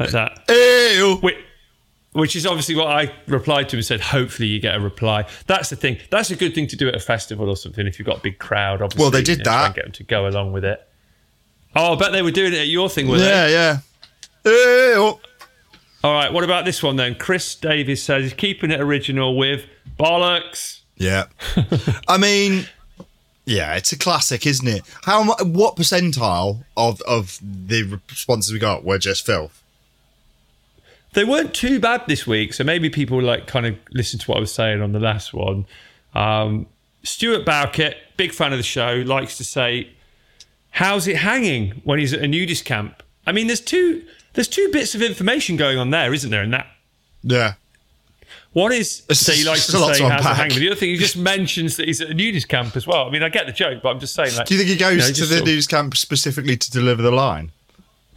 like 0.00 0.10
that. 0.10 0.44
Ew. 0.48 1.18
Which, 1.20 1.36
which 2.12 2.34
is 2.34 2.46
obviously 2.46 2.74
what 2.74 2.88
I 2.88 3.12
replied 3.28 3.68
to 3.70 3.76
and 3.76 3.84
said, 3.84 4.00
hopefully 4.00 4.48
you 4.48 4.58
get 4.58 4.74
a 4.74 4.80
reply. 4.80 5.26
That's 5.46 5.70
the 5.70 5.76
thing. 5.76 5.98
That's 6.10 6.30
a 6.30 6.36
good 6.36 6.54
thing 6.54 6.66
to 6.68 6.76
do 6.76 6.88
at 6.88 6.96
a 6.96 7.00
festival 7.00 7.48
or 7.48 7.56
something 7.56 7.86
if 7.86 7.98
you've 7.98 8.06
got 8.06 8.18
a 8.18 8.22
big 8.22 8.38
crowd, 8.38 8.82
obviously. 8.82 9.02
Well, 9.02 9.10
they 9.10 9.22
did 9.22 9.38
you 9.38 9.44
know, 9.44 9.50
that. 9.50 9.66
and 9.66 9.74
get 9.74 9.84
them 9.84 9.92
to 9.92 10.04
go 10.04 10.26
along 10.26 10.52
with 10.52 10.64
it. 10.64 10.86
Oh, 11.76 11.94
I 11.94 11.98
bet 11.98 12.12
they 12.12 12.22
were 12.22 12.32
doing 12.32 12.52
it 12.52 12.58
at 12.58 12.68
your 12.68 12.88
thing, 12.88 13.06
were 13.06 13.18
they? 13.18 13.28
Yeah, 13.28 13.78
yeah. 14.44 14.50
Ew. 14.50 15.20
All 16.02 16.14
right, 16.14 16.32
what 16.32 16.42
about 16.42 16.64
this 16.64 16.82
one 16.82 16.96
then? 16.96 17.14
Chris 17.14 17.54
Davis 17.54 18.02
says 18.02 18.24
he's 18.24 18.32
keeping 18.32 18.70
it 18.70 18.80
original 18.80 19.36
with 19.36 19.66
bollocks. 19.98 20.80
Yeah. 20.96 21.26
I 22.08 22.18
mean, 22.18 22.66
yeah, 23.50 23.74
it's 23.74 23.90
a 23.90 23.98
classic, 23.98 24.46
isn't 24.46 24.68
it? 24.68 24.82
How 25.02 25.24
mu- 25.24 25.50
what 25.52 25.74
percentile 25.74 26.64
of 26.76 27.00
of 27.02 27.38
the 27.42 28.00
responses 28.08 28.52
we 28.52 28.60
got 28.60 28.84
were 28.84 28.98
just 28.98 29.26
filth? 29.26 29.62
They 31.14 31.24
weren't 31.24 31.52
too 31.52 31.80
bad 31.80 32.04
this 32.06 32.26
week, 32.26 32.54
so 32.54 32.62
maybe 32.62 32.88
people 32.88 33.20
like 33.20 33.48
kind 33.48 33.66
of 33.66 33.76
listened 33.90 34.20
to 34.22 34.30
what 34.30 34.36
I 34.36 34.40
was 34.40 34.52
saying 34.52 34.80
on 34.80 34.92
the 34.92 35.00
last 35.00 35.34
one. 35.34 35.66
Um, 36.14 36.66
Stuart 37.02 37.44
Bowkett, 37.44 37.96
big 38.16 38.32
fan 38.32 38.52
of 38.52 38.58
the 38.58 38.62
show, 38.62 39.02
likes 39.04 39.36
to 39.38 39.44
say, 39.44 39.90
"How's 40.70 41.08
it 41.08 41.16
hanging 41.16 41.82
when 41.82 41.98
he's 41.98 42.12
at 42.12 42.20
a 42.20 42.28
nudist 42.28 42.64
camp?" 42.64 43.02
I 43.26 43.32
mean, 43.32 43.48
there's 43.48 43.60
two 43.60 44.04
there's 44.34 44.48
two 44.48 44.70
bits 44.72 44.94
of 44.94 45.02
information 45.02 45.56
going 45.56 45.76
on 45.76 45.90
there, 45.90 46.14
isn't 46.14 46.30
there? 46.30 46.44
In 46.44 46.52
that 46.52 46.68
Yeah. 47.24 47.54
One 48.52 48.72
is 48.72 49.02
that 49.06 49.34
he 49.36 49.44
likes 49.44 49.68
a 49.68 49.72
to 49.72 49.78
say 49.78 49.84
how's 49.86 50.00
it 50.00 50.02
unpack. 50.04 50.36
hanging. 50.36 50.58
The 50.58 50.66
other 50.70 50.76
thing, 50.76 50.88
he 50.90 50.96
just 50.96 51.16
mentions 51.16 51.76
that 51.76 51.86
he's 51.86 52.00
at 52.00 52.10
a 52.10 52.14
nudist 52.14 52.48
camp 52.48 52.74
as 52.76 52.84
well. 52.86 53.06
I 53.06 53.10
mean, 53.10 53.22
I 53.22 53.28
get 53.28 53.46
the 53.46 53.52
joke, 53.52 53.80
but 53.82 53.90
I'm 53.90 54.00
just 54.00 54.14
saying. 54.14 54.34
Like, 54.36 54.46
Do 54.46 54.54
you 54.54 54.58
think 54.58 54.70
he 54.70 54.76
goes 54.76 54.92
you 54.94 55.24
know, 55.24 55.28
to 55.28 55.34
the 55.34 55.40
nudist 55.44 55.72
of- 55.72 55.76
camp 55.76 55.96
specifically 55.96 56.56
to 56.56 56.70
deliver 56.70 57.00
the 57.02 57.12
line? 57.12 57.52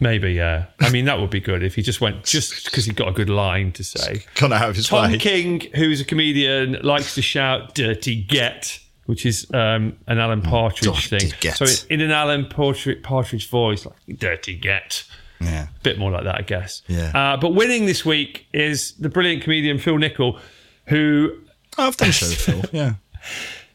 Maybe, 0.00 0.32
yeah. 0.32 0.66
I 0.80 0.90
mean, 0.90 1.04
that 1.04 1.20
would 1.20 1.30
be 1.30 1.38
good 1.38 1.62
if 1.62 1.76
he 1.76 1.82
just 1.82 2.00
went 2.00 2.24
just 2.24 2.64
because 2.70 2.84
he 2.84 2.92
got 2.92 3.08
a 3.08 3.12
good 3.12 3.30
line 3.30 3.70
to 3.72 3.84
say. 3.84 4.24
Can't 4.34 4.52
have 4.52 4.74
his 4.74 4.88
Tom 4.88 5.12
way. 5.12 5.18
King, 5.18 5.60
who's 5.76 6.00
a 6.00 6.04
comedian, 6.04 6.78
likes 6.82 7.14
to 7.14 7.22
shout 7.22 7.76
"dirty 7.76 8.20
get," 8.20 8.80
which 9.06 9.24
is 9.24 9.46
um, 9.54 9.96
an 10.08 10.18
Alan 10.18 10.42
Partridge 10.42 11.08
Dirty 11.10 11.28
thing. 11.28 11.38
get. 11.40 11.56
So 11.56 11.66
in 11.88 12.00
an 12.00 12.10
Alan 12.10 12.46
Partridge, 12.46 13.04
Partridge 13.04 13.48
voice, 13.48 13.86
like 13.86 14.18
"dirty 14.18 14.56
get." 14.56 15.04
Yeah. 15.40 15.68
A 15.68 15.80
bit 15.82 15.98
more 15.98 16.10
like 16.10 16.24
that, 16.24 16.36
I 16.36 16.42
guess. 16.42 16.82
Yeah. 16.86 17.10
Uh, 17.14 17.36
but 17.36 17.50
winning 17.50 17.86
this 17.86 18.04
week 18.04 18.46
is 18.52 18.92
the 18.92 19.08
brilliant 19.08 19.42
comedian 19.42 19.78
Phil 19.78 19.98
Nichol, 19.98 20.38
who 20.86 21.32
I've 21.76 21.96
done 21.96 22.08
a 22.10 22.12
show 22.12 22.28
with 22.28 22.40
Phil. 22.40 22.62
Yeah. 22.72 22.94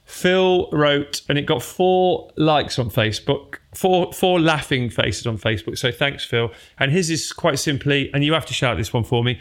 Phil 0.06 0.70
wrote, 0.72 1.22
and 1.30 1.38
it 1.38 1.46
got 1.46 1.62
four 1.64 2.32
likes 2.36 2.78
on 2.80 2.90
Facebook, 2.90 3.56
four 3.74 4.12
four 4.12 4.40
laughing 4.40 4.90
faces 4.90 5.26
on 5.28 5.38
Facebook. 5.38 5.78
So 5.78 5.92
thanks, 5.92 6.26
Phil. 6.26 6.52
And 6.78 6.92
his 6.92 7.10
is 7.10 7.32
quite 7.32 7.60
simply, 7.60 8.12
and 8.14 8.24
you 8.24 8.34
have 8.34 8.46
to 8.48 8.54
shout 8.54 8.76
this 8.78 8.92
one 8.92 9.04
for 9.04 9.24
me. 9.24 9.40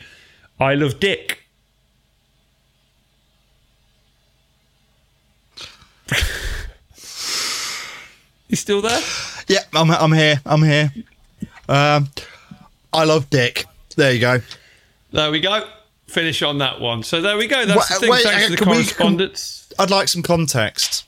I 0.61 0.75
love 0.75 1.01
Dick. 1.01 1.45
you 8.49 8.57
still 8.57 8.83
there? 8.83 9.01
Yeah, 9.49 9.61
I'm, 9.75 9.91
I'm 9.91 10.13
here. 10.13 10.41
I'm 10.45 10.63
here. 10.63 10.93
Um, 11.69 12.09
I 12.93 13.05
love 13.05 13.29
Dick. 13.31 13.67
There 13.97 14.13
you 14.13 14.21
go. 14.21 14.41
There 15.13 15.31
we 15.31 15.41
go. 15.41 15.67
Finish 16.07 16.43
on 16.43 16.59
that 16.59 16.81
one. 16.81 17.03
So 17.03 17.21
there 17.21 17.37
we 17.37 17.47
go. 17.47 17.67
That's 17.67 17.91
Wait, 17.91 17.95
the 17.97 18.01
thing. 18.01 18.11
wait, 18.11 18.23
Thanks 18.25 18.45
uh, 18.45 18.47
to 18.47 18.51
the 18.53 18.57
can 18.57 18.69
we- 18.69 18.75
correspondence. 18.77 19.73
I'd 19.79 19.91
like 19.91 20.09
some 20.09 20.23
context. 20.23 21.05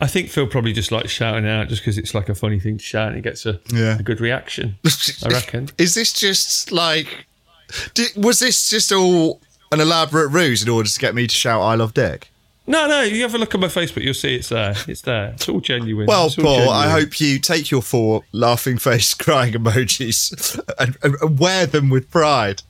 I 0.00 0.06
think 0.06 0.28
Phil 0.28 0.46
probably 0.46 0.74
just 0.74 0.92
likes 0.92 1.10
shouting 1.10 1.46
out 1.48 1.68
just 1.68 1.80
because 1.80 1.96
it's 1.96 2.14
like 2.14 2.28
a 2.28 2.34
funny 2.34 2.60
thing 2.60 2.76
to 2.76 2.84
shout 2.84 3.08
and 3.08 3.16
he 3.16 3.22
gets 3.22 3.46
a, 3.46 3.58
Yeah. 3.72 3.98
a 3.98 4.02
good 4.02 4.20
reaction. 4.20 4.76
I 5.24 5.28
reckon. 5.28 5.70
Is 5.78 5.94
this 5.94 6.12
just 6.12 6.70
like. 6.70 7.26
Did, 7.94 8.10
was 8.22 8.38
this 8.38 8.68
just 8.68 8.92
all 8.92 9.40
an 9.72 9.80
elaborate 9.80 10.28
ruse 10.28 10.62
in 10.62 10.68
order 10.68 10.88
to 10.88 11.00
get 11.00 11.14
me 11.14 11.26
to 11.26 11.34
shout 11.34 11.62
"I 11.62 11.74
love 11.74 11.94
Dick"? 11.94 12.30
No, 12.68 12.88
no, 12.88 13.02
you 13.02 13.22
have 13.22 13.34
a 13.34 13.38
look 13.38 13.54
at 13.54 13.60
my 13.60 13.68
Facebook, 13.68 14.02
you'll 14.02 14.12
see 14.14 14.34
it's 14.34 14.48
there. 14.48 14.74
It's 14.88 15.02
there. 15.02 15.28
It's 15.34 15.48
all 15.48 15.60
genuine. 15.60 16.06
Well, 16.06 16.22
all 16.22 16.30
Paul, 16.30 16.68
I 16.70 16.88
hope 16.90 17.20
you 17.20 17.38
take 17.38 17.70
your 17.70 17.80
four 17.82 18.22
laughing 18.32 18.76
face 18.78 19.14
crying 19.24 19.52
emojis 19.54 20.58
and, 20.78 20.96
and, 21.02 21.14
and 21.20 21.38
wear 21.38 21.66
them 21.66 21.90
with 21.90 22.10
pride. 22.10 22.62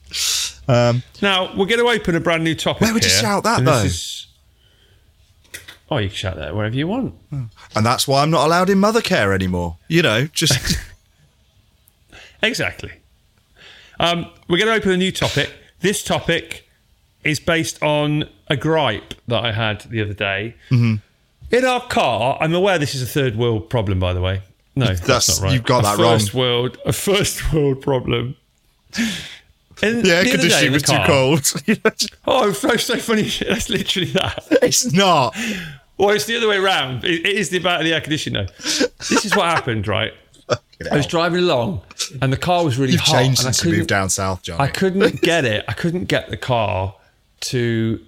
Um, 0.67 1.01
Now, 1.21 1.45
we're 1.57 1.65
going 1.65 1.79
to 1.79 1.87
open 1.87 2.15
a 2.15 2.19
brand 2.19 2.43
new 2.43 2.53
topic. 2.53 2.81
Where 2.81 2.93
would 2.93 3.03
you 3.03 3.09
here, 3.09 3.19
shout 3.19 3.43
that, 3.45 3.63
though? 3.65 3.79
is- 3.83 4.27
Oh, 5.89 5.97
you 5.97 6.09
can 6.09 6.15
shout 6.17 6.35
that 6.35 6.53
wherever 6.53 6.75
you 6.75 6.85
want. 6.87 7.15
and 7.31 7.49
that's 7.85 8.07
why 8.07 8.21
I'm 8.21 8.29
not 8.29 8.45
allowed 8.45 8.69
in 8.69 8.77
mother 8.77 9.01
care 9.01 9.33
anymore. 9.33 9.77
You 9.87 10.01
know, 10.01 10.27
just 10.27 10.77
Exactly. 12.43 12.91
Um, 13.99 14.29
we're 14.47 14.57
going 14.57 14.67
to 14.67 14.73
open 14.75 14.91
a 14.91 14.97
new 14.97 15.11
topic. 15.11 15.51
This 15.79 16.03
topic 16.03 16.66
is 17.27 17.39
based 17.39 17.81
on 17.83 18.29
a 18.47 18.55
gripe 18.57 19.13
that 19.27 19.43
I 19.43 19.51
had 19.51 19.81
the 19.81 20.01
other 20.01 20.13
day. 20.13 20.55
Mm-hmm. 20.69 20.95
In 21.55 21.65
our 21.65 21.81
car, 21.87 22.37
I'm 22.41 22.53
aware 22.53 22.77
this 22.77 22.95
is 22.95 23.01
a 23.01 23.05
third 23.05 23.35
world 23.35 23.69
problem, 23.69 23.99
by 23.99 24.13
the 24.13 24.21
way. 24.21 24.41
No, 24.75 24.85
that's, 24.87 24.99
That's- 25.01 25.39
not 25.39 25.45
right. 25.45 25.53
you've 25.53 25.63
got 25.63 25.79
a 25.79 25.83
that 25.83 25.97
wrong. 25.97 26.19
first 26.19 26.33
World, 26.33 26.77
a 26.85 26.93
first 26.93 27.51
world 27.53 27.81
problem. 27.81 28.35
And 29.81 30.05
yeah, 30.05 30.23
the 30.23 30.29
other 30.29 30.37
because 30.37 30.49
day 30.49 30.61
she 30.63 30.69
was 30.69 30.83
too 30.83 30.97
cold. 31.05 31.51
Oh, 32.27 32.51
so 32.51 32.75
so 32.77 32.97
funny. 32.97 33.23
That's 33.47 33.69
literally 33.69 34.09
that. 34.11 34.45
it's 34.63 34.91
not. 34.91 35.35
Well, 35.97 36.09
it's 36.11 36.25
the 36.25 36.37
other 36.37 36.47
way 36.47 36.57
around. 36.57 37.03
It, 37.05 37.25
it 37.25 37.37
is 37.37 37.49
the 37.49 37.57
about 37.57 37.83
the 37.83 37.93
air 37.93 38.01
conditioning, 38.01 38.45
though. 38.45 38.53
This 38.63 39.25
is 39.25 39.35
what 39.35 39.45
happened, 39.45 39.87
right? 39.87 40.13
I 40.91 40.95
was 40.95 41.07
driving 41.07 41.39
along, 41.39 41.81
and 42.21 42.31
the 42.31 42.37
car 42.37 42.63
was 42.63 42.77
really 42.77 42.91
You've 42.93 43.01
hot. 43.01 43.13
changed 43.19 43.39
and 43.41 43.47
I 43.49 43.51
since 43.51 43.65
you 43.71 43.77
moved 43.77 43.89
down 43.89 44.09
south, 44.09 44.43
John. 44.43 44.61
I 44.61 44.67
couldn't 44.67 45.21
get 45.21 45.43
it. 45.45 45.65
I 45.67 45.73
couldn't 45.73 46.05
get 46.05 46.29
the 46.29 46.37
car 46.37 46.95
to 47.41 48.03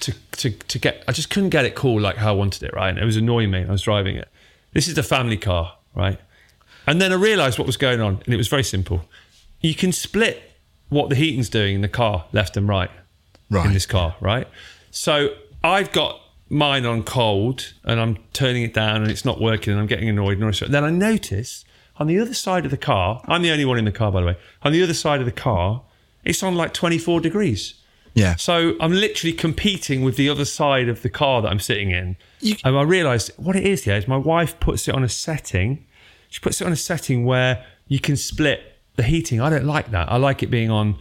to 0.00 0.12
to 0.32 0.50
to 0.50 0.78
get. 0.78 1.04
I 1.08 1.12
just 1.12 1.30
couldn't 1.30 1.50
get 1.50 1.64
it 1.64 1.74
cool 1.74 2.00
like 2.00 2.16
how 2.16 2.30
I 2.30 2.36
wanted 2.36 2.62
it. 2.62 2.74
Right, 2.74 2.90
and 2.90 2.98
it 2.98 3.04
was 3.04 3.16
annoying 3.16 3.50
me. 3.50 3.64
I 3.64 3.70
was 3.70 3.82
driving 3.82 4.16
it. 4.16 4.28
This 4.72 4.88
is 4.88 4.94
the 4.94 5.02
family 5.02 5.36
car, 5.36 5.76
right? 5.94 6.18
And 6.86 7.00
then 7.00 7.12
I 7.12 7.16
realised 7.16 7.58
what 7.58 7.66
was 7.66 7.76
going 7.76 8.00
on, 8.00 8.22
and 8.24 8.34
it 8.34 8.36
was 8.36 8.48
very 8.48 8.64
simple. 8.64 9.04
You 9.60 9.74
can 9.74 9.92
split 9.92 10.42
what 10.88 11.08
the 11.08 11.14
heating's 11.14 11.48
doing 11.48 11.76
in 11.76 11.80
the 11.82 11.88
car, 11.88 12.24
left 12.32 12.56
and 12.56 12.68
right 12.68 12.90
right. 13.50 13.66
in 13.66 13.72
this 13.72 13.86
car, 13.86 14.16
right? 14.20 14.48
So 14.90 15.34
I've 15.62 15.92
got 15.92 16.20
mine 16.48 16.86
on 16.86 17.02
cold 17.02 17.74
and 17.84 18.00
I'm 18.00 18.18
turning 18.32 18.62
it 18.62 18.72
down 18.72 19.02
and 19.02 19.10
it's 19.10 19.24
not 19.24 19.40
working 19.40 19.72
and 19.72 19.80
I'm 19.80 19.86
getting 19.86 20.08
annoyed. 20.08 20.34
And 20.34 20.44
all 20.44 20.50
this. 20.50 20.60
then 20.60 20.84
I 20.84 20.90
notice 20.90 21.64
on 21.96 22.06
the 22.06 22.18
other 22.18 22.34
side 22.34 22.64
of 22.64 22.70
the 22.70 22.76
car, 22.76 23.22
I'm 23.26 23.42
the 23.42 23.50
only 23.50 23.64
one 23.64 23.78
in 23.78 23.84
the 23.84 23.92
car, 23.92 24.10
by 24.10 24.20
the 24.20 24.26
way, 24.28 24.36
on 24.62 24.72
the 24.72 24.82
other 24.82 24.94
side 24.94 25.20
of 25.20 25.26
the 25.26 25.32
car, 25.32 25.82
it's 26.24 26.42
on 26.42 26.54
like 26.54 26.72
24 26.72 27.20
degrees. 27.20 27.74
Yeah. 28.14 28.36
So 28.36 28.74
I'm 28.80 28.92
literally 28.92 29.32
competing 29.32 30.02
with 30.02 30.16
the 30.16 30.28
other 30.28 30.44
side 30.44 30.88
of 30.88 31.02
the 31.02 31.10
car 31.10 31.42
that 31.42 31.48
I'm 31.48 31.60
sitting 31.60 31.90
in. 31.90 32.16
You- 32.40 32.56
and 32.64 32.76
I 32.76 32.82
realised 32.82 33.32
what 33.36 33.56
it 33.56 33.64
is, 33.66 33.86
yeah, 33.86 33.96
is 33.96 34.08
my 34.08 34.16
wife 34.16 34.58
puts 34.60 34.88
it 34.88 34.94
on 34.94 35.04
a 35.04 35.08
setting. 35.08 35.84
She 36.28 36.40
puts 36.40 36.60
it 36.60 36.66
on 36.66 36.72
a 36.72 36.76
setting 36.76 37.24
where 37.24 37.64
you 37.88 37.98
can 38.00 38.16
split 38.16 38.60
the 38.96 39.02
heating. 39.02 39.40
I 39.40 39.50
don't 39.50 39.64
like 39.66 39.90
that. 39.90 40.10
I 40.10 40.16
like 40.16 40.42
it 40.42 40.48
being 40.50 40.70
on 40.70 40.96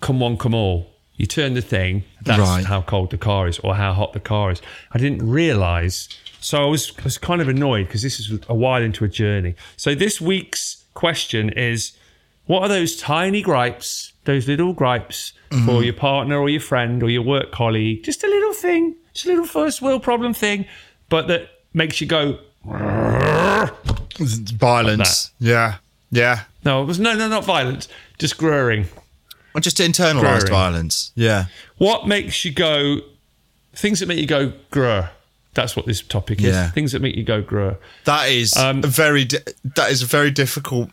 come 0.00 0.20
one, 0.20 0.36
come 0.36 0.54
all. 0.54 0.90
You 1.16 1.24
turn 1.26 1.54
the 1.54 1.62
thing, 1.62 2.04
that's 2.22 2.38
Right. 2.40 2.64
how 2.64 2.82
cold 2.82 3.10
the 3.10 3.16
car 3.16 3.48
is 3.48 3.58
or 3.60 3.74
how 3.74 3.94
hot 3.94 4.12
the 4.12 4.20
car 4.20 4.50
is. 4.50 4.60
I 4.92 4.98
didn't 4.98 5.26
realise. 5.26 6.08
So 6.40 6.62
I 6.62 6.66
was, 6.66 6.92
I 6.98 7.04
was 7.04 7.16
kind 7.16 7.40
of 7.40 7.48
annoyed 7.48 7.86
because 7.86 8.02
this 8.02 8.20
is 8.20 8.38
a 8.48 8.54
while 8.54 8.82
into 8.82 9.02
a 9.04 9.08
journey. 9.08 9.54
So 9.78 9.94
this 9.94 10.20
week's 10.20 10.84
question 10.92 11.48
is 11.50 11.92
what 12.46 12.62
are 12.62 12.68
those 12.68 12.96
tiny 12.96 13.42
gripes, 13.42 14.12
those 14.24 14.46
little 14.48 14.72
gripes 14.72 15.32
for 15.64 15.82
your 15.84 15.94
partner 15.94 16.38
or 16.38 16.48
your 16.48 16.60
friend 16.60 17.02
or 17.02 17.10
your 17.10 17.22
work 17.22 17.50
colleague? 17.52 18.02
Just 18.04 18.22
a 18.24 18.28
little 18.28 18.52
thing, 18.52 18.94
just 19.14 19.26
a 19.26 19.28
little 19.30 19.46
first 19.46 19.80
world 19.82 20.02
problem 20.02 20.32
thing, 20.34 20.66
but 21.08 21.28
that 21.28 21.48
makes 21.74 22.00
you 22.00 22.06
go, 22.06 22.38
Violence. 24.18 25.30
Yeah. 25.38 25.76
Yeah. 26.10 26.44
no, 26.64 26.82
it 26.82 26.86
was 26.86 26.98
no, 27.00 27.14
no, 27.14 27.28
not 27.28 27.44
violence, 27.44 27.88
just 28.18 28.38
grurring. 28.38 28.86
Or 29.54 29.60
just 29.60 29.78
internalized 29.78 30.20
Growing. 30.46 30.46
violence. 30.50 31.12
Yeah. 31.14 31.46
What 31.78 32.06
makes 32.06 32.44
you 32.44 32.52
go, 32.52 32.98
things 33.74 34.00
that 34.00 34.06
make 34.06 34.18
you 34.18 34.26
go 34.26 34.52
grur? 34.70 35.10
That's 35.54 35.74
what 35.74 35.86
this 35.86 36.02
topic 36.02 36.38
is. 36.40 36.46
Yeah. 36.54 36.70
Things 36.70 36.92
that 36.92 37.00
make 37.02 37.16
you 37.16 37.24
go 37.24 37.40
grur. 37.42 37.78
That 38.04 38.28
is 38.28 38.54
Um, 38.56 38.84
a 38.84 38.86
very 38.86 39.24
di- 39.24 39.38
that 39.76 39.90
is 39.90 40.02
a 40.02 40.06
very 40.06 40.30
difficult 40.30 40.90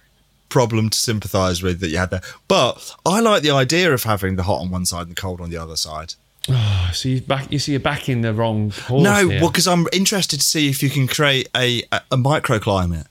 problem 0.54 0.88
to 0.88 0.98
sympathise 0.98 1.64
with 1.64 1.80
that 1.80 1.90
you 1.90 1.98
had 1.98 2.12
there. 2.12 2.22
But 2.48 2.96
I 3.08 3.20
like 3.22 3.42
the 3.42 3.50
idea 3.50 3.92
of 3.92 4.04
having 4.04 4.36
the 4.36 4.44
hot 4.44 4.62
on 4.62 4.70
one 4.70 4.86
side 4.86 5.08
and 5.08 5.12
the 5.12 5.20
cold 5.20 5.42
on 5.42 5.50
the 5.50 5.58
other 5.58 5.76
side. 5.76 6.14
Ah, 6.48 6.92
so 6.94 7.10
you 7.10 7.22
back, 7.22 7.52
you 7.52 7.58
see, 7.58 7.72
you're 7.72 7.80
backing 7.82 8.22
the 8.22 8.34
wrong 8.34 8.70
horse. 8.70 9.04
no, 9.04 9.28
here. 9.28 9.42
well, 9.42 9.50
because 9.50 9.68
I'm 9.68 9.88
interested 9.92 10.40
to 10.40 10.46
see 10.46 10.70
if 10.70 10.84
you 10.84 10.92
can 10.92 11.08
create 11.08 11.50
a 11.56 11.82
a, 11.92 12.02
a 12.12 12.18
microclimate. 12.18 13.08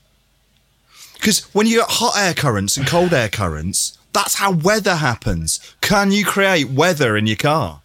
Because 1.15 1.41
when 1.53 1.67
you 1.67 1.79
get 1.79 1.89
hot 1.89 2.13
air 2.17 2.33
currents 2.33 2.77
and 2.77 2.87
cold 2.87 3.13
air 3.13 3.29
currents, 3.29 3.97
that's 4.13 4.35
how 4.35 4.51
weather 4.53 4.95
happens. 4.95 5.59
Can 5.81 6.11
you 6.11 6.23
create 6.25 6.69
weather 6.69 7.17
in 7.17 7.27
your 7.27 7.35
car? 7.35 7.81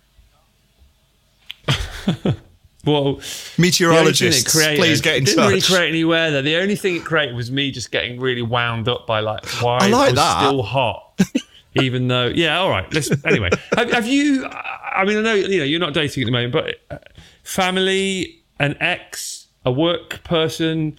well, 2.88 3.02
the 3.04 3.08
only 3.10 3.20
thing 3.22 3.54
it 3.54 3.58
Meteorologists, 3.60 4.52
created- 4.54 4.78
please 4.80 5.00
get 5.00 5.16
in 5.16 5.24
didn't 5.24 5.36
touch. 5.38 5.48
really 5.48 5.60
create 5.60 5.88
any 5.90 6.04
weather. 6.04 6.42
The 6.42 6.56
only 6.56 6.76
thing 6.76 6.96
it 6.96 7.04
created 7.04 7.34
was 7.36 7.50
me 7.50 7.70
just 7.70 7.90
getting 7.90 8.18
really 8.20 8.42
wound 8.42 8.88
up 8.88 9.06
by 9.06 9.20
like 9.20 9.44
why 9.62 9.78
I 9.80 9.88
like 9.88 10.10
was 10.10 10.14
that. 10.16 10.38
still 10.46 10.62
hot, 10.62 11.20
even 11.74 12.08
though 12.08 12.26
yeah, 12.28 12.58
all 12.58 12.70
right. 12.70 12.92
Let's 12.92 13.10
anyway. 13.24 13.50
have, 13.76 13.90
have 13.92 14.06
you? 14.06 14.46
I 14.46 15.04
mean, 15.04 15.18
I 15.18 15.22
know 15.22 15.34
you 15.34 15.58
know 15.58 15.64
you're 15.64 15.80
not 15.80 15.94
dating 15.94 16.22
at 16.22 16.26
the 16.26 16.32
moment, 16.32 16.52
but 16.52 16.74
uh, 16.90 16.98
family, 17.44 18.40
an 18.58 18.76
ex, 18.80 19.46
a 19.64 19.70
work 19.72 20.22
person, 20.24 20.98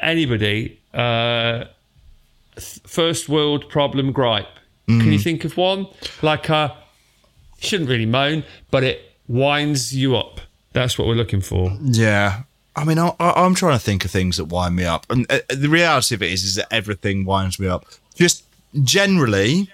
anybody, 0.00 0.78
uh, 0.94 1.64
first 2.86 3.28
world 3.28 3.68
problem 3.68 4.12
gripe. 4.12 4.46
Can 4.86 5.12
you 5.12 5.20
think 5.20 5.44
of 5.44 5.56
one? 5.56 5.86
Like 6.20 6.48
a 6.48 6.76
shouldn't 7.60 7.88
really 7.88 8.06
moan, 8.06 8.42
but 8.72 8.82
it 8.82 9.00
winds 9.28 9.94
you 9.94 10.16
up. 10.16 10.40
That's 10.72 10.98
what 10.98 11.08
we're 11.08 11.14
looking 11.14 11.40
for. 11.40 11.76
Yeah. 11.82 12.42
I 12.76 12.84
mean, 12.84 12.98
I, 12.98 13.12
I, 13.18 13.44
I'm 13.44 13.54
trying 13.54 13.72
to 13.76 13.84
think 13.84 14.04
of 14.04 14.10
things 14.10 14.36
that 14.36 14.44
wind 14.44 14.76
me 14.76 14.84
up, 14.84 15.04
and 15.10 15.26
uh, 15.30 15.40
the 15.48 15.68
reality 15.68 16.14
of 16.14 16.22
it 16.22 16.30
is, 16.32 16.44
is 16.44 16.54
that 16.54 16.72
everything 16.72 17.24
winds 17.24 17.58
me 17.58 17.66
up. 17.66 17.84
Just 18.14 18.44
generally, 18.84 19.68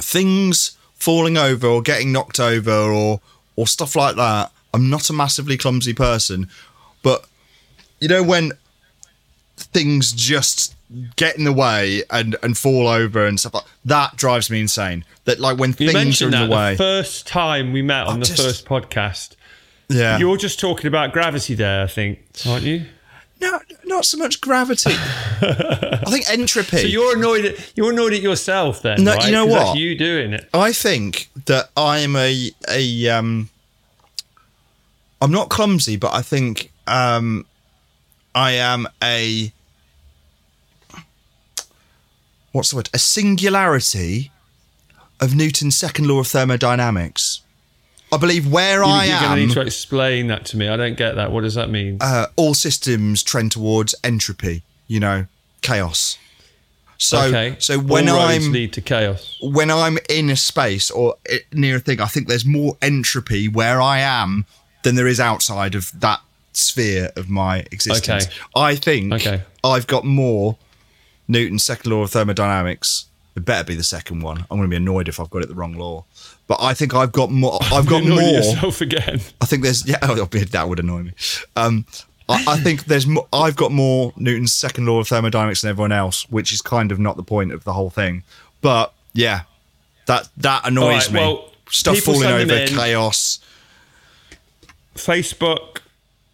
things 0.00 0.76
falling 0.94 1.36
over 1.36 1.66
or 1.66 1.82
getting 1.82 2.10
knocked 2.12 2.40
over 2.40 2.72
or 2.72 3.20
or 3.56 3.66
stuff 3.66 3.94
like 3.94 4.16
that. 4.16 4.50
I'm 4.72 4.90
not 4.90 5.08
a 5.08 5.12
massively 5.12 5.56
clumsy 5.56 5.94
person, 5.94 6.48
but 7.02 7.26
you 8.00 8.08
know 8.08 8.22
when 8.24 8.52
things 9.56 10.12
just 10.12 10.74
get 11.16 11.38
in 11.38 11.44
the 11.44 11.52
way 11.52 12.02
and 12.10 12.34
and 12.42 12.58
fall 12.58 12.88
over 12.88 13.24
and 13.24 13.38
stuff 13.38 13.54
like 13.54 13.64
that 13.84 14.16
drives 14.16 14.50
me 14.50 14.60
insane. 14.60 15.04
That 15.26 15.38
like 15.38 15.58
when 15.58 15.70
You 15.78 15.92
things 15.92 16.20
are 16.20 16.26
in 16.26 16.30
the 16.32 16.54
way, 16.54 16.72
the 16.72 16.78
first 16.78 17.26
time 17.28 17.72
we 17.72 17.82
met 17.82 18.08
on 18.08 18.14
I'm 18.14 18.20
the 18.20 18.26
just- 18.26 18.42
first 18.42 18.66
podcast. 18.66 19.36
Yeah. 19.88 20.18
You're 20.18 20.36
just 20.36 20.58
talking 20.60 20.86
about 20.86 21.12
gravity 21.12 21.54
there, 21.54 21.82
I 21.82 21.86
think, 21.86 22.20
aren't 22.46 22.64
you? 22.64 22.84
No, 23.40 23.58
not 23.84 24.04
so 24.04 24.16
much 24.16 24.40
gravity. 24.40 24.92
I 24.96 26.02
think 26.08 26.30
entropy. 26.30 26.78
So 26.78 26.86
you're 26.86 27.16
annoyed 27.16 27.44
at 27.44 27.72
you're 27.76 27.92
annoyed 27.92 28.12
at 28.14 28.22
yourself 28.22 28.80
then, 28.82 29.02
No, 29.04 29.14
right? 29.14 29.26
you 29.26 29.32
know 29.32 29.44
what? 29.44 29.64
That's 29.66 29.78
you 29.78 29.96
doing 29.98 30.32
it. 30.32 30.48
I 30.54 30.72
think 30.72 31.28
that 31.46 31.68
I'm 31.76 32.16
a 32.16 32.50
a 32.70 33.08
um 33.08 33.50
I'm 35.20 35.32
not 35.32 35.48
clumsy, 35.50 35.96
but 35.96 36.14
I 36.14 36.22
think 36.22 36.70
um 36.86 37.44
I 38.34 38.52
am 38.52 38.86
a 39.02 39.52
what's 42.52 42.70
the 42.70 42.76
word? 42.76 42.88
A 42.94 42.98
singularity 42.98 44.30
of 45.20 45.34
Newton's 45.34 45.76
second 45.76 46.06
law 46.06 46.20
of 46.20 46.28
thermodynamics. 46.28 47.40
I 48.14 48.16
believe 48.18 48.50
where 48.50 48.84
I 48.84 49.06
am. 49.06 49.10
You're 49.10 49.20
going 49.28 49.40
to 49.40 49.46
need 49.46 49.54
to 49.54 49.60
explain 49.60 50.28
that 50.28 50.44
to 50.46 50.56
me. 50.56 50.68
I 50.68 50.76
don't 50.76 50.96
get 50.96 51.16
that. 51.16 51.32
What 51.32 51.42
does 51.42 51.54
that 51.54 51.68
mean? 51.70 51.98
uh, 52.00 52.26
all 52.36 52.54
systems 52.54 53.22
trend 53.22 53.52
towards 53.52 53.94
entropy. 54.04 54.62
You 54.86 55.00
know, 55.00 55.26
chaos. 55.62 56.18
So, 56.98 57.20
okay. 57.22 57.56
so 57.58 57.78
when 57.78 58.08
All 58.08 58.16
roads 58.16 58.46
I'm 58.46 58.52
lead 58.52 58.72
to 58.74 58.80
chaos. 58.80 59.36
when 59.42 59.70
I'm 59.70 59.98
in 60.08 60.30
a 60.30 60.36
space 60.36 60.90
or 60.90 61.16
near 61.52 61.76
a 61.76 61.80
thing, 61.80 62.00
I 62.00 62.06
think 62.06 62.28
there's 62.28 62.44
more 62.46 62.76
entropy 62.80 63.48
where 63.48 63.80
I 63.82 63.98
am 63.98 64.46
than 64.84 64.94
there 64.94 65.08
is 65.08 65.18
outside 65.18 65.74
of 65.74 65.90
that 66.00 66.20
sphere 66.52 67.10
of 67.16 67.28
my 67.28 67.58
existence. 67.72 68.26
Okay. 68.26 68.34
I 68.54 68.76
think 68.76 69.12
Okay. 69.12 69.42
I've 69.64 69.86
got 69.88 70.04
more 70.04 70.56
Newton's 71.26 71.64
second 71.64 71.90
law 71.90 72.02
of 72.02 72.10
thermodynamics. 72.12 73.06
It 73.34 73.44
better 73.44 73.64
be 73.64 73.74
the 73.74 73.82
second 73.82 74.20
one. 74.20 74.38
I'm 74.50 74.58
going 74.58 74.62
to 74.62 74.68
be 74.68 74.76
annoyed 74.76 75.08
if 75.08 75.18
I've 75.18 75.30
got 75.30 75.42
it 75.42 75.48
the 75.48 75.54
wrong 75.54 75.74
law. 75.74 76.04
But 76.46 76.58
I 76.60 76.74
think 76.74 76.94
I've 76.94 77.12
got 77.12 77.30
more. 77.30 77.58
I've 77.72 77.86
got 77.86 78.04
more. 78.08 78.20
yourself 78.20 78.80
again. 78.80 79.20
I 79.40 79.46
think 79.46 79.62
there's 79.62 79.86
yeah, 79.86 79.98
oh, 80.02 80.14
that 80.14 80.68
would 80.68 80.78
annoy 80.80 81.02
me. 81.04 81.12
Um, 81.56 81.86
I, 82.28 82.44
I 82.48 82.56
think 82.58 82.84
there's 82.84 83.06
mo- 83.06 83.28
I've 83.32 83.56
got 83.56 83.72
more 83.72 84.12
Newton's 84.16 84.52
second 84.52 84.86
law 84.86 85.00
of 85.00 85.08
thermodynamics 85.08 85.62
than 85.62 85.70
everyone 85.70 85.92
else, 85.92 86.28
which 86.30 86.52
is 86.52 86.62
kind 86.62 86.92
of 86.92 86.98
not 86.98 87.16
the 87.16 87.22
point 87.22 87.52
of 87.52 87.64
the 87.64 87.72
whole 87.72 87.90
thing. 87.90 88.22
But 88.60 88.92
yeah, 89.12 89.42
that 90.06 90.28
that 90.38 90.66
annoys 90.66 91.06
right, 91.06 91.12
me. 91.12 91.20
well, 91.20 91.50
Stuff 91.70 91.98
falling 91.98 92.24
over, 92.28 92.54
in. 92.54 92.68
chaos. 92.68 93.40
Facebook, 94.94 95.78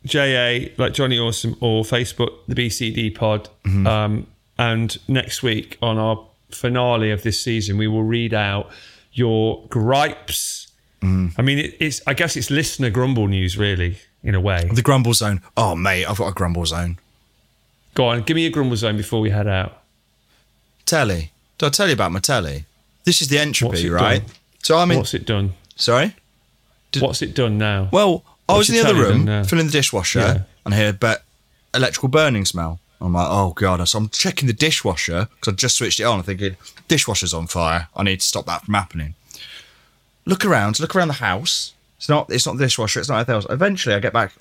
JA, 0.04 0.70
like 0.76 0.92
Johnny 0.92 1.18
Awesome, 1.18 1.56
or 1.60 1.82
Facebook, 1.84 2.38
the 2.48 2.54
BCD 2.54 3.14
pod. 3.14 3.48
Mm-hmm. 3.64 3.86
Um, 3.86 4.26
and 4.58 4.98
next 5.08 5.42
week 5.42 5.78
on 5.80 5.98
our 5.98 6.26
finale 6.50 7.10
of 7.10 7.22
this 7.22 7.40
season, 7.42 7.78
we 7.78 7.86
will 7.88 8.02
read 8.02 8.34
out 8.34 8.70
your 9.12 9.66
gripes. 9.68 10.68
Mm-hmm. 11.02 11.40
I 11.40 11.42
mean, 11.42 11.58
it, 11.58 11.76
it's 11.80 12.00
I 12.06 12.14
guess 12.14 12.36
it's 12.36 12.50
listener 12.50 12.90
grumble 12.90 13.26
news, 13.28 13.56
really, 13.56 13.98
in 14.22 14.34
a 14.34 14.40
way. 14.40 14.68
The 14.72 14.82
grumble 14.82 15.14
zone. 15.14 15.42
Oh 15.56 15.74
mate, 15.74 16.04
I've 16.06 16.18
got 16.18 16.28
a 16.28 16.34
grumble 16.34 16.66
zone. 16.66 16.98
Go 17.94 18.06
on, 18.06 18.22
give 18.22 18.34
me 18.34 18.46
a 18.46 18.50
grumble 18.50 18.76
zone 18.76 18.96
before 18.96 19.20
we 19.20 19.30
head 19.30 19.48
out. 19.48 19.78
Telly. 20.86 21.32
Did 21.58 21.66
I 21.66 21.68
tell 21.70 21.86
you 21.88 21.94
about 21.94 22.12
my 22.12 22.20
telly? 22.20 22.64
This 23.04 23.20
is 23.22 23.28
the 23.28 23.38
entropy, 23.38 23.90
right? 23.90 24.20
done? 24.22 24.30
So 24.62 24.78
I'm 24.78 24.90
in. 24.90 24.98
What's 24.98 25.14
it 25.14 25.26
done? 25.26 25.54
Sorry. 25.76 26.14
What's 26.98 27.22
it 27.22 27.34
done 27.34 27.58
now? 27.58 27.88
Well, 27.92 28.24
I 28.48 28.54
What's 28.54 28.68
was 28.68 28.78
in 28.78 28.84
the 28.84 28.88
other 28.90 29.00
room 29.00 29.44
filling 29.44 29.66
the 29.66 29.72
dishwasher 29.72 30.18
Yeah. 30.18 30.38
and 30.64 30.74
I 30.74 30.76
heard 30.76 31.00
but 31.00 31.22
electrical 31.74 32.08
burning 32.08 32.44
smell. 32.44 32.80
I'm 33.00 33.12
like, 33.14 33.28
oh 33.30 33.52
god! 33.54 33.86
So 33.88 33.98
I'm 33.98 34.08
checking 34.10 34.46
the 34.46 34.52
dishwasher 34.52 35.28
because 35.36 35.52
I 35.54 35.56
just 35.56 35.76
switched 35.76 36.00
it 36.00 36.04
on. 36.04 36.18
I'm 36.18 36.24
thinking 36.24 36.56
dishwasher's 36.88 37.32
on 37.32 37.46
fire. 37.46 37.88
I 37.96 38.02
need 38.02 38.20
to 38.20 38.26
stop 38.26 38.46
that 38.46 38.64
from 38.64 38.74
happening. 38.74 39.14
Look 40.26 40.44
around. 40.44 40.78
Look 40.80 40.94
around 40.94 41.08
the 41.08 41.14
house. 41.14 41.72
It's 41.98 42.08
not. 42.08 42.30
It's 42.30 42.46
not 42.46 42.58
the 42.58 42.64
dishwasher. 42.64 43.00
It's 43.00 43.08
not 43.08 43.16
anything 43.16 43.34
else. 43.36 43.46
Eventually, 43.48 43.94
I 43.94 44.00
get 44.00 44.12
back 44.12 44.32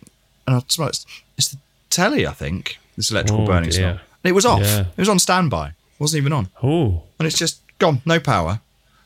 and 0.46 0.58
I 0.58 0.62
smell. 0.68 0.90
It's, 0.90 1.06
it's 1.38 1.50
the 1.50 1.58
telly. 1.90 2.28
I 2.28 2.34
think 2.34 2.78
this 2.98 3.12
electrical 3.12 3.44
Oh, 3.44 3.48
burning 3.48 3.70
dear. 3.70 3.80
smell. 3.80 4.00
And 4.24 4.30
it 4.32 4.34
was 4.34 4.46
off. 4.46 4.62
Yeah. 4.62 4.82
It 4.82 4.98
was 4.98 5.10
on 5.10 5.20
standby. 5.20 5.68
It 5.70 5.74
wasn't 6.00 6.20
even 6.22 6.34
on 6.34 6.50
oh, 6.62 7.04
and 7.18 7.26
it's 7.28 7.38
just 7.38 7.62
gone, 7.78 8.02
no 8.06 8.20
power. 8.20 8.60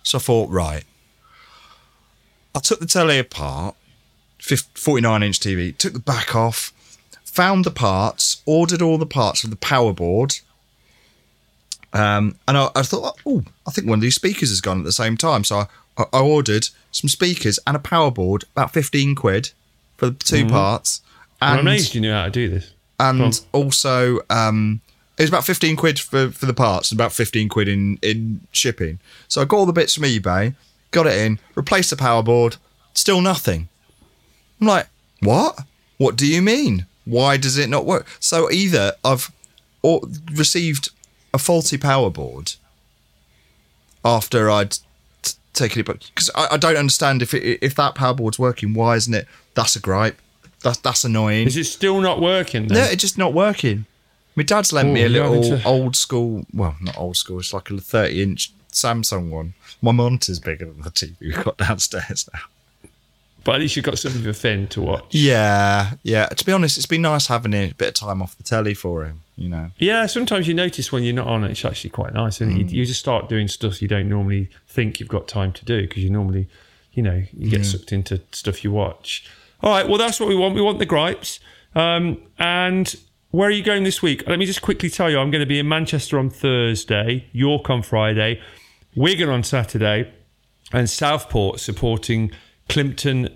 So 0.03 0.17
I 0.17 0.21
thought, 0.21 0.49
right. 0.49 0.83
I 2.55 2.59
took 2.59 2.79
the 2.79 2.85
telly 2.85 3.17
apart, 3.19 3.75
49 4.39 5.23
inch 5.23 5.39
TV, 5.39 5.75
took 5.77 5.93
the 5.93 5.99
back 5.99 6.35
off, 6.35 6.71
found 7.33 7.65
the 7.65 7.71
parts, 7.71 8.43
ordered 8.45 8.81
all 8.81 8.99
the 8.99 9.07
parts 9.07 9.41
for 9.41 9.47
the 9.47 9.55
power 9.55 9.91
board. 9.91 10.35
Um, 11.91 12.35
and 12.47 12.55
I, 12.57 12.69
I 12.75 12.83
thought, 12.83 13.19
oh, 13.25 13.43
I 13.67 13.71
think 13.71 13.87
one 13.87 13.97
of 13.97 14.01
these 14.01 14.13
speakers 14.15 14.49
has 14.49 14.61
gone 14.61 14.77
at 14.79 14.85
the 14.85 14.91
same 14.91 15.17
time. 15.17 15.43
So 15.43 15.63
I, 15.97 16.03
I 16.13 16.19
ordered 16.21 16.67
some 16.91 17.07
speakers 17.07 17.57
and 17.65 17.75
a 17.75 17.79
power 17.79 18.11
board, 18.11 18.43
about 18.55 18.71
15 18.71 19.15
quid 19.15 19.49
for 19.97 20.07
the 20.11 20.13
2 20.13 20.45
parts. 20.47 21.01
And, 21.41 21.59
I'm 21.59 21.67
amazed 21.67 21.95
you 21.95 22.01
knew 22.01 22.11
how 22.11 22.25
to 22.25 22.31
do 22.31 22.49
this. 22.49 22.71
and 22.99 23.41
also 23.51 24.19
um, 24.29 24.81
it 25.17 25.23
was 25.23 25.29
about 25.29 25.43
15 25.43 25.75
quid 25.75 25.99
for, 25.99 26.29
for 26.29 26.45
the 26.45 26.53
parts 26.53 26.91
and 26.91 26.99
about 26.99 27.13
15 27.13 27.49
quid 27.49 27.67
in, 27.67 27.97
in 28.03 28.41
shipping. 28.51 28.99
So 29.27 29.41
I 29.41 29.45
got 29.45 29.57
all 29.57 29.65
the 29.65 29.73
bits 29.73 29.95
from 29.95 30.03
eBay, 30.03 30.55
got 30.91 31.07
it 31.07 31.17
in, 31.17 31.39
replaced 31.55 31.89
the 31.89 31.95
power 31.95 32.21
board, 32.21 32.57
still 32.93 33.21
nothing. 33.21 33.69
I'm 34.61 34.67
like, 34.67 34.87
what? 35.19 35.59
What 35.97 36.15
do 36.15 36.27
you 36.27 36.41
mean? 36.43 36.85
Why 37.05 37.37
does 37.37 37.57
it 37.57 37.69
not 37.69 37.85
work? 37.85 38.07
So 38.19 38.49
either 38.51 38.93
I've 39.03 39.31
or 39.81 40.01
received 40.33 40.89
a 41.33 41.37
faulty 41.37 41.77
power 41.77 42.09
board 42.09 42.53
after 44.05 44.49
I'd 44.49 44.71
t- 45.21 45.33
taken 45.53 45.79
it 45.81 45.85
back 45.85 45.99
because 46.13 46.29
I, 46.35 46.47
I 46.51 46.57
don't 46.57 46.77
understand 46.77 47.21
if 47.21 47.33
it, 47.33 47.59
if 47.61 47.75
that 47.75 47.95
power 47.95 48.13
board's 48.13 48.39
working, 48.39 48.73
why 48.73 48.95
isn't 48.95 49.13
it? 49.13 49.27
That's 49.55 49.75
a 49.75 49.79
gripe. 49.79 50.17
That's 50.61 50.77
that's 50.77 51.03
annoying. 51.03 51.47
Is 51.47 51.57
it 51.57 51.65
still 51.65 51.99
not 52.01 52.21
working? 52.21 52.67
Then? 52.67 52.77
No, 52.77 52.83
it's 52.85 53.01
just 53.01 53.17
not 53.17 53.33
working. 53.33 53.85
My 54.35 54.43
dad's 54.43 54.73
lent 54.73 54.91
me 54.93 55.03
Oh, 55.03 55.07
a 55.07 55.09
little 55.09 55.41
to- 55.43 55.63
old 55.63 55.95
school, 55.95 56.45
well, 56.53 56.75
not 56.81 56.97
old 56.97 57.17
school, 57.17 57.39
it's 57.39 57.53
like 57.53 57.69
a 57.69 57.77
30 57.79 58.23
inch 58.23 58.51
Samsung 58.71 59.29
one. 59.29 59.53
My 59.81 59.91
monitor's 59.91 60.39
bigger 60.39 60.65
than 60.65 60.81
the 60.81 60.89
TV 60.89 61.13
we've 61.19 61.43
got 61.43 61.57
downstairs 61.57 62.27
now. 62.33 62.39
But 63.43 63.55
at 63.55 63.61
least 63.61 63.75
you've 63.75 63.85
got 63.85 63.99
something 63.99 64.23
for 64.23 64.31
Finn 64.31 64.67
to 64.69 64.81
watch. 64.81 65.13
Yeah, 65.13 65.95
yeah. 66.03 66.27
To 66.27 66.45
be 66.45 66.53
honest, 66.53 66.77
it's 66.77 66.85
been 66.85 67.01
nice 67.01 67.27
having 67.27 67.53
a 67.53 67.73
bit 67.73 67.89
of 67.89 67.93
time 67.95 68.21
off 68.21 68.37
the 68.37 68.43
telly 68.43 68.73
for 68.73 69.03
him, 69.03 69.21
you 69.35 69.49
know. 69.49 69.71
Yeah, 69.77 70.05
sometimes 70.05 70.47
you 70.47 70.53
notice 70.53 70.91
when 70.91 71.03
you're 71.03 71.13
not 71.13 71.27
on 71.27 71.43
it, 71.43 71.51
it's 71.51 71.65
actually 71.65 71.89
quite 71.89 72.13
nice, 72.13 72.39
isn't 72.39 72.55
it? 72.55 72.71
You, 72.71 72.79
you 72.79 72.85
just 72.85 73.01
start 73.01 73.27
doing 73.27 73.49
stuff 73.49 73.81
you 73.81 73.89
don't 73.89 74.07
normally 74.07 74.49
think 74.67 74.99
you've 74.99 75.09
got 75.09 75.27
time 75.27 75.51
to 75.53 75.65
do 75.65 75.81
because 75.81 76.03
you 76.03 76.09
normally, 76.09 76.47
you 76.93 77.03
know, 77.03 77.23
you 77.33 77.49
get 77.49 77.65
sucked 77.65 77.91
into 77.91 78.21
stuff 78.31 78.63
you 78.63 78.71
watch. 78.71 79.29
All 79.61 79.71
right, 79.71 79.87
well, 79.87 79.97
that's 79.97 80.19
what 80.19 80.29
we 80.29 80.35
want. 80.35 80.55
We 80.55 80.61
want 80.61 80.79
the 80.79 80.85
gripes. 80.85 81.39
Um, 81.75 82.21
and 82.37 82.95
where 83.31 83.49
are 83.49 83.51
you 83.51 83.63
going 83.63 83.83
this 83.83 84.01
week? 84.01 84.23
Let 84.27 84.39
me 84.39 84.45
just 84.45 84.61
quickly 84.61 84.89
tell 84.89 85.09
you 85.09 85.19
I'm 85.19 85.31
going 85.31 85.41
to 85.41 85.47
be 85.47 85.59
in 85.59 85.67
Manchester 85.67 86.19
on 86.19 86.29
Thursday, 86.29 87.27
York 87.31 87.69
on 87.69 87.81
Friday, 87.81 88.39
Wigan 88.95 89.27
on 89.27 89.43
Saturday, 89.43 90.13
and 90.71 90.89
Southport 90.89 91.59
supporting 91.59 92.31
Clinton 92.73 93.29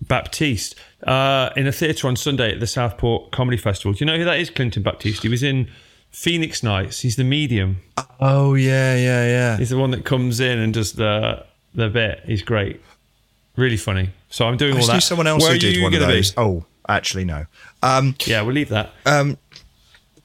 Baptiste 0.00 0.74
uh, 1.06 1.50
in 1.56 1.66
a 1.66 1.72
theatre 1.72 2.08
on 2.08 2.16
Sunday 2.16 2.52
at 2.52 2.60
the 2.60 2.66
Southport 2.66 3.30
Comedy 3.32 3.56
Festival. 3.56 3.92
Do 3.92 3.98
you 4.00 4.06
know 4.06 4.18
who 4.18 4.24
that 4.24 4.38
is, 4.38 4.50
Clinton 4.50 4.82
Baptiste? 4.82 5.22
He 5.22 5.28
was 5.28 5.42
in 5.42 5.70
Phoenix 6.10 6.62
Nights. 6.62 7.00
He's 7.00 7.16
the 7.16 7.24
medium. 7.24 7.78
Oh, 8.20 8.54
yeah, 8.54 8.94
yeah, 8.96 9.24
yeah. 9.26 9.56
He's 9.56 9.70
the 9.70 9.78
one 9.78 9.90
that 9.92 10.04
comes 10.04 10.40
in 10.40 10.58
and 10.58 10.74
does 10.74 10.92
the 10.92 11.44
the 11.74 11.88
bit. 11.88 12.20
He's 12.26 12.42
great, 12.42 12.80
really 13.56 13.76
funny. 13.78 14.10
So 14.28 14.46
I'm 14.46 14.56
doing 14.56 14.76
I 14.76 14.80
all 14.80 14.86
that. 14.88 15.02
someone 15.02 15.26
else 15.26 15.42
Where 15.42 15.52
who 15.54 15.58
did 15.58 15.82
one 15.82 15.94
of 15.94 16.00
gonna 16.00 16.12
be? 16.12 16.18
those. 16.18 16.34
Oh, 16.36 16.64
actually, 16.88 17.24
no. 17.24 17.46
Um, 17.82 18.14
Yeah, 18.26 18.42
we'll 18.42 18.54
leave 18.54 18.68
that. 18.70 18.90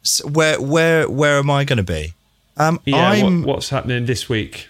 so 0.02 0.28
where, 0.28 0.60
where, 0.62 1.10
where 1.10 1.38
am 1.38 1.50
I 1.50 1.64
going 1.64 1.78
to 1.78 1.84
be? 1.84 2.14
Um, 2.58 2.80
Yeah, 2.86 2.98
I'm. 3.10 3.44
what, 3.44 3.56
what's 3.56 3.70
happening 3.70 4.06
this 4.06 4.28
week? 4.30 4.68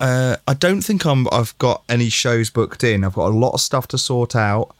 Uh, 0.00 0.36
I 0.46 0.54
don't 0.54 0.82
think 0.82 1.04
I'm. 1.04 1.26
I've 1.32 1.56
got 1.58 1.82
any 1.88 2.08
shows 2.08 2.50
booked 2.50 2.82
in. 2.84 3.04
I've 3.04 3.14
got 3.14 3.28
a 3.30 3.36
lot 3.36 3.52
of 3.52 3.60
stuff 3.60 3.86
to 3.88 3.98
sort 3.98 4.34
out. 4.36 4.74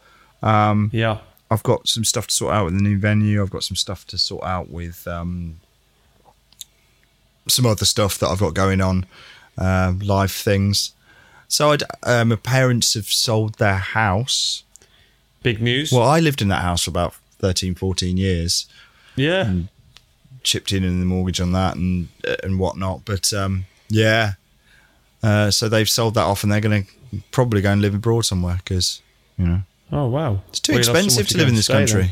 Yeah, 0.93 1.19
I've 1.51 1.63
got 1.63 1.89
some 1.89 2.05
stuff 2.05 2.27
to 2.27 2.35
sort 2.35 2.55
out 2.55 2.65
with 2.67 2.75
the 2.75 2.83
new 2.83 2.99
venue. 2.99 3.41
I've 3.43 3.51
got 3.51 3.63
some 3.65 3.77
stuff 3.77 4.07
to 4.09 4.19
sort 4.19 4.45
out 4.45 4.71
with 4.71 5.07
um, 5.07 5.61
some 7.49 7.67
other 7.67 7.85
stuff 7.85 8.19
that 8.19 8.29
I've 8.29 8.41
got 8.41 8.55
going 8.55 8.81
on. 8.81 9.07
um, 9.57 10.01
life 10.01 10.33
things. 10.43 10.93
So 11.47 11.71
I'd, 11.73 11.83
uh, 12.03 12.25
my 12.25 12.37
parents 12.37 12.95
have 12.95 13.07
sold 13.07 13.55
their 13.59 13.77
house. 13.77 14.65
Big 15.43 15.61
news. 15.61 15.93
Well, 15.93 16.03
I 16.03 16.19
lived 16.21 16.43
in 16.43 16.49
that 16.49 16.63
house 16.63 16.85
for 16.85 16.91
about 16.91 17.15
13, 17.39 17.75
14 17.77 18.17
years. 18.17 18.67
yeah. 19.17 19.53
chipped 20.43 20.73
in 20.73 20.83
in 20.85 21.01
the 21.01 21.07
mortgage 21.07 21.41
on 21.41 21.53
that 21.53 21.77
and 21.77 22.09
uh, 22.27 22.37
and 22.43 22.59
whatnot. 22.59 23.05
But 23.05 23.33
um, 23.33 23.67
yeah, 23.89 24.33
uh, 25.25 25.51
so 25.51 25.69
they've 25.69 25.89
sold 25.89 26.15
that 26.15 26.23
off, 26.25 26.43
and 26.43 26.53
they're 26.53 26.61
going 26.61 26.85
to 26.85 27.19
probably 27.31 27.61
go 27.61 27.71
and 27.73 27.81
live 27.83 27.95
abroad 27.95 28.23
somewhere 28.25 28.59
because 28.65 29.01
you 29.39 29.47
know 29.47 29.61
Oh 29.93 30.07
wow. 30.09 30.43
it's 30.49 30.61
too 30.61 30.73
Well, 30.73 30.79
expensive 30.81 31.11
somewhere 31.11 31.25
to 31.29 31.39
live 31.39 31.49
in 31.49 31.55
this 31.55 31.65
stay 31.67 31.75
then. 31.75 31.87
country. 31.87 32.11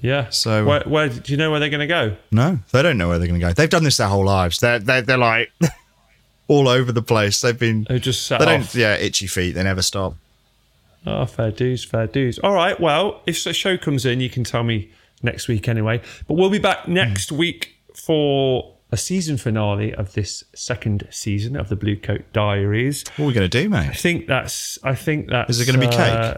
Yeah. 0.00 0.30
So- 0.30 0.64
where, 0.64 0.82
where 0.84 1.08
do 1.08 1.30
you 1.32 1.36
know 1.38 1.50
where 1.50 1.60
they're 1.60 1.68
going 1.70 1.80
to 1.80 1.86
go? 1.86 2.16
No, 2.30 2.58
they 2.72 2.82
don't 2.82 2.98
know 2.98 3.08
where 3.08 3.18
they're 3.18 3.28
going 3.28 3.40
to 3.40 3.46
go. 3.46 3.52
They've 3.52 3.70
done 3.70 3.84
this 3.84 3.96
their 3.96 4.08
whole 4.08 4.24
lives. 4.24 4.58
They're 4.58 4.78
they're, 4.78 5.02
they're 5.02 5.16
like 5.18 5.52
all 6.48 6.68
over 6.68 6.92
the 6.92 7.02
place. 7.02 7.40
They've 7.40 7.58
been. 7.58 7.86
They 7.88 7.98
just 7.98 8.26
sat 8.26 8.40
They 8.40 8.46
don't. 8.46 8.74
Yeah, 8.74 8.94
itchy 8.96 9.26
feet. 9.26 9.52
They 9.52 9.62
never 9.62 9.82
stop. 9.82 10.14
Oh, 11.06 11.26
fair 11.26 11.50
dues, 11.50 11.84
fair 11.84 12.06
dues. 12.06 12.38
All 12.40 12.52
right. 12.52 12.78
Well, 12.78 13.22
if 13.26 13.42
the 13.44 13.52
show 13.52 13.76
comes 13.76 14.04
in, 14.06 14.20
you 14.20 14.30
can 14.30 14.44
tell 14.44 14.62
me 14.62 14.90
next 15.22 15.48
week 15.48 15.68
anyway. 15.68 16.00
But 16.28 16.34
we'll 16.34 16.50
be 16.50 16.58
back 16.60 16.86
next 16.86 17.30
Hmm. 17.30 17.36
week 17.38 17.74
for 17.94 18.71
a 18.92 18.96
season 18.96 19.36
finale 19.38 19.92
of 19.94 20.12
this 20.12 20.44
second 20.54 21.08
season 21.10 21.56
of 21.56 21.68
the 21.68 21.76
Blue 21.76 21.96
Coat 21.96 22.22
Diaries. 22.32 23.04
What 23.16 23.24
are 23.24 23.28
we 23.28 23.32
going 23.32 23.50
to 23.50 23.62
do, 23.62 23.68
mate? 23.68 23.88
I 23.88 23.92
think 23.94 24.26
that's. 24.28 24.78
I 24.84 24.94
think 24.94 25.30
that's. 25.30 25.50
Is 25.50 25.60
it 25.60 25.66
gonna 25.66 25.78
be 25.84 25.88
cake? 25.88 25.98
uh, 25.98 26.34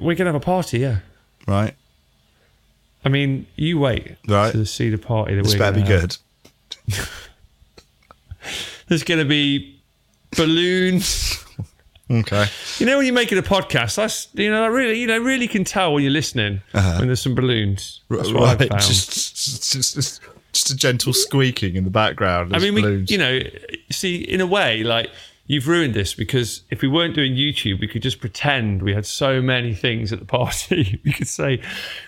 we're 0.00 0.16
gonna 0.16 0.32
have 0.32 0.40
a 0.40 0.44
party, 0.44 0.78
yeah. 0.80 0.98
Right. 1.46 1.74
I 3.04 3.08
mean, 3.10 3.46
you 3.56 3.78
wait 3.78 4.16
Right. 4.26 4.52
to 4.52 4.66
see 4.66 4.90
the 4.90 4.98
party 4.98 5.34
that 5.36 5.42
This 5.44 5.52
we're 5.54 5.58
better 5.58 5.80
be 5.80 5.86
good. 5.86 6.16
There's 8.88 9.02
going 9.04 9.18
to 9.20 9.24
be 9.24 9.80
balloons. 10.36 11.44
Okay. 12.10 12.46
You 12.78 12.86
know 12.86 12.96
when 12.96 13.04
you're 13.04 13.14
making 13.14 13.36
a 13.36 13.42
podcast, 13.42 13.96
that's 13.96 14.28
you 14.32 14.50
know 14.50 14.64
I 14.64 14.68
really 14.68 14.98
you 14.98 15.06
know 15.06 15.18
really 15.18 15.46
can 15.46 15.62
tell 15.62 15.92
when 15.92 16.02
you're 16.02 16.10
listening 16.10 16.62
when 16.72 17.06
there's 17.06 17.20
some 17.20 17.34
balloons. 17.34 18.00
That's 18.08 18.32
right. 18.32 18.58
Just, 18.78 19.70
just, 19.70 19.94
just, 19.94 20.20
just 20.52 20.70
a 20.70 20.76
gentle 20.76 21.12
squeaking 21.12 21.76
in 21.76 21.84
the 21.84 21.90
background. 21.90 22.54
I 22.54 22.58
mean, 22.58 22.74
we, 22.74 23.04
you 23.08 23.18
know, 23.18 23.40
see, 23.90 24.16
in 24.16 24.40
a 24.40 24.46
way, 24.46 24.82
like 24.82 25.10
you've 25.46 25.66
ruined 25.66 25.94
this 25.94 26.12
because 26.12 26.62
if 26.70 26.82
we 26.82 26.88
weren't 26.88 27.14
doing 27.14 27.32
YouTube, 27.34 27.80
we 27.80 27.88
could 27.88 28.02
just 28.02 28.20
pretend 28.20 28.82
we 28.82 28.92
had 28.92 29.06
so 29.06 29.40
many 29.40 29.72
things 29.74 30.12
at 30.12 30.18
the 30.18 30.24
party. 30.38 31.00
we 31.04 31.12
could 31.12 31.28
say 31.28 31.60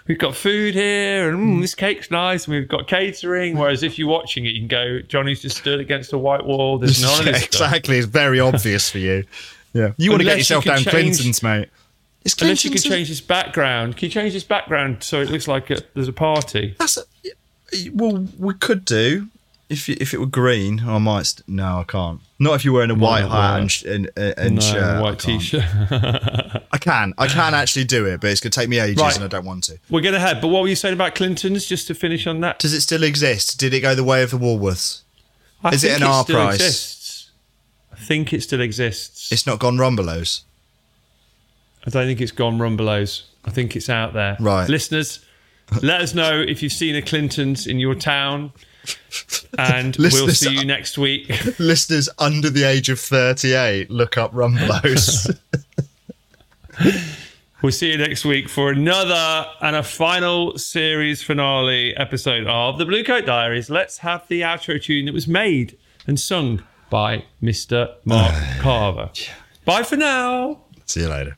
we've 0.07 0.19
got 0.19 0.35
food 0.35 0.75
here 0.75 1.31
and 1.31 1.39
mm, 1.59 1.61
this 1.63 1.75
cake's 1.75 2.11
nice, 2.11 2.47
and 2.47 2.55
we've 2.55 2.69
got 2.69 2.87
catering. 2.87 3.57
Whereas 3.57 3.83
if 3.83 3.99
you're 3.99 4.09
watching 4.09 4.45
it, 4.47 4.51
you 4.51 4.61
can 4.61 4.69
go, 4.69 5.01
Johnny's 5.01 5.41
just 5.43 5.57
stood 5.59 5.81
against 5.81 6.13
a 6.13 6.19
white 6.19 6.45
wall. 6.45 6.79
There's 6.79 7.01
none 7.03 7.21
of 7.21 7.27
Yeah, 7.27 7.33
this 7.33 7.43
stuff. 7.45 7.69
exactly. 7.69 7.99
It's 7.99 8.07
very 8.07 8.41
obvious 8.41 8.91
for 8.91 8.99
you. 8.99 9.25
Yeah. 9.73 9.93
You 9.99 10.11
want 10.11 10.21
to 10.21 10.25
get 10.25 10.33
Unless 10.33 10.51
you 10.51 10.57
yourself 10.57 10.65
down 10.65 10.77
change- 10.79 10.89
Clinton's, 10.89 11.43
mate. 11.43 11.69
Is 12.25 12.35
Unless 12.43 12.67
you 12.67 12.71
can 12.71 12.83
change 12.83 13.09
his 13.09 13.23
background. 13.23 13.97
Can 13.97 14.07
you 14.07 14.11
change 14.13 14.35
his 14.35 14.45
background 14.45 15.03
so 15.03 15.23
it 15.23 15.31
looks 15.31 15.49
like 15.49 15.71
a, 15.71 15.81
there's 15.95 16.09
a 16.09 16.13
party? 16.13 16.75
That's 16.79 16.99
a, 16.99 17.03
well, 17.93 18.27
we 18.39 18.55
could 18.55 18.85
do 18.85 19.29
if 19.69 19.89
you, 19.89 19.97
if 20.01 20.13
it 20.15 20.19
were 20.19 20.27
green. 20.27 20.81
I 20.89 20.99
might. 20.99 21.27
St- 21.27 21.49
no, 21.49 21.79
I 21.81 21.85
can't. 21.85 22.21
Not 22.39 22.55
if 22.55 22.65
you're 22.65 22.73
wearing 22.75 22.91
a 22.91 22.95
white 22.95 23.29
hat 23.29 23.61
and, 23.61 23.71
sh- 23.71 23.83
and, 23.85 24.11
and, 24.17 24.55
No, 24.55 24.61
shirt. 24.61 25.03
White 25.03 25.19
can't. 25.19 25.41
t-shirt. 25.43 25.63
I 26.73 26.79
can. 26.79 27.13
I 27.19 27.27
can 27.27 27.53
actually 27.55 27.85
do 27.85 28.07
it, 28.07 28.21
but 28.21 28.31
it's 28.31 28.41
going 28.41 28.51
to 28.51 28.59
take 28.59 28.69
me 28.69 28.79
ages, 28.79 29.03
Right. 29.03 29.15
and 29.15 29.25
I 29.25 29.29
don't 29.29 29.45
want 29.45 29.65
to. 29.65 29.79
We're 29.91 30.01
going 30.01 30.15
to 30.15 30.21
head. 30.21 30.41
But 30.41 30.49
what 30.49 30.63
were 30.63 30.69
you 30.69 30.75
saying 30.77 30.95
about 30.95 31.15
Clinton's? 31.15 31.67
Just 31.67 31.87
to 31.89 31.95
finish 31.95 32.27
on 32.27 32.41
that. 32.41 32.59
Does 32.59 32.73
it 32.73 32.81
still 32.81 33.03
exist? 33.03 33.59
Did 33.61 33.75
it 33.75 33.81
go 33.81 33.95
the 33.95 34.05
way 34.05 34.23
of 34.23 34.31
the 34.31 34.39
Woolworths? 34.39 35.03
I 35.63 35.75
Is 35.75 35.85
it 35.85 35.97
an 35.97 36.03
R 36.03 36.25
still 36.25 36.37
price? 36.37 36.55
Exists. 36.55 37.31
I 37.93 37.97
think 37.97 38.33
it 38.33 38.43
still 38.43 38.63
exists. 38.63 39.31
It's 39.31 39.47
not 39.47 39.59
gone 39.59 39.77
Rumbelows. 39.77 40.43
I 41.87 41.91
don't 41.91 42.07
think 42.07 42.21
it's 42.23 42.33
gone 42.33 42.59
Rumbelows. 42.59 43.23
I 43.45 43.51
think 43.51 43.77
it's 43.77 43.89
out 43.91 44.15
there. 44.15 44.37
Right. 44.41 44.69
Listeners, 44.69 45.25
let 45.83 46.01
us 46.01 46.15
know 46.15 46.41
if 46.41 46.63
you've 46.63 46.73
seen 46.73 46.97
a 46.97 47.03
Clinton's 47.03 47.67
in 47.67 47.79
your 47.79 47.95
town. 47.95 48.53
And 49.59 49.95
we'll 49.99 50.29
see 50.29 50.55
you 50.55 50.65
next 50.65 50.97
week. 50.97 51.29
Listeners 51.59 52.09
under 52.19 52.49
the 52.49 52.65
age 52.65 52.89
of 52.89 52.99
38, 52.99 53.91
look 53.91 54.17
up 54.17 54.33
Rumbelows. 54.33 55.39
We'll 57.63 57.73
see 57.73 57.91
you 57.93 57.99
next 57.99 58.25
week 58.25 58.49
for 58.49 58.71
another 58.71 59.47
and 59.61 59.77
a 59.77 59.83
final 59.83 60.57
series 60.57 61.23
finale 61.23 61.95
episode 61.95 62.47
of 62.47 62.79
the 62.79 62.87
Blue 62.87 63.05
Coat 63.05 63.27
Diaries. 63.27 63.69
Let's 63.69 63.99
have 63.99 64.27
the 64.29 64.41
outro 64.41 64.83
tune 64.83 65.05
that 65.05 65.13
was 65.13 65.29
made 65.29 65.77
and 66.07 66.19
sung 66.19 66.63
by 66.89 67.25
Mr. 67.43 67.97
Mark 68.07 68.35
Carver. 68.61 69.11
Bye 69.67 69.83
for 69.83 69.97
now. 69.97 70.63
See 70.87 71.03
you 71.03 71.09
later. 71.09 71.37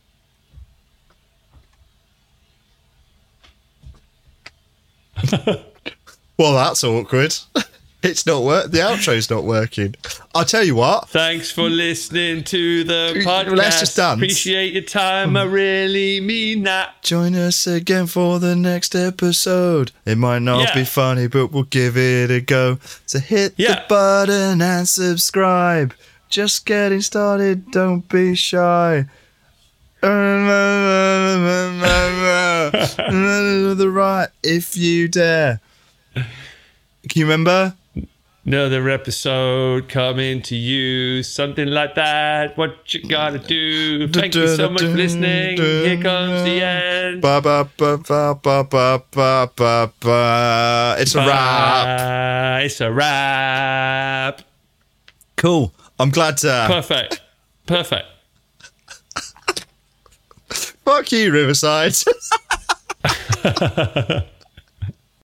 well, 6.38 6.54
that's 6.54 6.84
awkward. 6.84 7.34
It's 8.04 8.26
not 8.26 8.42
work. 8.42 8.72
The 8.72 8.78
outro's 8.82 9.30
not 9.30 9.44
working. 9.44 9.94
I'll 10.34 10.44
tell 10.44 10.64
you 10.64 10.74
what. 10.74 11.08
Thanks 11.10 11.52
for 11.52 11.70
listening 11.70 12.42
to 12.42 12.82
the 12.82 13.22
podcast. 13.24 13.56
Let's 13.56 13.78
just 13.78 13.96
dance. 13.96 14.16
Appreciate 14.18 14.72
your 14.72 14.82
time. 14.82 15.36
I 15.36 15.44
really 15.44 16.18
mean 16.20 16.64
that. 16.64 17.00
Join 17.04 17.36
us 17.36 17.64
again 17.68 18.08
for 18.08 18.40
the 18.40 18.56
next 18.56 18.96
episode. 18.96 19.92
It 20.04 20.18
might 20.18 20.40
not 20.40 20.62
Yeah. 20.70 20.74
be 20.74 20.84
funny, 20.84 21.28
but 21.28 21.52
we'll 21.52 21.62
give 21.62 21.96
it 21.96 22.32
a 22.32 22.40
go. 22.40 22.80
So 23.06 23.20
hit 23.20 23.56
the 23.56 23.80
button 23.88 24.60
and 24.60 24.88
subscribe. 24.88 25.94
Just 26.28 26.66
getting 26.66 27.02
started, 27.02 27.70
don't 27.70 28.08
be 28.08 28.34
shy. 28.34 29.06
The 33.76 33.90
right 33.90 34.28
if 34.42 34.76
you 34.76 35.08
dare. 35.08 35.60
Can 36.14 36.26
you 37.14 37.24
remember? 37.24 37.74
Another 38.44 38.90
episode 38.90 39.88
coming 39.88 40.42
to 40.42 40.56
you, 40.56 41.22
something 41.22 41.68
like 41.68 41.94
that. 41.94 42.58
What 42.58 42.92
you 42.92 43.08
gotta 43.08 43.38
do? 43.38 44.08
Thank 44.08 44.34
you 44.34 44.48
so 44.48 44.68
much 44.68 44.82
for 44.82 44.88
listening. 44.88 45.58
Here 45.58 46.02
comes 46.02 46.42
the 46.42 46.60
end. 46.60 47.22
Ba 47.22 47.40
ba 47.40 47.68
ba 47.76 47.98
ba 47.98 48.34
ba 48.34 48.64
ba 48.64 49.02
ba 49.12 49.48
ba 49.54 49.92
ba. 50.00 50.96
It's 50.98 51.14
a 51.14 51.18
wrap. 51.18 52.62
It's 52.64 52.80
a 52.80 52.90
wrap. 52.90 54.42
Cool. 55.36 55.72
I'm 56.00 56.10
glad 56.10 56.38
to. 56.38 56.64
Perfect. 56.66 57.20
Perfect. 57.66 58.06
Fuck 60.84 61.12
you, 61.12 61.32
Riverside. 61.32 61.94